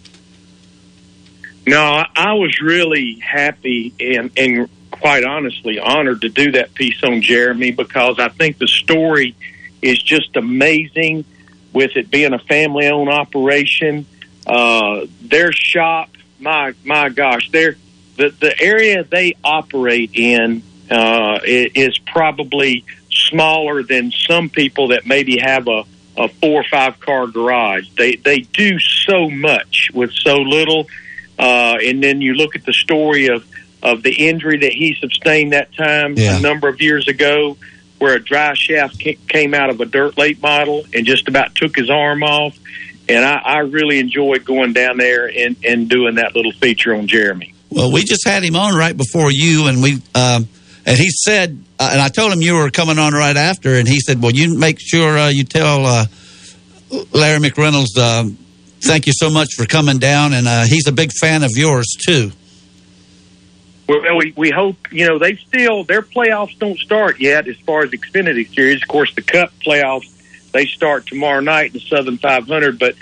[1.67, 7.03] No, I- I was really happy and, and quite honestly honored to do that piece
[7.03, 9.35] on Jeremy because I think the story
[9.81, 11.25] is just amazing
[11.79, 14.05] with it being a family owned operation.
[14.45, 17.77] Uh, their shop, my, my gosh, their,
[18.17, 20.61] the, the area they operate in,
[20.91, 25.83] uh, is probably smaller than some people that maybe have a,
[26.17, 27.87] a four or five car garage.
[27.97, 30.87] They, they do so much with so little.
[31.37, 33.47] Uh, and then you look at the story of,
[33.81, 36.37] of the injury that he sustained that time Yeah.
[36.37, 37.55] a number of years ago,
[37.99, 41.75] where a dry shaft came out of a dirt late model and just about took
[41.75, 42.57] his arm off.
[43.07, 47.07] And I, I really enjoyed going down there and, and doing that little feature on
[47.07, 47.53] Jeremy.
[47.69, 50.47] Well, we just had him on right before you, and we um,
[50.85, 53.87] and he said, uh, and I told him you were coming on right after, and
[53.87, 56.05] he said, "Well, you make sure uh, you tell uh,
[57.11, 58.37] Larry McReynolds um,
[58.81, 61.95] thank you so much for coming down, and uh, he's a big fan of yours
[61.99, 62.31] too."
[63.89, 67.81] Well, we, we hope, you know, they still, their playoffs don't start yet as far
[67.83, 68.83] as Xfinity Series.
[68.83, 70.07] Of course, the Cup playoffs,
[70.51, 72.93] they start tomorrow night in the Southern 500, but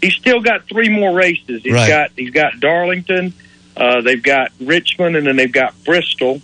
[0.00, 1.62] he's still got three more races.
[1.64, 1.88] He's Right.
[1.88, 3.32] got, he's got Darlington,
[3.76, 6.40] uh, they've got Richmond, and then they've got Bristol,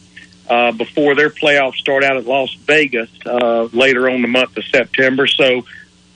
[0.50, 4.64] uh, before their playoffs start out at Las Vegas, uh, later on the month of
[4.64, 5.28] September.
[5.28, 5.64] So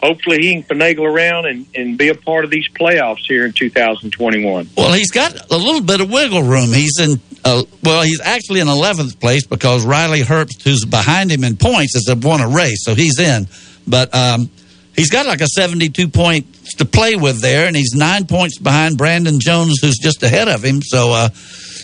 [0.02, 3.52] hopefully he can finagle around and, and be a part of these playoffs here in
[3.52, 4.68] 2021.
[4.76, 6.72] Well, he's got a little bit of wiggle room.
[6.72, 11.44] He's in, uh, well, he's actually in 11th place because Riley Herbst, who's behind him
[11.44, 13.46] in points, has won a race, so he's in.
[13.86, 14.50] But um,
[14.96, 18.98] he's got like a 72 points to play with there, and he's nine points behind
[18.98, 20.82] Brandon Jones, who's just ahead of him.
[20.82, 21.28] So, uh,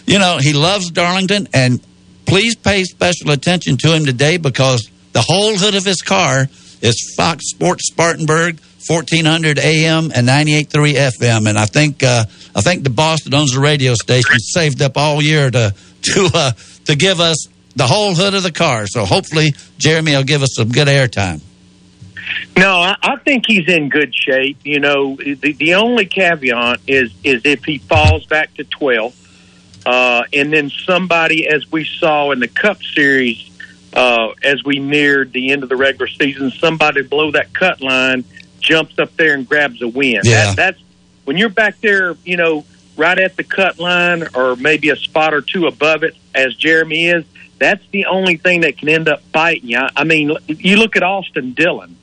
[0.05, 1.81] you know, he loves Darlington, and
[2.27, 6.49] please pay special attention to him today because the whole hood of his car
[6.83, 11.49] is Fox Sports Spartanburg, 1400 AM and 98.3 FM.
[11.49, 14.99] And I think uh, I think the boss that owns the radio station saved up
[14.99, 16.53] all year to to uh,
[16.85, 18.87] to give us the whole hood of the car.
[18.87, 21.41] So hopefully Jeremy will give us some good airtime.
[22.57, 24.59] No, I, think he's in good shape.
[24.65, 29.15] You know, the, the only caveat is is if he falls back to 12th,
[29.87, 33.51] uh, and then somebody, as we saw in the Cup Series,
[33.93, 38.25] uh, as we neared the end of the regular season, somebody below that cut line
[38.61, 40.21] jumps up there and grabs a win.
[40.25, 40.47] Yeah.
[40.47, 40.83] That, that's
[41.25, 42.65] when you're back there, you know,
[42.97, 47.09] right at the cut line or maybe a spot or two above it, as Jeremy
[47.09, 47.25] is.
[47.59, 49.81] That's the only thing that can end up biting you.
[49.95, 51.97] I mean, you look at Austin Dillon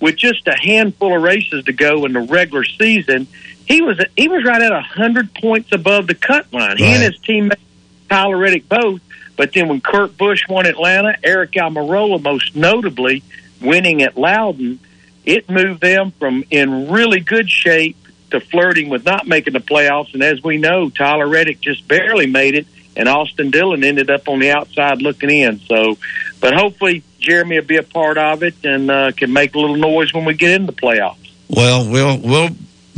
[0.00, 3.26] with just a handful of races to go in the regular season,
[3.66, 6.76] he was he was right at a hundred points above the cut line.
[6.78, 7.60] He and his teammate
[8.08, 9.00] Tyler Reddick both.
[9.40, 13.22] But then when Kurt Busch won Atlanta, Eric Almirola most notably
[13.58, 14.78] winning at Loudon,
[15.24, 17.96] it moved them from in really good shape
[18.32, 20.12] to flirting with not making the playoffs.
[20.12, 24.28] And as we know, Tyler Reddick just barely made it, and Austin Dillon ended up
[24.28, 25.58] on the outside looking in.
[25.60, 25.96] So,
[26.42, 29.76] but hopefully Jeremy will be a part of it and uh, can make a little
[29.76, 31.16] noise when we get into the playoffs.
[31.48, 32.50] Well, we'll we'll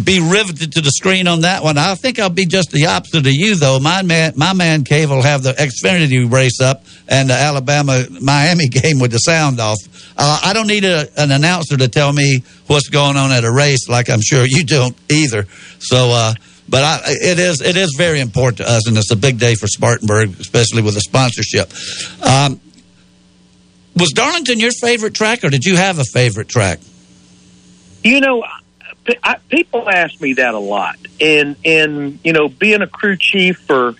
[0.02, 1.76] be riveted to the screen on that one.
[1.76, 3.78] I think I'll be just the opposite of you, though.
[3.78, 8.68] My man, my man cave will have the Xfinity race up and the Alabama Miami
[8.68, 9.78] game with the sound off.
[10.16, 13.52] Uh, I don't need a, an announcer to tell me what's going on at a
[13.52, 15.46] race, like I'm sure you don't either.
[15.78, 16.34] So, uh,
[16.68, 19.54] but I, it is it is very important to us, and it's a big day
[19.54, 21.70] for Spartanburg, especially with the sponsorship.
[22.24, 22.60] Um,
[23.94, 26.80] was Darlington your favorite track, or did you have a favorite track?
[28.02, 28.42] You know,
[29.22, 33.58] I, people ask me that a lot, and and you know, being a crew chief
[33.60, 33.94] for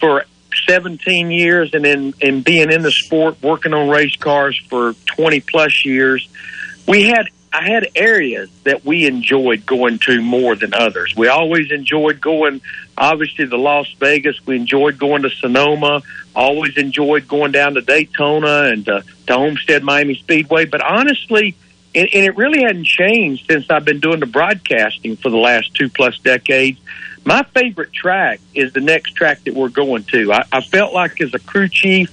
[0.00, 0.24] for
[0.66, 5.40] 17 years, and then and being in the sport, working on race cars for 20
[5.40, 6.26] plus years,
[6.86, 11.14] we had I had areas that we enjoyed going to more than others.
[11.16, 12.60] We always enjoyed going,
[12.98, 14.36] obviously, to Las Vegas.
[14.46, 16.02] We enjoyed going to Sonoma.
[16.34, 20.66] Always enjoyed going down to Daytona and to, to Homestead Miami Speedway.
[20.66, 21.56] But honestly,
[21.96, 25.74] and, and it really hadn't changed since I've been doing the broadcasting for the last
[25.74, 26.78] two plus decades.
[27.24, 30.32] My favorite track is the next track that we're going to.
[30.32, 32.12] I, I felt like as a crew chief,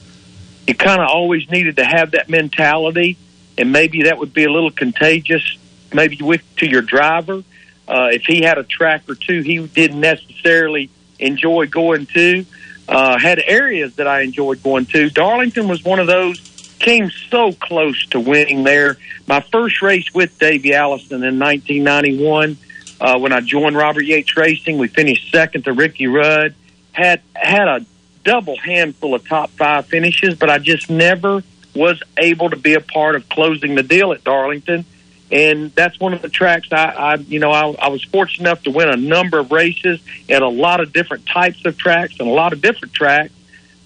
[0.66, 3.18] you kind of always needed to have that mentality,
[3.58, 5.58] and maybe that would be a little contagious,
[5.94, 7.44] maybe with to your driver.
[7.86, 10.90] Uh, if he had a track or two he didn't necessarily
[11.20, 12.46] enjoy going to,
[12.88, 15.10] uh, had areas that I enjoyed going to.
[15.10, 16.53] Darlington was one of those.
[16.84, 18.98] Came so close to winning there.
[19.26, 22.58] My first race with Davey Allison in 1991,
[23.00, 26.54] uh, when I joined Robert Yates Racing, we finished second to Ricky Rudd.
[26.92, 27.86] Had had a
[28.26, 31.42] double handful of top five finishes, but I just never
[31.74, 34.84] was able to be a part of closing the deal at Darlington.
[35.32, 38.64] And that's one of the tracks I, I you know, I, I was fortunate enough
[38.64, 42.28] to win a number of races at a lot of different types of tracks and
[42.28, 43.32] a lot of different tracks.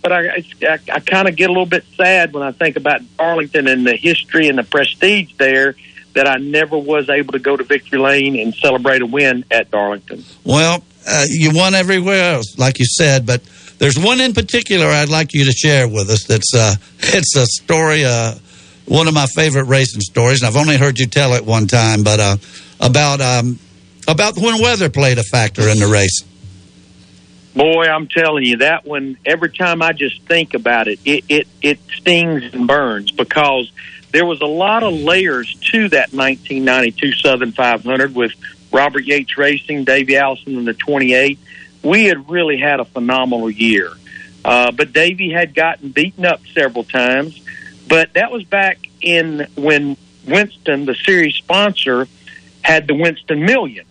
[0.02, 3.02] But I, I, I kind of get a little bit sad when I think about
[3.18, 5.76] Darlington and the history and the prestige there
[6.14, 9.70] that I never was able to go to Victory Lane and celebrate a win at
[9.70, 10.24] Darlington.
[10.44, 13.42] Well, uh, you won everywhere else, like you said, but
[13.78, 16.26] there's one in particular I'd like you to share with us.
[16.26, 18.34] That's uh, it's a story, uh,
[18.86, 22.04] one of my favorite racing stories, and I've only heard you tell it one time,
[22.04, 22.38] but uh,
[22.80, 23.60] about um,
[24.08, 26.24] about when weather played a factor in the race.
[27.58, 29.18] Boy, I'm telling you that one.
[29.26, 33.72] Every time I just think about it, it it, it stings and burns because
[34.12, 38.34] there was a lot of layers to that 1992 Southern 500 with
[38.72, 41.40] Robert Yates Racing, Davey Allison in the 28.
[41.82, 43.92] We had really had a phenomenal year.
[44.46, 47.42] Uh, but Davey had gotten beaten up several times.
[47.88, 49.98] But that was back in when
[50.28, 52.08] Winston, the series sponsor,
[52.62, 53.88] had the Winston Million,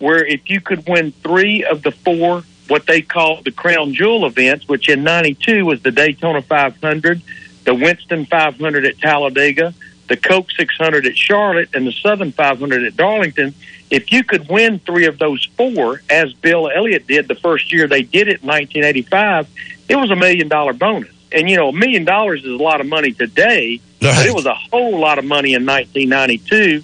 [0.00, 4.26] where if you could win three of the four, what they called the Crown Jewel
[4.26, 7.20] events, which in 92 was the Daytona 500,
[7.64, 9.74] the Winston 500 at Talladega,
[10.08, 13.54] the Coke 600 at Charlotte, and the Southern 500 at Darlington.
[13.90, 17.86] If you could win three of those four, as Bill Elliott did the first year
[17.86, 19.48] they did it in 1985,
[19.88, 21.12] it was a million dollar bonus.
[21.32, 24.46] And you know, a million dollars is a lot of money today, but it was
[24.46, 26.82] a whole lot of money in 1992.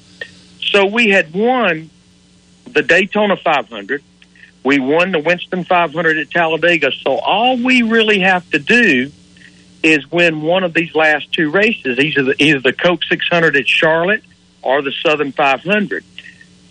[0.60, 1.90] So we had won
[2.66, 4.02] the Daytona 500.
[4.64, 6.93] We won the Winston 500 at Talladega.
[6.93, 9.10] So all we really have to do
[9.82, 13.68] is win one of these last two races, either the, either the Coke 600 at
[13.68, 14.22] Charlotte
[14.62, 16.05] or the Southern 500.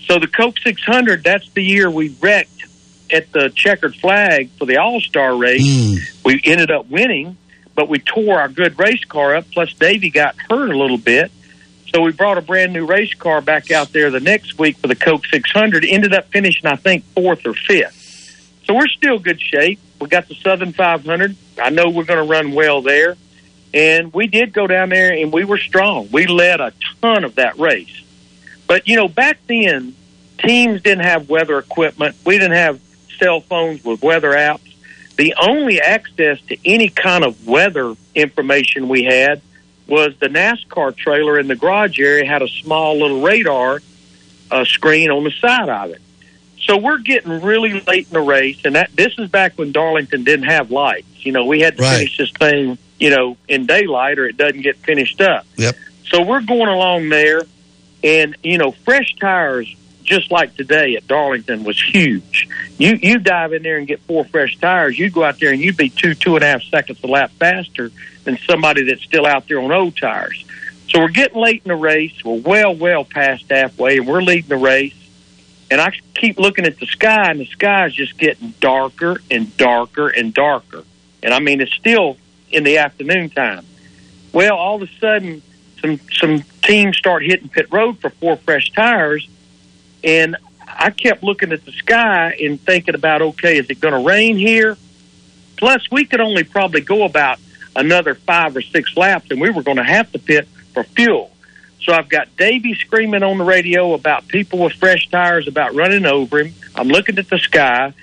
[0.06, 2.66] So the Coke 600, that's the year we wrecked
[3.12, 5.62] at the checkered flag for the All Star race.
[5.62, 6.24] Mm.
[6.24, 7.38] We ended up winning,
[7.76, 9.52] but we tore our good race car up.
[9.52, 11.32] Plus, Davey got hurt a little bit.
[11.94, 14.88] So we brought a brand new race car back out there the next week for
[14.88, 15.84] the Coke 600.
[15.86, 18.62] Ended up finishing, I think, fourth or fifth.
[18.66, 19.80] So we're still good shape.
[20.00, 21.36] We got the Southern 500.
[21.62, 23.18] I know we're going to run well there.
[23.74, 26.10] And we did go down there and we were strong.
[26.12, 28.04] We led a ton of that race.
[28.68, 29.96] But, you know, back then,
[30.38, 32.16] teams didn't have weather equipment.
[32.26, 32.80] We didn't have
[33.20, 34.74] cell phones with weather apps.
[35.18, 39.42] The only access to any kind of weather information we had
[39.92, 43.82] was the NASCAR trailer in the garage area had a small little radar
[44.50, 46.02] uh, screen on the side of it.
[46.62, 50.24] So we're getting really late in the race, and that this is back when Darlington
[50.24, 51.26] didn't have lights.
[51.26, 54.62] You know, we had to finish this thing, you know, in daylight, or it doesn't
[54.62, 55.46] get finished up.
[55.58, 55.76] Yep.
[56.08, 57.42] So we're going along there,
[58.02, 59.76] and you know, fresh tires,
[60.12, 62.50] just like today at Darlington, was huge.
[62.78, 65.62] You you dive in there and get four fresh tires, you go out there and
[65.62, 67.92] you'd be two two and a half seconds a lap faster
[68.26, 70.44] than somebody that's still out there on old tires.
[70.90, 72.14] So we're getting late in the race.
[72.26, 74.96] We're well well past halfway, and we're leading the race.
[75.72, 79.56] And I keep looking at the sky, and the sky is just getting darker and
[79.56, 80.84] darker and darker.
[81.24, 82.18] And I mean, it's still
[82.50, 83.66] in the afternoon time.
[84.34, 85.42] Well, all of a sudden,
[85.80, 89.26] some some teams start hitting pit road for four fresh tires,
[90.04, 90.38] and
[90.68, 94.38] I kept looking at the sky and thinking about, okay, is it going to rain
[94.38, 94.78] here?
[95.58, 97.40] Plus, we could only probably go about
[97.76, 101.32] another five or six laps, and we were going to have to pit for fuel.
[101.84, 106.06] So I've got Davey screaming on the radio about people with fresh tires about running
[106.06, 106.54] over him.
[106.76, 107.94] I'm looking at the sky.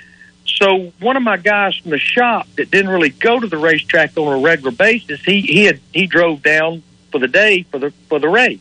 [0.47, 4.17] So one of my guys from the shop that didn't really go to the racetrack
[4.17, 7.93] on a regular basis, he he had he drove down for the day for the
[8.09, 8.61] for the race.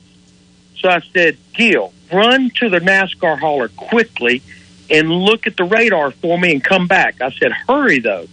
[0.80, 4.42] So I said, Gil, run to the NASCAR hauler quickly
[4.90, 7.22] and look at the radar for me and come back.
[7.22, 8.28] I said, hurry though.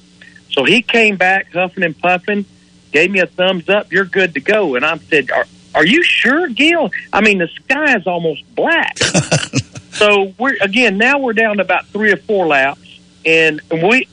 [0.51, 2.45] So he came back huffing and puffing,
[2.93, 3.93] gave me a thumbs up.
[3.93, 4.77] You're good to go.
[4.77, 6.91] And I said, are, are you sure, Gil?
[7.13, 8.97] I mean, the sky is almost black.
[9.91, 14.09] so we're again now we're down to about three or four laps, and we,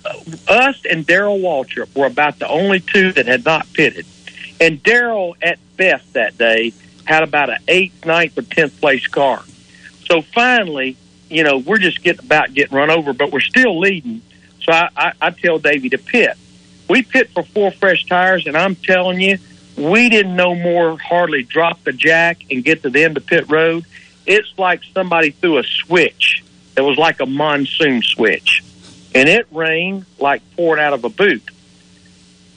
[0.47, 4.05] us and Darrell Waltrip were about the only two that had not pitted.
[4.59, 6.73] And Darrell, at best that day,
[7.05, 9.43] had about an eighth, ninth, or tenth place car.
[10.11, 10.97] So finally,
[11.29, 14.21] you know, we're just getting about getting run over, but we're still leading.
[14.61, 16.35] So I, I, I tell Davey to pit.
[16.89, 19.37] We pit for four fresh tires, and I'm telling you,
[19.77, 23.49] we didn't no more hardly drop the jack and get to the end of pit
[23.49, 23.85] road.
[24.25, 26.43] It's like somebody threw a switch.
[26.75, 28.63] It was like a monsoon switch,
[29.15, 31.49] and it rained like pouring out of a boot.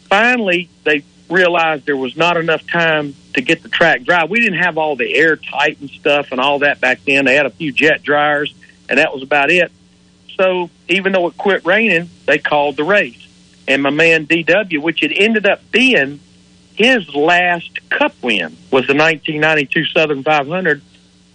[0.09, 4.25] Finally, they realized there was not enough time to get the track dry.
[4.25, 7.25] We didn't have all the airtight and stuff and all that back then.
[7.25, 8.55] They had a few jet dryers,
[8.89, 9.71] and that was about it.
[10.37, 13.21] So even though it quit raining, they called the race.
[13.67, 16.21] And my man DW, which it ended up being
[16.75, 20.83] his last Cup win, was the 1992 Southern 500.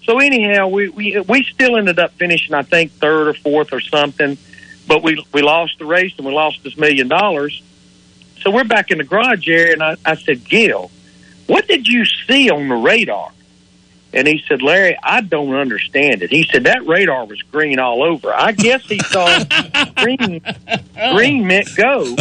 [0.03, 3.79] So anyhow, we we we still ended up finishing, I think, third or fourth or
[3.79, 4.37] something.
[4.87, 7.61] But we we lost the race and we lost this million dollars.
[8.41, 10.89] So we're back in the garage area, and I, I said, Gil,
[11.49, 13.31] what did you see on the radar?
[14.11, 16.31] And he said, Larry, I don't understand it.
[16.31, 18.33] He said that radar was green all over.
[18.33, 19.43] I guess he saw
[19.97, 20.41] green,
[21.13, 22.15] green meant go,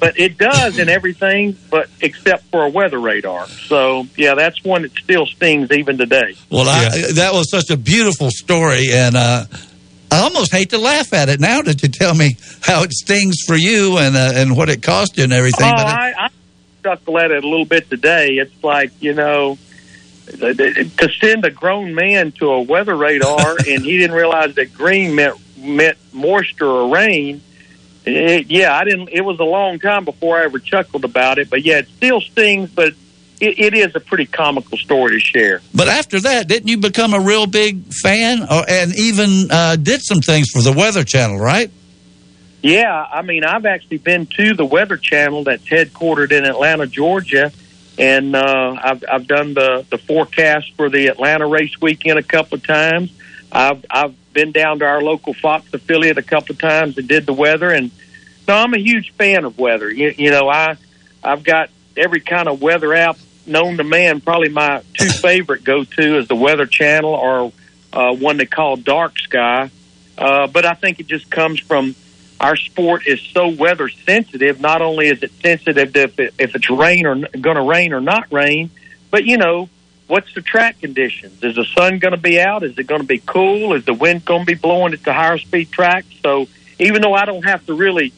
[0.00, 3.46] but it does in everything, but except for a weather radar.
[3.46, 6.34] So yeah, that's one that still stings even today.
[6.50, 9.44] Well, I, that was such a beautiful story, and uh,
[10.10, 13.36] I almost hate to laugh at it now that you tell me how it stings
[13.46, 15.68] for you and uh, and what it cost you and everything.
[15.68, 16.28] Oh, but it- I, I
[16.82, 18.36] chuckle at it a little bit today.
[18.36, 19.58] It's like you know,
[20.26, 25.14] to send a grown man to a weather radar and he didn't realize that green
[25.14, 27.40] meant meant moisture or rain.
[28.04, 29.10] It, yeah, I didn't.
[29.10, 31.48] It was a long time before I ever chuckled about it.
[31.48, 32.70] But yeah, it still stings.
[32.70, 32.94] But
[33.40, 35.60] it, it is a pretty comical story to share.
[35.74, 40.02] But after that, didn't you become a real big fan, or, and even uh, did
[40.02, 41.70] some things for the Weather Channel, right?
[42.62, 47.52] Yeah, I mean, I've actually been to the Weather Channel that's headquartered in Atlanta, Georgia,
[47.98, 52.56] and uh, I've I've done the the forecast for the Atlanta race weekend a couple
[52.56, 53.12] of times.
[53.50, 57.26] I've I've been down to our local Fox affiliate a couple of times and did
[57.26, 57.90] the weather, and
[58.46, 59.90] no, I'm a huge fan of weather.
[59.90, 60.76] You, you know, I
[61.22, 64.20] I've got every kind of weather app known to man.
[64.20, 67.52] Probably my two favorite go to is the Weather Channel or
[67.92, 69.70] uh, one they call Dark Sky.
[70.16, 71.94] Uh, but I think it just comes from
[72.42, 74.60] our sport is so weather sensitive.
[74.60, 77.92] Not only is it sensitive to if, it, if it's rain or going to rain
[77.92, 78.70] or not rain,
[79.10, 79.68] but you know
[80.08, 81.42] what's the track conditions?
[81.42, 82.64] Is the sun going to be out?
[82.64, 83.74] Is it going to be cool?
[83.74, 86.04] Is the wind going to be blowing at the higher speed track?
[86.20, 86.48] So
[86.80, 88.12] even though I don't have to really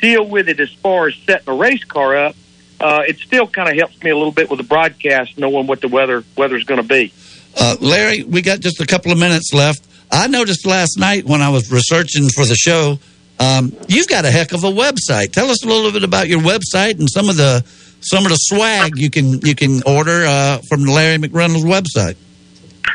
[0.00, 2.36] deal with it as far as setting a race car up,
[2.78, 5.80] uh, it still kind of helps me a little bit with the broadcast, knowing what
[5.80, 7.10] the weather weather's going to be.
[7.58, 9.80] Uh, Larry, we got just a couple of minutes left.
[10.12, 12.98] I noticed last night when I was researching for the show,
[13.38, 15.32] um, you've got a heck of a website.
[15.32, 17.64] Tell us a little bit about your website and some of the
[18.00, 22.16] some of the swag you can you can order uh, from Larry McReynolds website.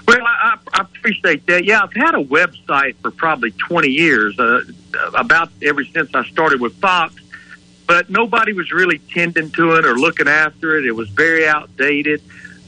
[0.08, 1.66] Well, I, I appreciate that.
[1.66, 4.62] Yeah, I've had a website for probably 20 years, uh,
[5.14, 7.14] about ever since I started with Fox,
[7.88, 10.86] but nobody was really tending to it or looking after it.
[10.86, 12.22] It was very outdated.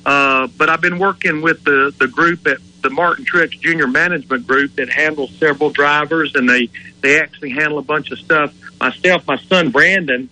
[0.06, 4.45] Uh, but I've been working with the, the group at the Martin Truex Junior Management
[4.45, 6.70] Group that handles several drivers, and they,
[7.04, 8.54] they actually handle a bunch of stuff.
[8.80, 10.30] Myself, my son Brandon,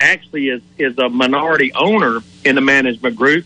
[0.00, 3.44] actually is, is a minority owner in the management group.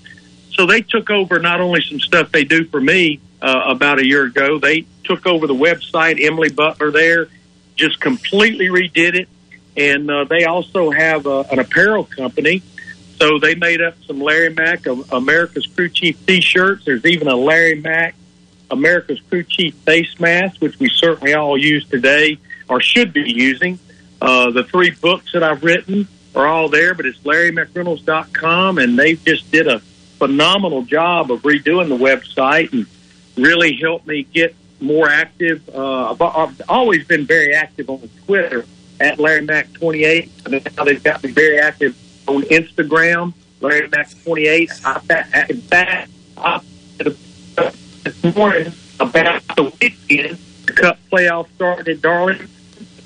[0.53, 4.07] So they took over not only some stuff they do for me uh, about a
[4.07, 6.25] year ago, they took over the website.
[6.25, 7.29] Emily Butler there
[7.77, 9.29] just completely redid it.
[9.77, 12.63] And uh, they also have uh, an apparel company.
[13.19, 16.85] So they made up some Larry Mack, uh, America's Crew Chief T-shirts.
[16.85, 18.15] There's even a Larry Mack,
[18.71, 22.39] America's Crew Chief face mask, which we certainly all use today
[22.71, 23.79] or should be using.
[24.23, 29.15] Uh, the three books that I've written are all there, but it's LarryMcReynolds.com, and they
[29.17, 29.81] just did a
[30.19, 32.87] phenomenal job of redoing the website and
[33.37, 35.69] really helped me get more active.
[35.69, 38.65] Uh, I've, I've always been very active on Twitter
[39.01, 40.31] at Larry Mac 28.
[40.45, 44.71] And now they've got me very active on Instagram, Larry Mac 28.
[44.85, 46.61] I, in fact, I
[46.99, 50.39] this morning about the weekend.
[50.67, 52.49] The Cup playoff started at Darlington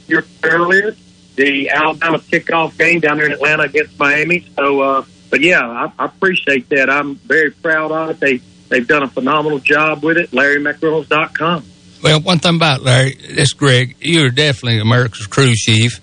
[0.09, 0.95] year earlier.
[1.37, 4.47] The Alabama kickoff game down there in Atlanta against Miami.
[4.57, 6.89] So, uh, but yeah, I, I appreciate that.
[6.89, 8.21] I'm very proud of it.
[8.21, 10.31] They They've done a phenomenal job with it.
[10.31, 11.65] LarryMcReynolds.com.
[12.03, 16.01] Well, one thing about Larry, this Greg, you're definitely America's crew chief.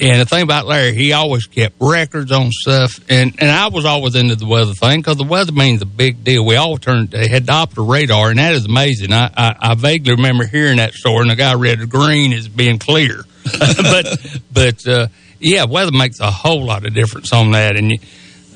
[0.00, 3.84] And the thing about Larry, he always kept records on stuff, and and I was
[3.84, 6.44] always into the weather thing because the weather means a big deal.
[6.44, 9.12] We all turned they had Doppler radar, and that is amazing.
[9.12, 12.48] I, I I vaguely remember hearing that story, and the guy read the green as
[12.48, 13.22] being clear,
[13.58, 15.06] but but uh,
[15.38, 17.92] yeah, weather makes a whole lot of difference on that, and.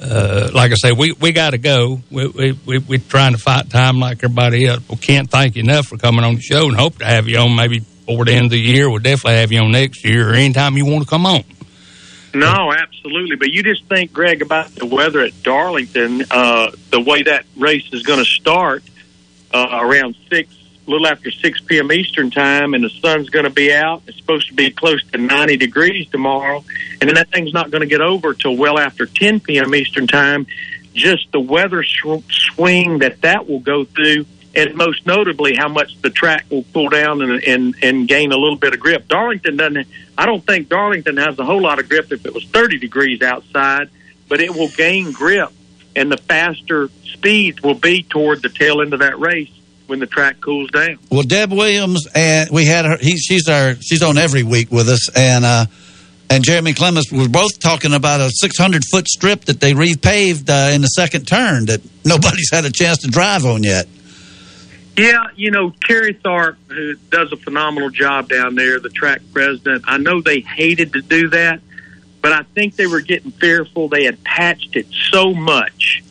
[0.01, 2.01] Uh, like I say, we, we got to go.
[2.09, 4.89] We, we, we, we're trying to fight time like everybody else.
[4.89, 7.39] We can't thank you enough for coming on the show and hope to have you
[7.39, 8.89] on maybe before the end of the year.
[8.89, 11.45] We'll definitely have you on next year or anytime you want to come on.
[12.35, 13.37] No, absolutely.
[13.37, 17.89] But you just think, Greg, about the weather at Darlington, uh, the way that race
[17.93, 18.83] is going to start
[19.53, 20.55] uh, around 6,
[20.87, 21.91] a little after 6 p.m.
[21.93, 24.03] Eastern time, and the sun's going to be out.
[24.07, 26.65] It's supposed to be close to 90 degrees tomorrow.
[27.01, 29.75] And then that thing's not going to get over till well after 10 p.m.
[29.75, 30.47] Eastern time.
[30.95, 34.27] Just the weather sw- swing that that will go through,
[34.59, 38.37] and most notably, how much the track will pull down and, and, and gain a
[38.37, 39.07] little bit of grip.
[39.07, 39.87] Darlington doesn't,
[40.17, 43.23] I don't think Darlington has a whole lot of grip if it was 30 degrees
[43.23, 43.89] outside,
[44.29, 45.51] but it will gain grip,
[45.95, 49.51] and the faster speeds will be toward the tail end of that race
[49.87, 50.99] when the track cools down.
[51.11, 52.99] Well, Deb Williams and we had her.
[52.99, 53.75] He, she's our.
[53.77, 55.67] She's on every week with us, and uh,
[56.31, 60.75] and Jeremy Clements were both talking about a 600 foot strip that they repaved uh,
[60.75, 63.87] in the second turn that nobody's had a chance to drive on yet.
[64.99, 69.85] Yeah, you know, Terry Tharp, who does a phenomenal job down there, the track president,
[69.87, 71.61] I know they hated to do that,
[72.21, 73.89] but I think they were getting fearful.
[73.89, 76.03] They had patched it so much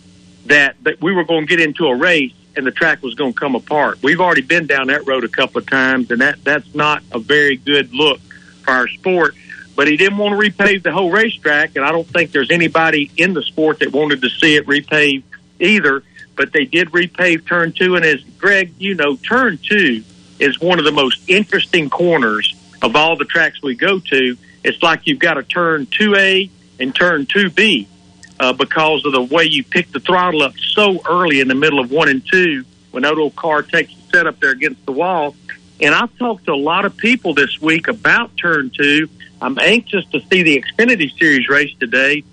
[0.45, 3.33] that, that we were going to get into a race and the track was going
[3.33, 3.99] to come apart.
[4.01, 7.19] We've already been down that road a couple of times, and that, that's not a
[7.19, 8.21] very good look
[8.63, 9.35] for our sport.
[9.75, 13.11] But he didn't want to repave the whole racetrack, and I don't think there's anybody
[13.17, 15.23] in the sport that wanted to see it repaved
[15.59, 16.03] either
[16.37, 17.95] but they did repave turn two.
[17.95, 20.03] And as Greg, you know, turn two
[20.39, 24.37] is one of the most interesting corners of all the tracks we go to.
[24.63, 26.49] It's like you've got to turn 2A
[26.79, 27.87] and turn 2B
[28.39, 31.79] uh, because of the way you pick the throttle up so early in the middle
[31.79, 34.91] of one and two when that old car takes the set up there against the
[34.91, 35.35] wall.
[35.79, 39.09] And I've talked to a lot of people this week about turn two.
[39.41, 42.23] I'm anxious to see the Xfinity Series race today,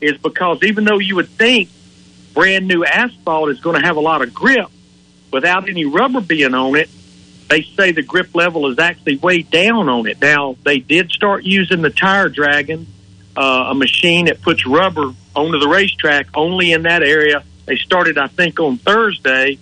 [0.00, 1.68] is because even though you would think
[2.34, 4.68] brand new asphalt is going to have a lot of grip
[5.32, 6.90] without any rubber being on it.
[7.48, 10.20] They say the grip level is actually way down on it.
[10.20, 12.86] Now, they did start using the Tire Dragon,
[13.36, 17.44] uh, a machine that puts rubber onto the racetrack only in that area.
[17.66, 19.58] They started, I think, on Thursday.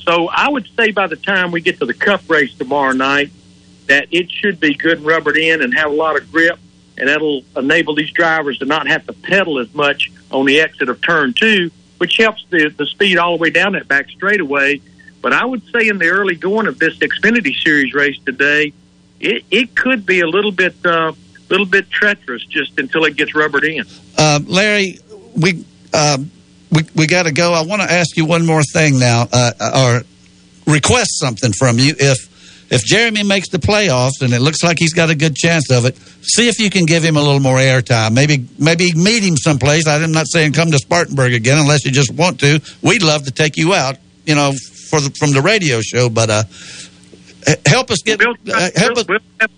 [0.00, 3.30] So I would say by the time we get to the cup race tomorrow night,
[3.86, 6.58] that it should be good and rubbered in and have a lot of grip,
[6.96, 10.88] and that'll enable these drivers to not have to pedal as much on the exit
[10.88, 11.70] of turn two
[12.02, 14.80] which helps the, the speed all the way down that back straightaway.
[15.20, 18.72] But I would say in the early going of this Xfinity Series race today,
[19.20, 21.12] it, it could be a little bit uh,
[21.48, 23.84] little bit treacherous just until it gets rubbered in.
[24.18, 24.98] Uh, Larry,
[25.36, 25.64] we
[25.94, 26.18] uh,
[26.72, 27.52] we we got to go.
[27.52, 31.94] I want to ask you one more thing now, uh, or request something from you.
[31.96, 32.31] If
[32.72, 35.84] if Jeremy makes the playoffs and it looks like he's got a good chance of
[35.84, 38.14] it, see if you can give him a little more airtime.
[38.14, 39.86] Maybe maybe meet him someplace.
[39.86, 42.62] I'm not saying come to Spartanburg again unless you just want to.
[42.80, 44.52] We'd love to take you out, you know,
[44.88, 46.08] for the, from the radio show.
[46.08, 46.44] But uh,
[47.66, 49.06] help us get we'll, uh, help we'll, us.
[49.06, 49.48] We'll,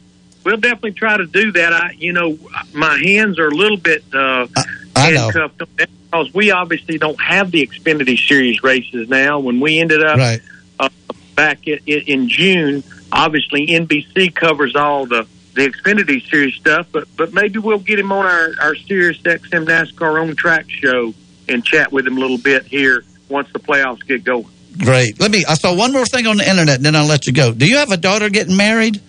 [0.43, 1.73] we'll, definitely try to do that.
[1.73, 2.37] I, you know,
[2.73, 4.49] my hands are a little bit uh,
[4.97, 5.31] I know.
[5.31, 9.39] handcuffed because we obviously don't have the Xfinity Series races now.
[9.39, 10.41] When we ended up right.
[10.81, 10.89] uh,
[11.37, 12.83] back in, in June
[13.15, 18.13] obviously NBC covers all the the Xfinity Series stuff, but but maybe we'll get him
[18.13, 21.15] on our our Sirius XM NASCAR on track show
[21.49, 24.49] and chat with him a little bit here once the playoffs get going.
[24.79, 25.21] Great.
[25.21, 25.45] Let me.
[25.49, 27.53] I saw one more thing on the internet, and then I'll let you go.
[27.53, 29.01] Do you have a daughter getting married?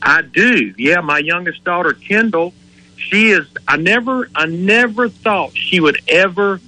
[0.00, 0.72] I do.
[0.78, 2.54] Yeah, my youngest daughter Kendall.
[2.96, 3.46] She is.
[3.66, 4.30] I never.
[4.36, 6.60] I never thought she would ever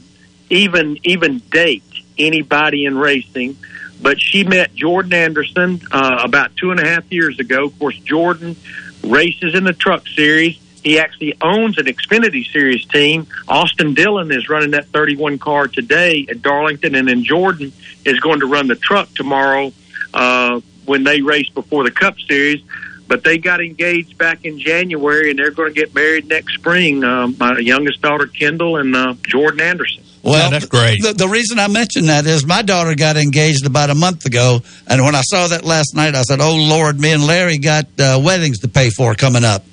[0.51, 1.85] even even date
[2.19, 3.56] anybody in racing
[4.02, 7.66] but she met Jordan Anderson uh, about two and a half years ago.
[7.66, 8.56] Of course, Jordan
[9.02, 10.58] races in the truck series.
[10.82, 13.28] He actually owns an Xfinity Series team.
[13.46, 17.72] Austin Dillon is running that 31 car today at Darlington, and then Jordan
[18.04, 19.72] is going to run the truck tomorrow
[20.12, 22.62] uh, when they race before the Cup Series.
[23.06, 27.04] But they got engaged back in January, and they're going to get married next spring.
[27.04, 30.02] Um, my youngest daughter, Kendall, and uh, Jordan Anderson.
[30.22, 31.02] Well, that's great.
[31.02, 34.60] The, the reason I mentioned that is my daughter got engaged about a month ago,
[34.86, 37.86] and when I saw that last night, I said, "Oh Lord, me and Larry got
[37.98, 39.64] uh, weddings to pay for coming up."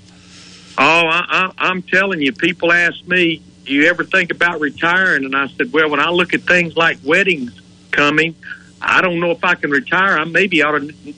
[0.77, 5.23] Oh, I, I, I'm telling you, people ask me, "Do you ever think about retiring?"
[5.23, 7.59] And I said, "Well, when I look at things like weddings,
[7.91, 8.35] coming.
[8.81, 10.17] I don't know if I can retire.
[10.17, 11.13] I maybe ought to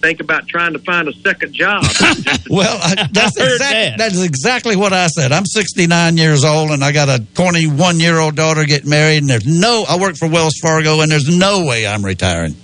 [0.00, 1.84] think about trying to find a second job.
[2.50, 5.32] Well, I, that's exactly that's exactly what I said.
[5.32, 9.28] I'm 69 years old, and I got a 21 year old daughter getting married, and
[9.28, 9.84] there's no.
[9.86, 12.54] I work for Wells Fargo, and there's no way I'm retiring.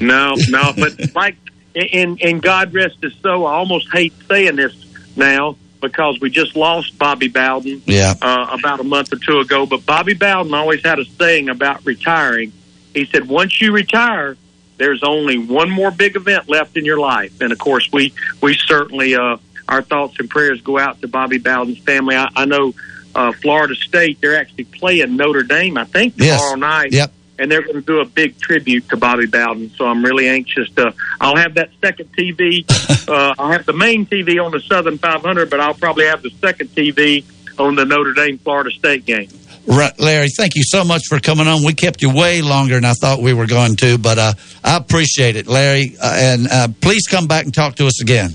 [0.00, 1.36] No, no, but like,
[1.74, 3.46] and and God rest his soul.
[3.46, 4.74] I almost hate saying this
[5.16, 8.14] now because we just lost Bobby Bowden Yeah.
[8.20, 9.64] uh, about a month or two ago.
[9.64, 12.52] But Bobby Bowden always had a saying about retiring.
[12.92, 14.36] He said, "Once you retire,
[14.78, 18.54] there's only one more big event left in your life." And of course, we we
[18.54, 19.36] certainly uh,
[19.68, 22.16] our thoughts and prayers go out to Bobby Bowden's family.
[22.16, 22.74] I, I know
[23.14, 25.76] uh, Florida State; they're actually playing Notre Dame.
[25.78, 26.40] I think Yes.
[26.40, 27.12] tomorrow night Yep.
[27.38, 29.70] and they're going to do a big tribute to Bobby Bowden.
[29.76, 30.94] So I'm really anxious to.
[31.20, 32.64] I'll have that second TV.
[33.08, 36.30] uh, I'll have the main TV on the Southern 500, but I'll probably have the
[36.40, 37.24] second TV
[37.58, 39.28] on the Notre Dame Florida State game.
[39.66, 41.64] Right, Larry, thank you so much for coming on.
[41.64, 44.32] We kept you way longer than I thought we were going to, but uh,
[44.62, 45.96] I appreciate it, Larry.
[46.00, 48.30] Uh, and uh, please come back and talk to us again.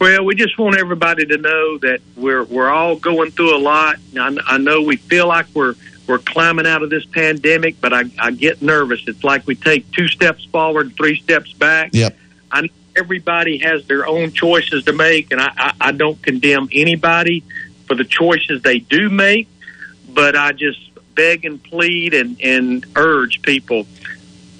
[0.00, 3.96] Well, we just want everybody to know that we're we're all going through a lot.
[4.18, 5.74] I, I know we feel like we're
[6.08, 9.02] we're climbing out of this pandemic, but I, I get nervous.
[9.06, 11.90] It's like we take two steps forward, three steps back.
[11.92, 12.16] Yep.
[12.50, 17.44] I everybody has their own choices to make, and I, I, I don't condemn anybody
[17.86, 19.48] for the choices they do make,
[20.14, 20.80] but I just
[21.14, 23.86] beg and plead and, and urge people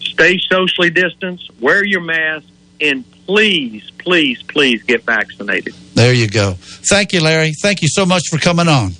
[0.00, 2.46] stay socially distanced, wear your mask,
[2.80, 5.74] and please, please, please get vaccinated.
[5.94, 6.54] There you go.
[6.90, 7.52] Thank you, Larry.
[7.60, 8.92] Thank you so much for coming on.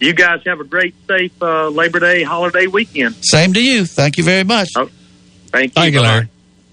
[0.00, 3.16] You guys have a great, safe uh, Labor Day holiday weekend.
[3.22, 3.84] Same to you.
[3.84, 4.70] Thank you very much.
[4.72, 5.68] Thank you.
[5.68, 6.00] Thank you.
[6.00, 6.28] Larry.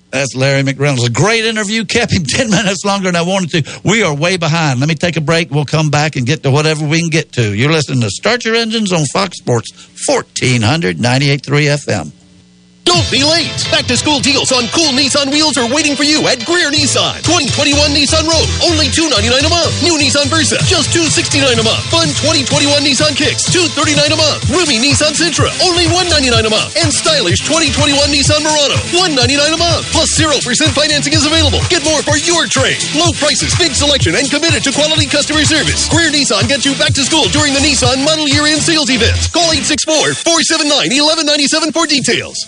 [0.09, 1.05] That's Larry McReynolds.
[1.05, 1.83] A great interview.
[1.85, 3.79] Kept him 10 minutes longer than I wanted to.
[3.83, 4.79] We are way behind.
[4.79, 5.51] Let me take a break.
[5.51, 7.53] We'll come back and get to whatever we can get to.
[7.53, 9.71] You're listening to Start Your Engines on Fox Sports
[10.09, 12.11] 1498.3 FM.
[12.87, 13.51] Don't be late.
[13.67, 17.19] Back to school deals on cool Nissan wheels are waiting for you at Greer Nissan.
[17.27, 19.75] 2021 Nissan Rogue, only 299 a month.
[19.83, 21.83] New Nissan Versa, just 269 a month.
[21.91, 24.39] Fun 2021 Nissan Kicks, 239 a month.
[24.47, 26.79] Roomy Nissan Sentra, only 199 a month.
[26.79, 29.83] And stylish 2021 Nissan Murano, 199 a month.
[29.91, 30.39] Plus 0%
[30.71, 31.59] financing is available.
[31.67, 32.79] Get more for your trade.
[32.95, 35.91] Low prices, big selection, and committed to quality customer service.
[35.91, 39.19] Greer Nissan gets you back to school during the Nissan Model Year End Sales Event.
[39.35, 39.51] Call
[40.23, 42.47] 864-479-1197 for details.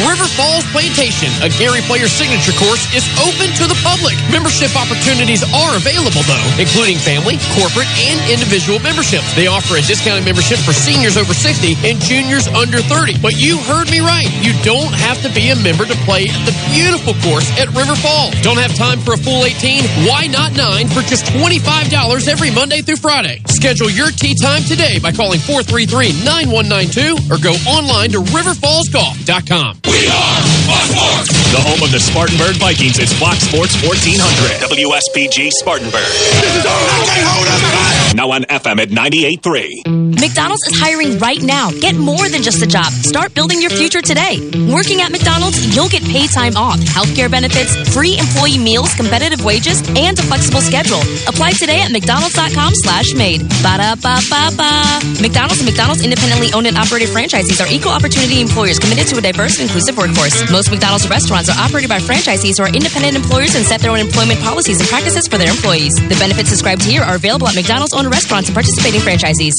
[0.07, 4.17] River Falls Plantation, a Gary Player signature course, is open to the public.
[4.33, 9.29] Membership opportunities are available, though, including family, corporate, and individual memberships.
[9.37, 13.21] They offer a discounted membership for seniors over 60 and juniors under 30.
[13.21, 14.29] But you heard me right.
[14.41, 17.93] You don't have to be a member to play at the beautiful course at River
[17.99, 18.33] Falls.
[18.41, 20.09] Don't have time for a full 18?
[20.09, 23.41] Why not 9 for just $25 every Monday through Friday?
[23.45, 29.90] Schedule your tee time today by calling 433 9192 or go online to riverfallsgolf.com.
[29.91, 30.39] We are
[30.71, 31.29] Fox Sports.
[31.51, 34.63] The home of the Spartanburg Vikings is Fox Sports 1400.
[34.71, 36.07] WSPG Spartanburg.
[36.39, 40.00] This is our Now on FM at 98.3.
[40.19, 41.71] McDonald's is hiring right now.
[41.71, 42.91] Get more than just a job.
[43.05, 44.43] Start building your future today.
[44.67, 49.79] Working at McDonald's, you'll get paid time off, healthcare benefits, free employee meals, competitive wages,
[49.95, 50.99] and a flexible schedule.
[51.31, 53.47] Apply today at McDonald's.com slash made.
[53.63, 55.23] Ba-da-ba-ba-ba.
[55.23, 59.21] McDonald's and McDonald's independently owned and operated franchisees are equal opportunity employers committed to a
[59.21, 60.43] diverse and inclusive workforce.
[60.51, 63.99] Most McDonald's restaurants are operated by franchisees who are independent employers and set their own
[63.99, 65.95] employment policies and practices for their employees.
[65.95, 69.55] The benefits described here are available at McDonald's owned restaurants and participating franchisees.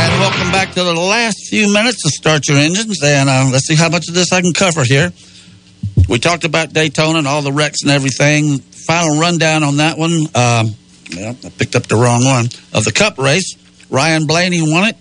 [0.00, 3.02] And welcome back to the last few minutes to start your engines.
[3.02, 5.12] And uh, let's see how much of this I can cover here.
[6.08, 8.58] We talked about Daytona and all the wrecks and everything.
[8.60, 10.26] Final rundown on that one.
[10.34, 10.74] Um,
[11.16, 12.46] Well, I picked up the wrong one.
[12.72, 13.56] Of the Cup race,
[13.90, 14.96] Ryan Blaney won it.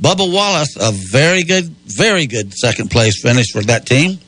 [0.00, 4.18] Bubba Wallace, a very good, very good second place finish for that team.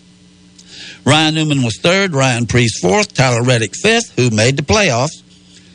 [1.05, 5.23] Ryan Newman was third, Ryan Preece fourth, Tyler Reddick fifth, who made the playoffs.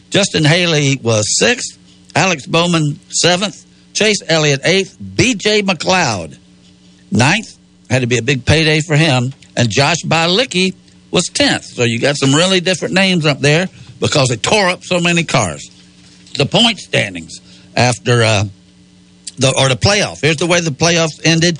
[0.09, 1.77] Justin Haley was sixth,
[2.15, 5.63] Alex Bowman seventh, Chase Elliott eighth, B.J.
[5.63, 6.37] McLeod
[7.11, 7.57] ninth.
[7.89, 9.33] Had to be a big payday for him.
[9.55, 10.75] And Josh Bilicki
[11.11, 11.63] was tenth.
[11.63, 13.67] So you got some really different names up there
[13.99, 15.69] because they tore up so many cars.
[16.37, 17.39] The point standings
[17.75, 18.43] after uh,
[19.37, 20.21] the or the playoff.
[20.21, 21.59] Here's the way the playoffs ended,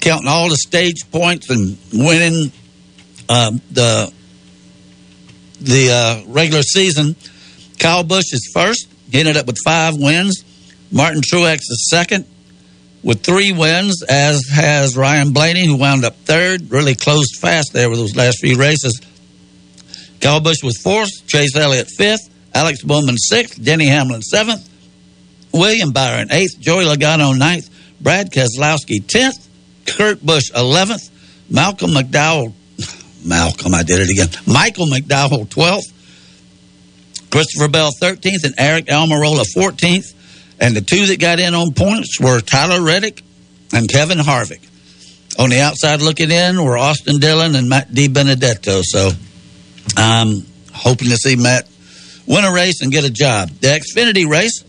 [0.00, 2.50] counting all the stage points and winning
[3.28, 4.12] um, the
[5.60, 7.16] the uh, regular season.
[7.78, 8.88] Kyle Busch is first.
[9.10, 10.44] He ended up with five wins.
[10.90, 12.26] Martin Truex is second
[13.02, 16.70] with three wins, as has Ryan Blaney, who wound up third.
[16.70, 19.00] Really closed fast there with those last few races.
[20.20, 21.26] Kyle Busch was fourth.
[21.26, 22.30] Chase Elliott fifth.
[22.54, 23.62] Alex Bowman sixth.
[23.62, 24.68] Denny Hamlin seventh.
[25.52, 26.58] William Byron eighth.
[26.58, 27.68] Joey Logano ninth.
[28.00, 29.46] Brad Keselowski tenth.
[29.86, 31.10] Kurt Busch eleventh.
[31.48, 32.52] Malcolm McDowell
[33.26, 34.28] Malcolm, I did it again.
[34.46, 35.92] Michael McDowell, 12th.
[37.30, 38.44] Christopher Bell, 13th.
[38.44, 40.14] And Eric Almirola, 14th.
[40.60, 43.22] And the two that got in on points were Tyler Reddick
[43.72, 44.66] and Kevin Harvick.
[45.38, 48.82] On the outside looking in were Austin Dillon and Matt DiBenedetto.
[48.82, 49.10] So
[49.96, 51.68] I'm hoping to see Matt
[52.26, 53.50] win a race and get a job.
[53.50, 54.64] The Xfinity race,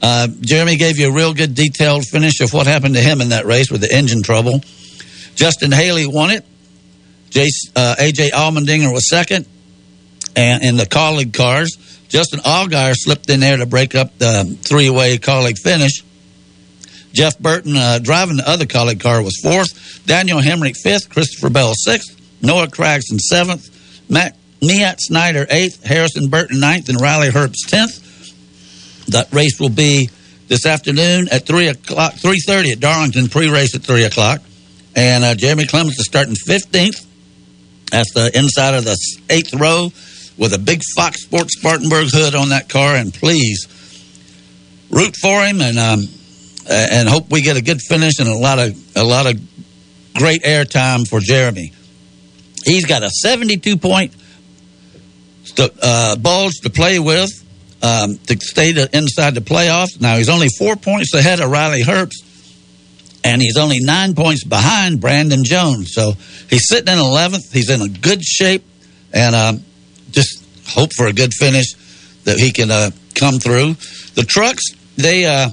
[0.00, 3.30] uh, Jeremy gave you a real good detailed finish of what happened to him in
[3.30, 4.60] that race with the engine trouble.
[5.34, 6.44] Justin Haley won it.
[7.36, 9.46] Uh, AJ Allmendinger was second,
[10.36, 11.76] and in the Kaulig cars,
[12.08, 16.04] Justin Allgaier slipped in there to break up the three-way Kaulig finish.
[17.12, 20.04] Jeff Burton uh, driving the other Kaulig car was fourth.
[20.06, 21.10] Daniel Hemric fifth.
[21.10, 22.20] Christopher Bell sixth.
[22.42, 23.70] Noah Gragson seventh.
[24.10, 25.84] Matt Myatt Snider eighth.
[25.84, 28.00] Harrison Burton ninth, and Riley Herbst tenth.
[29.08, 30.08] That race will be
[30.48, 33.28] this afternoon at three o'clock, three thirty at Darlington.
[33.28, 34.40] Pre-race at three o'clock,
[34.96, 37.03] and uh, Jeremy Clements is starting fifteenth.
[37.90, 38.96] That's the inside of the
[39.30, 39.90] eighth row
[40.36, 42.96] with a big Fox Sports Spartanburg hood on that car.
[42.96, 43.66] And please
[44.90, 46.08] root for him and um,
[46.68, 49.40] and hope we get a good finish and a lot of a lot of
[50.14, 51.72] great airtime for Jeremy.
[52.64, 54.14] He's got a 72 point
[55.58, 57.30] uh, bulge to play with
[57.82, 60.00] um, to stay to, inside the playoffs.
[60.00, 62.23] Now he's only four points ahead of Riley Herbst
[63.24, 65.92] and he's only nine points behind Brandon Jones.
[65.94, 66.12] So
[66.50, 67.52] he's sitting in 11th.
[67.52, 68.62] He's in a good shape,
[69.12, 69.64] and um,
[70.10, 71.72] just hope for a good finish
[72.24, 73.74] that he can uh, come through.
[74.14, 74.62] The trucks,
[74.96, 75.48] they uh,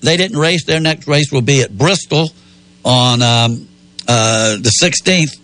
[0.00, 0.64] they didn't race.
[0.64, 2.28] Their next race will be at Bristol
[2.84, 3.68] on um,
[4.06, 5.38] uh, the 16th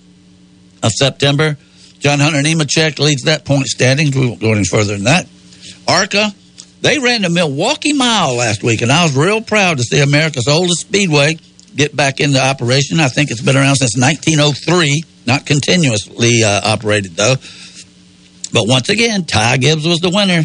[0.83, 1.57] of September.
[1.99, 4.17] John Hunter Nemechek leads that point standings.
[4.17, 5.27] We won't go any further than that.
[5.87, 6.33] ARCA,
[6.81, 10.49] they ran the Milwaukee Mile last week, and I was real proud to see America's
[10.49, 11.37] oldest speedway
[11.77, 13.01] get back into operation.
[13.01, 17.37] I think it's been around since 1903, not continuously uh, operated though.
[18.53, 20.45] But once again, Ty Gibbs was the winner.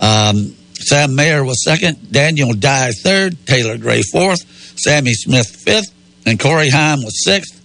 [0.00, 2.12] Um, Sam Mayer was second.
[2.12, 3.46] Daniel Dye third.
[3.46, 4.40] Taylor Gray fourth.
[4.78, 5.92] Sammy Smith fifth.
[6.24, 7.60] And Corey Heim was sixth.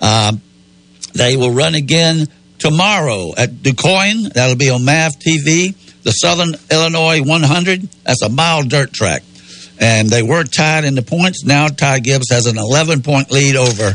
[0.00, 0.40] Um,
[1.14, 2.26] they will run again
[2.58, 4.32] tomorrow at DuQuoin.
[4.32, 5.74] That'll be on MAV TV.
[6.02, 7.88] The Southern Illinois 100.
[8.04, 9.22] That's a mile dirt track.
[9.78, 11.44] And they were tied in the points.
[11.44, 13.94] Now Ty Gibbs has an 11 point lead over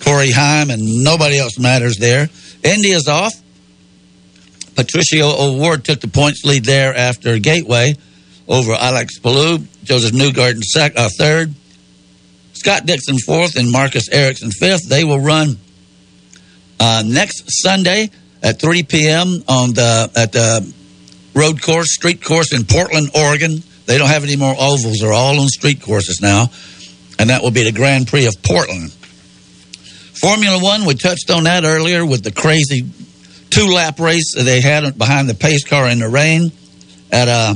[0.00, 2.28] Corey Heim, and nobody else matters there.
[2.62, 3.34] India's off.
[4.74, 7.94] Patricio O'Ward took the points lead there after Gateway
[8.46, 9.58] over Alex Palou.
[9.84, 11.54] Josef Newgarden sec- uh, third.
[12.52, 14.88] Scott Dixon fourth and Marcus Ericsson fifth.
[14.88, 15.58] They will run
[16.80, 18.10] uh, next Sunday
[18.42, 19.42] at 3 p.m.
[19.48, 20.72] on the at the
[21.38, 23.62] road course, street course in Portland, Oregon.
[23.86, 26.50] They don't have any more ovals; they're all on street courses now,
[27.18, 28.92] and that will be the Grand Prix of Portland.
[30.20, 32.82] Formula One, we touched on that earlier with the crazy
[33.50, 36.50] two lap race that they had behind the pace car in the rain
[37.10, 37.54] at uh,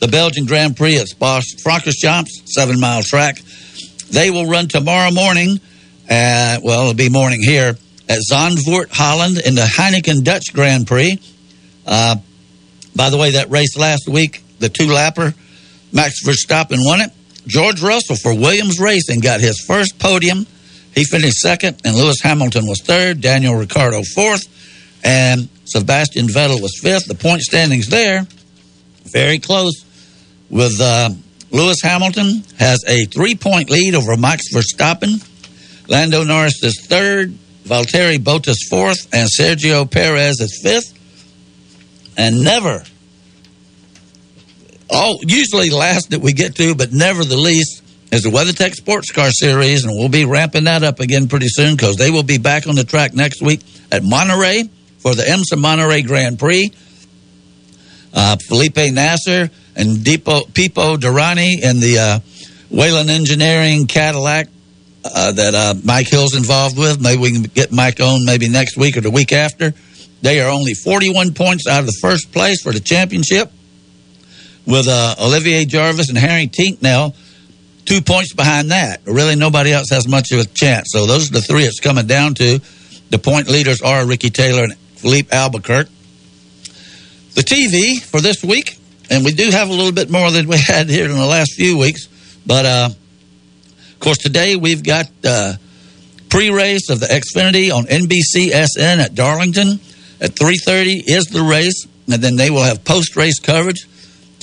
[0.00, 3.38] the Belgian Grand Prix at Spa Francorchamps, seven mile track.
[4.10, 5.60] They will run tomorrow morning.
[6.08, 7.76] At, well, it'll be morning here
[8.08, 11.18] at Zandvoort, Holland, in the Heineken Dutch Grand Prix.
[11.86, 12.16] Uh,
[12.94, 15.34] by the way, that race last week, the two lapper,
[15.92, 17.10] Max Verstappen won it.
[17.46, 20.46] George Russell for Williams Racing got his first podium.
[20.94, 24.46] He finished second, and Lewis Hamilton was third, Daniel Ricciardo fourth,
[25.04, 27.06] and Sebastian Vettel was fifth.
[27.06, 28.26] The point standings there,
[29.04, 29.84] very close,
[30.50, 31.10] with uh,
[31.50, 35.22] Lewis Hamilton has a three point lead over Max Verstappen.
[35.88, 40.93] Lando Norris is third, Valtteri Bottas fourth, and Sergio Perez is fifth.
[42.16, 42.82] And never,
[44.90, 47.82] oh, usually last that we get to, but never the least,
[48.12, 51.74] is the WeatherTech Sports Car Series, and we'll be ramping that up again pretty soon
[51.74, 53.60] because they will be back on the track next week
[53.90, 54.68] at Monterey
[54.98, 56.70] for the IMSA Monterey Grand Prix.
[58.12, 62.20] Uh, Felipe Nasr and Deepo, Pipo Derani and the uh,
[62.70, 64.48] Whelen Engineering Cadillac
[65.04, 67.00] uh, that uh, Mike Hill's involved with.
[67.00, 69.74] Maybe we can get Mike on maybe next week or the week after.
[70.24, 73.52] They are only 41 points out of the first place for the championship
[74.66, 77.12] with uh, Olivier Jarvis and Harry Tink now
[77.84, 79.02] two points behind that.
[79.04, 80.88] Really, nobody else has much of a chance.
[80.92, 82.58] So those are the three it's coming down to.
[83.10, 85.90] The point leaders are Ricky Taylor and Filipe Albuquerque.
[87.34, 88.78] The TV for this week,
[89.10, 91.52] and we do have a little bit more than we had here in the last
[91.52, 92.06] few weeks,
[92.46, 95.52] but uh, of course today we've got uh,
[96.30, 99.80] pre-race of the Xfinity on NBCSN at Darlington
[100.20, 103.86] at 3:30 is the race, and then they will have post-race coverage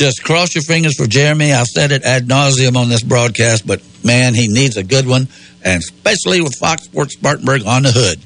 [0.01, 1.53] just cross your fingers for Jeremy.
[1.53, 5.27] I've said it ad nauseum on this broadcast, but man, he needs a good one,
[5.63, 8.19] and especially with Fox Sports Spartanburg on the hood.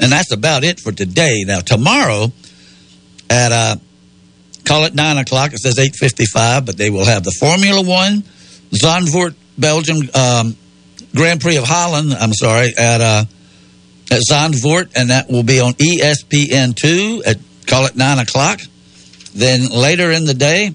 [0.00, 1.44] And that's about it for today.
[1.46, 2.32] Now tomorrow
[3.30, 3.76] at uh,
[4.64, 5.52] call it nine o'clock.
[5.52, 8.22] It says eight fifty-five, but they will have the Formula One,
[8.72, 10.56] Zandvoort, Belgium um,
[11.14, 12.12] Grand Prix of Holland.
[12.14, 13.24] I'm sorry at uh,
[14.10, 18.60] at Zandvoort, and that will be on E ESPN two at call it nine o'clock.
[19.34, 20.74] Then later in the day,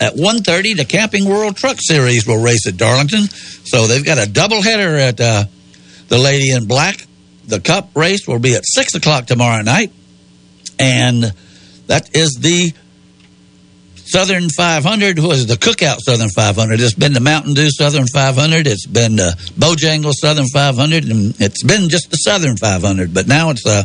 [0.00, 3.28] at 1.30, the Camping World Truck Series will race at Darlington.
[3.28, 5.44] So they've got a doubleheader at uh,
[6.08, 7.04] the Lady in Black.
[7.46, 9.92] The Cup race will be at 6 o'clock tomorrow night.
[10.78, 11.32] And
[11.88, 12.72] that is the
[14.08, 16.80] Southern 500 was the Cookout Southern 500.
[16.80, 18.66] It's been the Mountain Dew Southern 500.
[18.66, 21.04] It's been the Bojangles Southern 500.
[21.04, 23.12] And it's been just the Southern 500.
[23.12, 23.84] But now it's uh,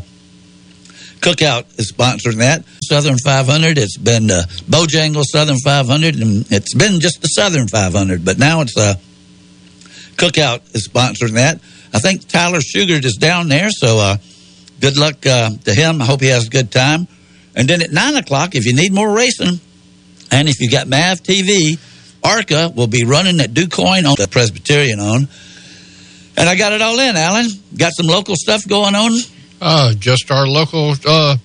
[1.19, 2.63] Cookout is sponsoring that.
[2.83, 3.77] Southern 500.
[3.77, 8.23] It's been uh, Bojangles Southern 500, and it's been just the Southern 500.
[8.23, 8.95] But now it's uh,
[10.15, 11.59] Cookout is sponsoring that.
[11.93, 14.17] I think Tyler Sugar is down there, so uh,
[14.79, 16.01] good luck uh, to him.
[16.01, 17.09] I hope he has a good time.
[17.55, 19.59] And then at nine o'clock, if you need more racing,
[20.33, 21.77] and if you got Mav TV,
[22.23, 25.27] ARCA will be running at DuQuoin on the Presbyterian on.
[26.35, 27.47] And I got it all in, Alan.
[27.77, 29.11] Got some local stuff going on.
[29.61, 31.37] Uh, just our local uh,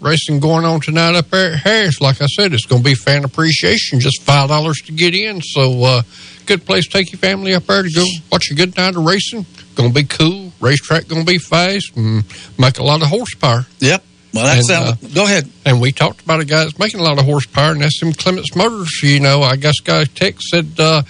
[0.00, 2.00] racing going on tonight up there at Harris.
[2.00, 5.42] Like I said, it's going to be fan appreciation, just five dollars to get in.
[5.42, 6.02] So, uh,
[6.46, 9.04] good place to take your family up there to go watch a good night of
[9.04, 9.44] racing.
[9.74, 10.52] Going to be cool.
[10.60, 12.24] Racetrack going to be fast and
[12.58, 13.66] make a lot of horsepower.
[13.80, 14.02] Yep.
[14.32, 15.48] Well, that's uh, go ahead.
[15.66, 18.12] And we talked about a guy that's making a lot of horsepower, and that's them
[18.12, 19.00] Clements Motors.
[19.02, 21.02] You know, I guess guy text said uh,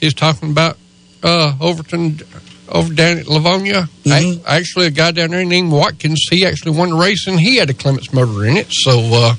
[0.00, 0.76] he's talking about
[1.22, 2.20] uh, Overton
[2.68, 3.88] over down at Lavonia.
[4.04, 4.46] Mm-hmm.
[4.46, 7.56] I, actually, a guy down there named Watkins, he actually won the race, and he
[7.56, 8.66] had a Clements motor in it.
[8.70, 9.34] So, uh,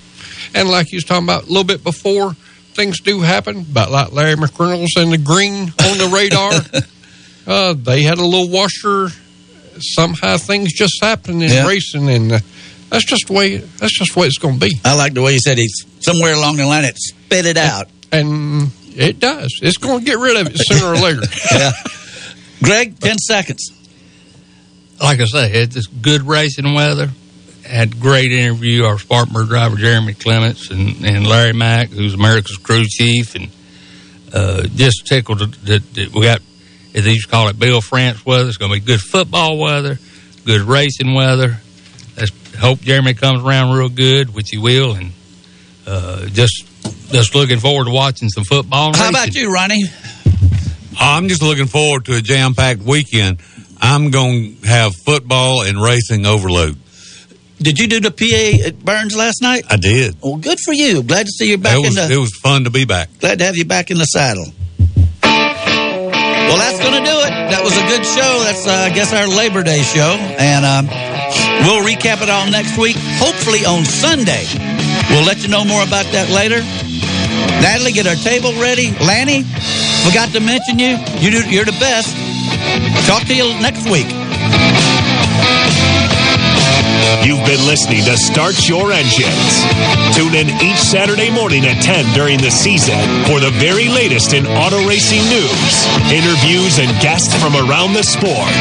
[0.55, 2.33] and like he was talking about a little bit before,
[2.73, 3.59] things do happen.
[3.59, 6.51] About like Larry McReynolds and the green on the radar,
[7.47, 9.09] uh, they had a little washer.
[9.81, 11.67] Somehow things just happen in Yeah.
[11.67, 12.39] racing, and uh,
[12.89, 13.57] that's just the way.
[13.57, 14.79] That's just the way it's going to be.
[14.83, 17.87] I like the way you said he's somewhere along the line it spit it out.
[18.11, 19.59] And it does.
[19.61, 21.21] It's going to get rid of it sooner or later.
[21.53, 21.71] yeah.
[22.63, 23.71] Greg, 10 seconds.
[25.01, 27.09] Like I say, it's good racing weather.
[27.63, 28.83] Had great interview.
[28.83, 33.49] Our Spartanburg driver Jeremy Clements and, and Larry Mack, who's America's crew chief, and
[34.33, 36.41] uh, just tickled that, that, that we got.
[36.95, 38.47] As they used to call it, Bill France weather.
[38.47, 39.99] It's going to be good football weather,
[40.43, 41.59] good racing weather.
[42.59, 45.13] Let's hope Jeremy comes around real good, which he will, and
[45.87, 46.65] uh, just
[47.09, 48.93] just looking forward to watching some football.
[48.93, 49.09] How racing.
[49.15, 49.83] about you, Ronnie?
[50.99, 53.39] I'm just looking forward to a jam packed weekend.
[53.79, 56.77] I'm going to have football and racing overload.
[57.59, 59.63] Did you do the PA at Burns last night?
[59.69, 60.17] I did.
[60.21, 61.01] Well, good for you.
[61.01, 62.13] Glad to see you back It was, in the.
[62.13, 63.07] it was fun to be back.
[63.21, 64.47] Glad to have you back in the saddle.
[65.23, 67.29] Well, that's going to do it.
[67.51, 68.43] That was a good show.
[68.43, 70.17] That's, uh, I guess, our Labor Day show.
[70.39, 71.08] And um,
[71.65, 74.45] we'll recap it all next week, hopefully on Sunday.
[75.09, 76.61] We'll let you know more about that later.
[77.61, 78.91] Natalie, get our table ready.
[79.05, 79.43] Lanny,
[80.05, 80.97] forgot to mention you.
[81.19, 82.15] you do, you're the best.
[83.07, 84.07] Talk to you next week.
[87.23, 89.51] You've been listening to Start Your Engines.
[90.15, 94.45] Tune in each Saturday morning at 10 during the season for the very latest in
[94.47, 95.73] auto racing news,
[96.11, 98.53] interviews, and guests from around the sport.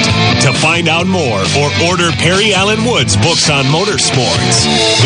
[0.43, 4.67] To find out more or order Perry Allen Wood's books on motorsports,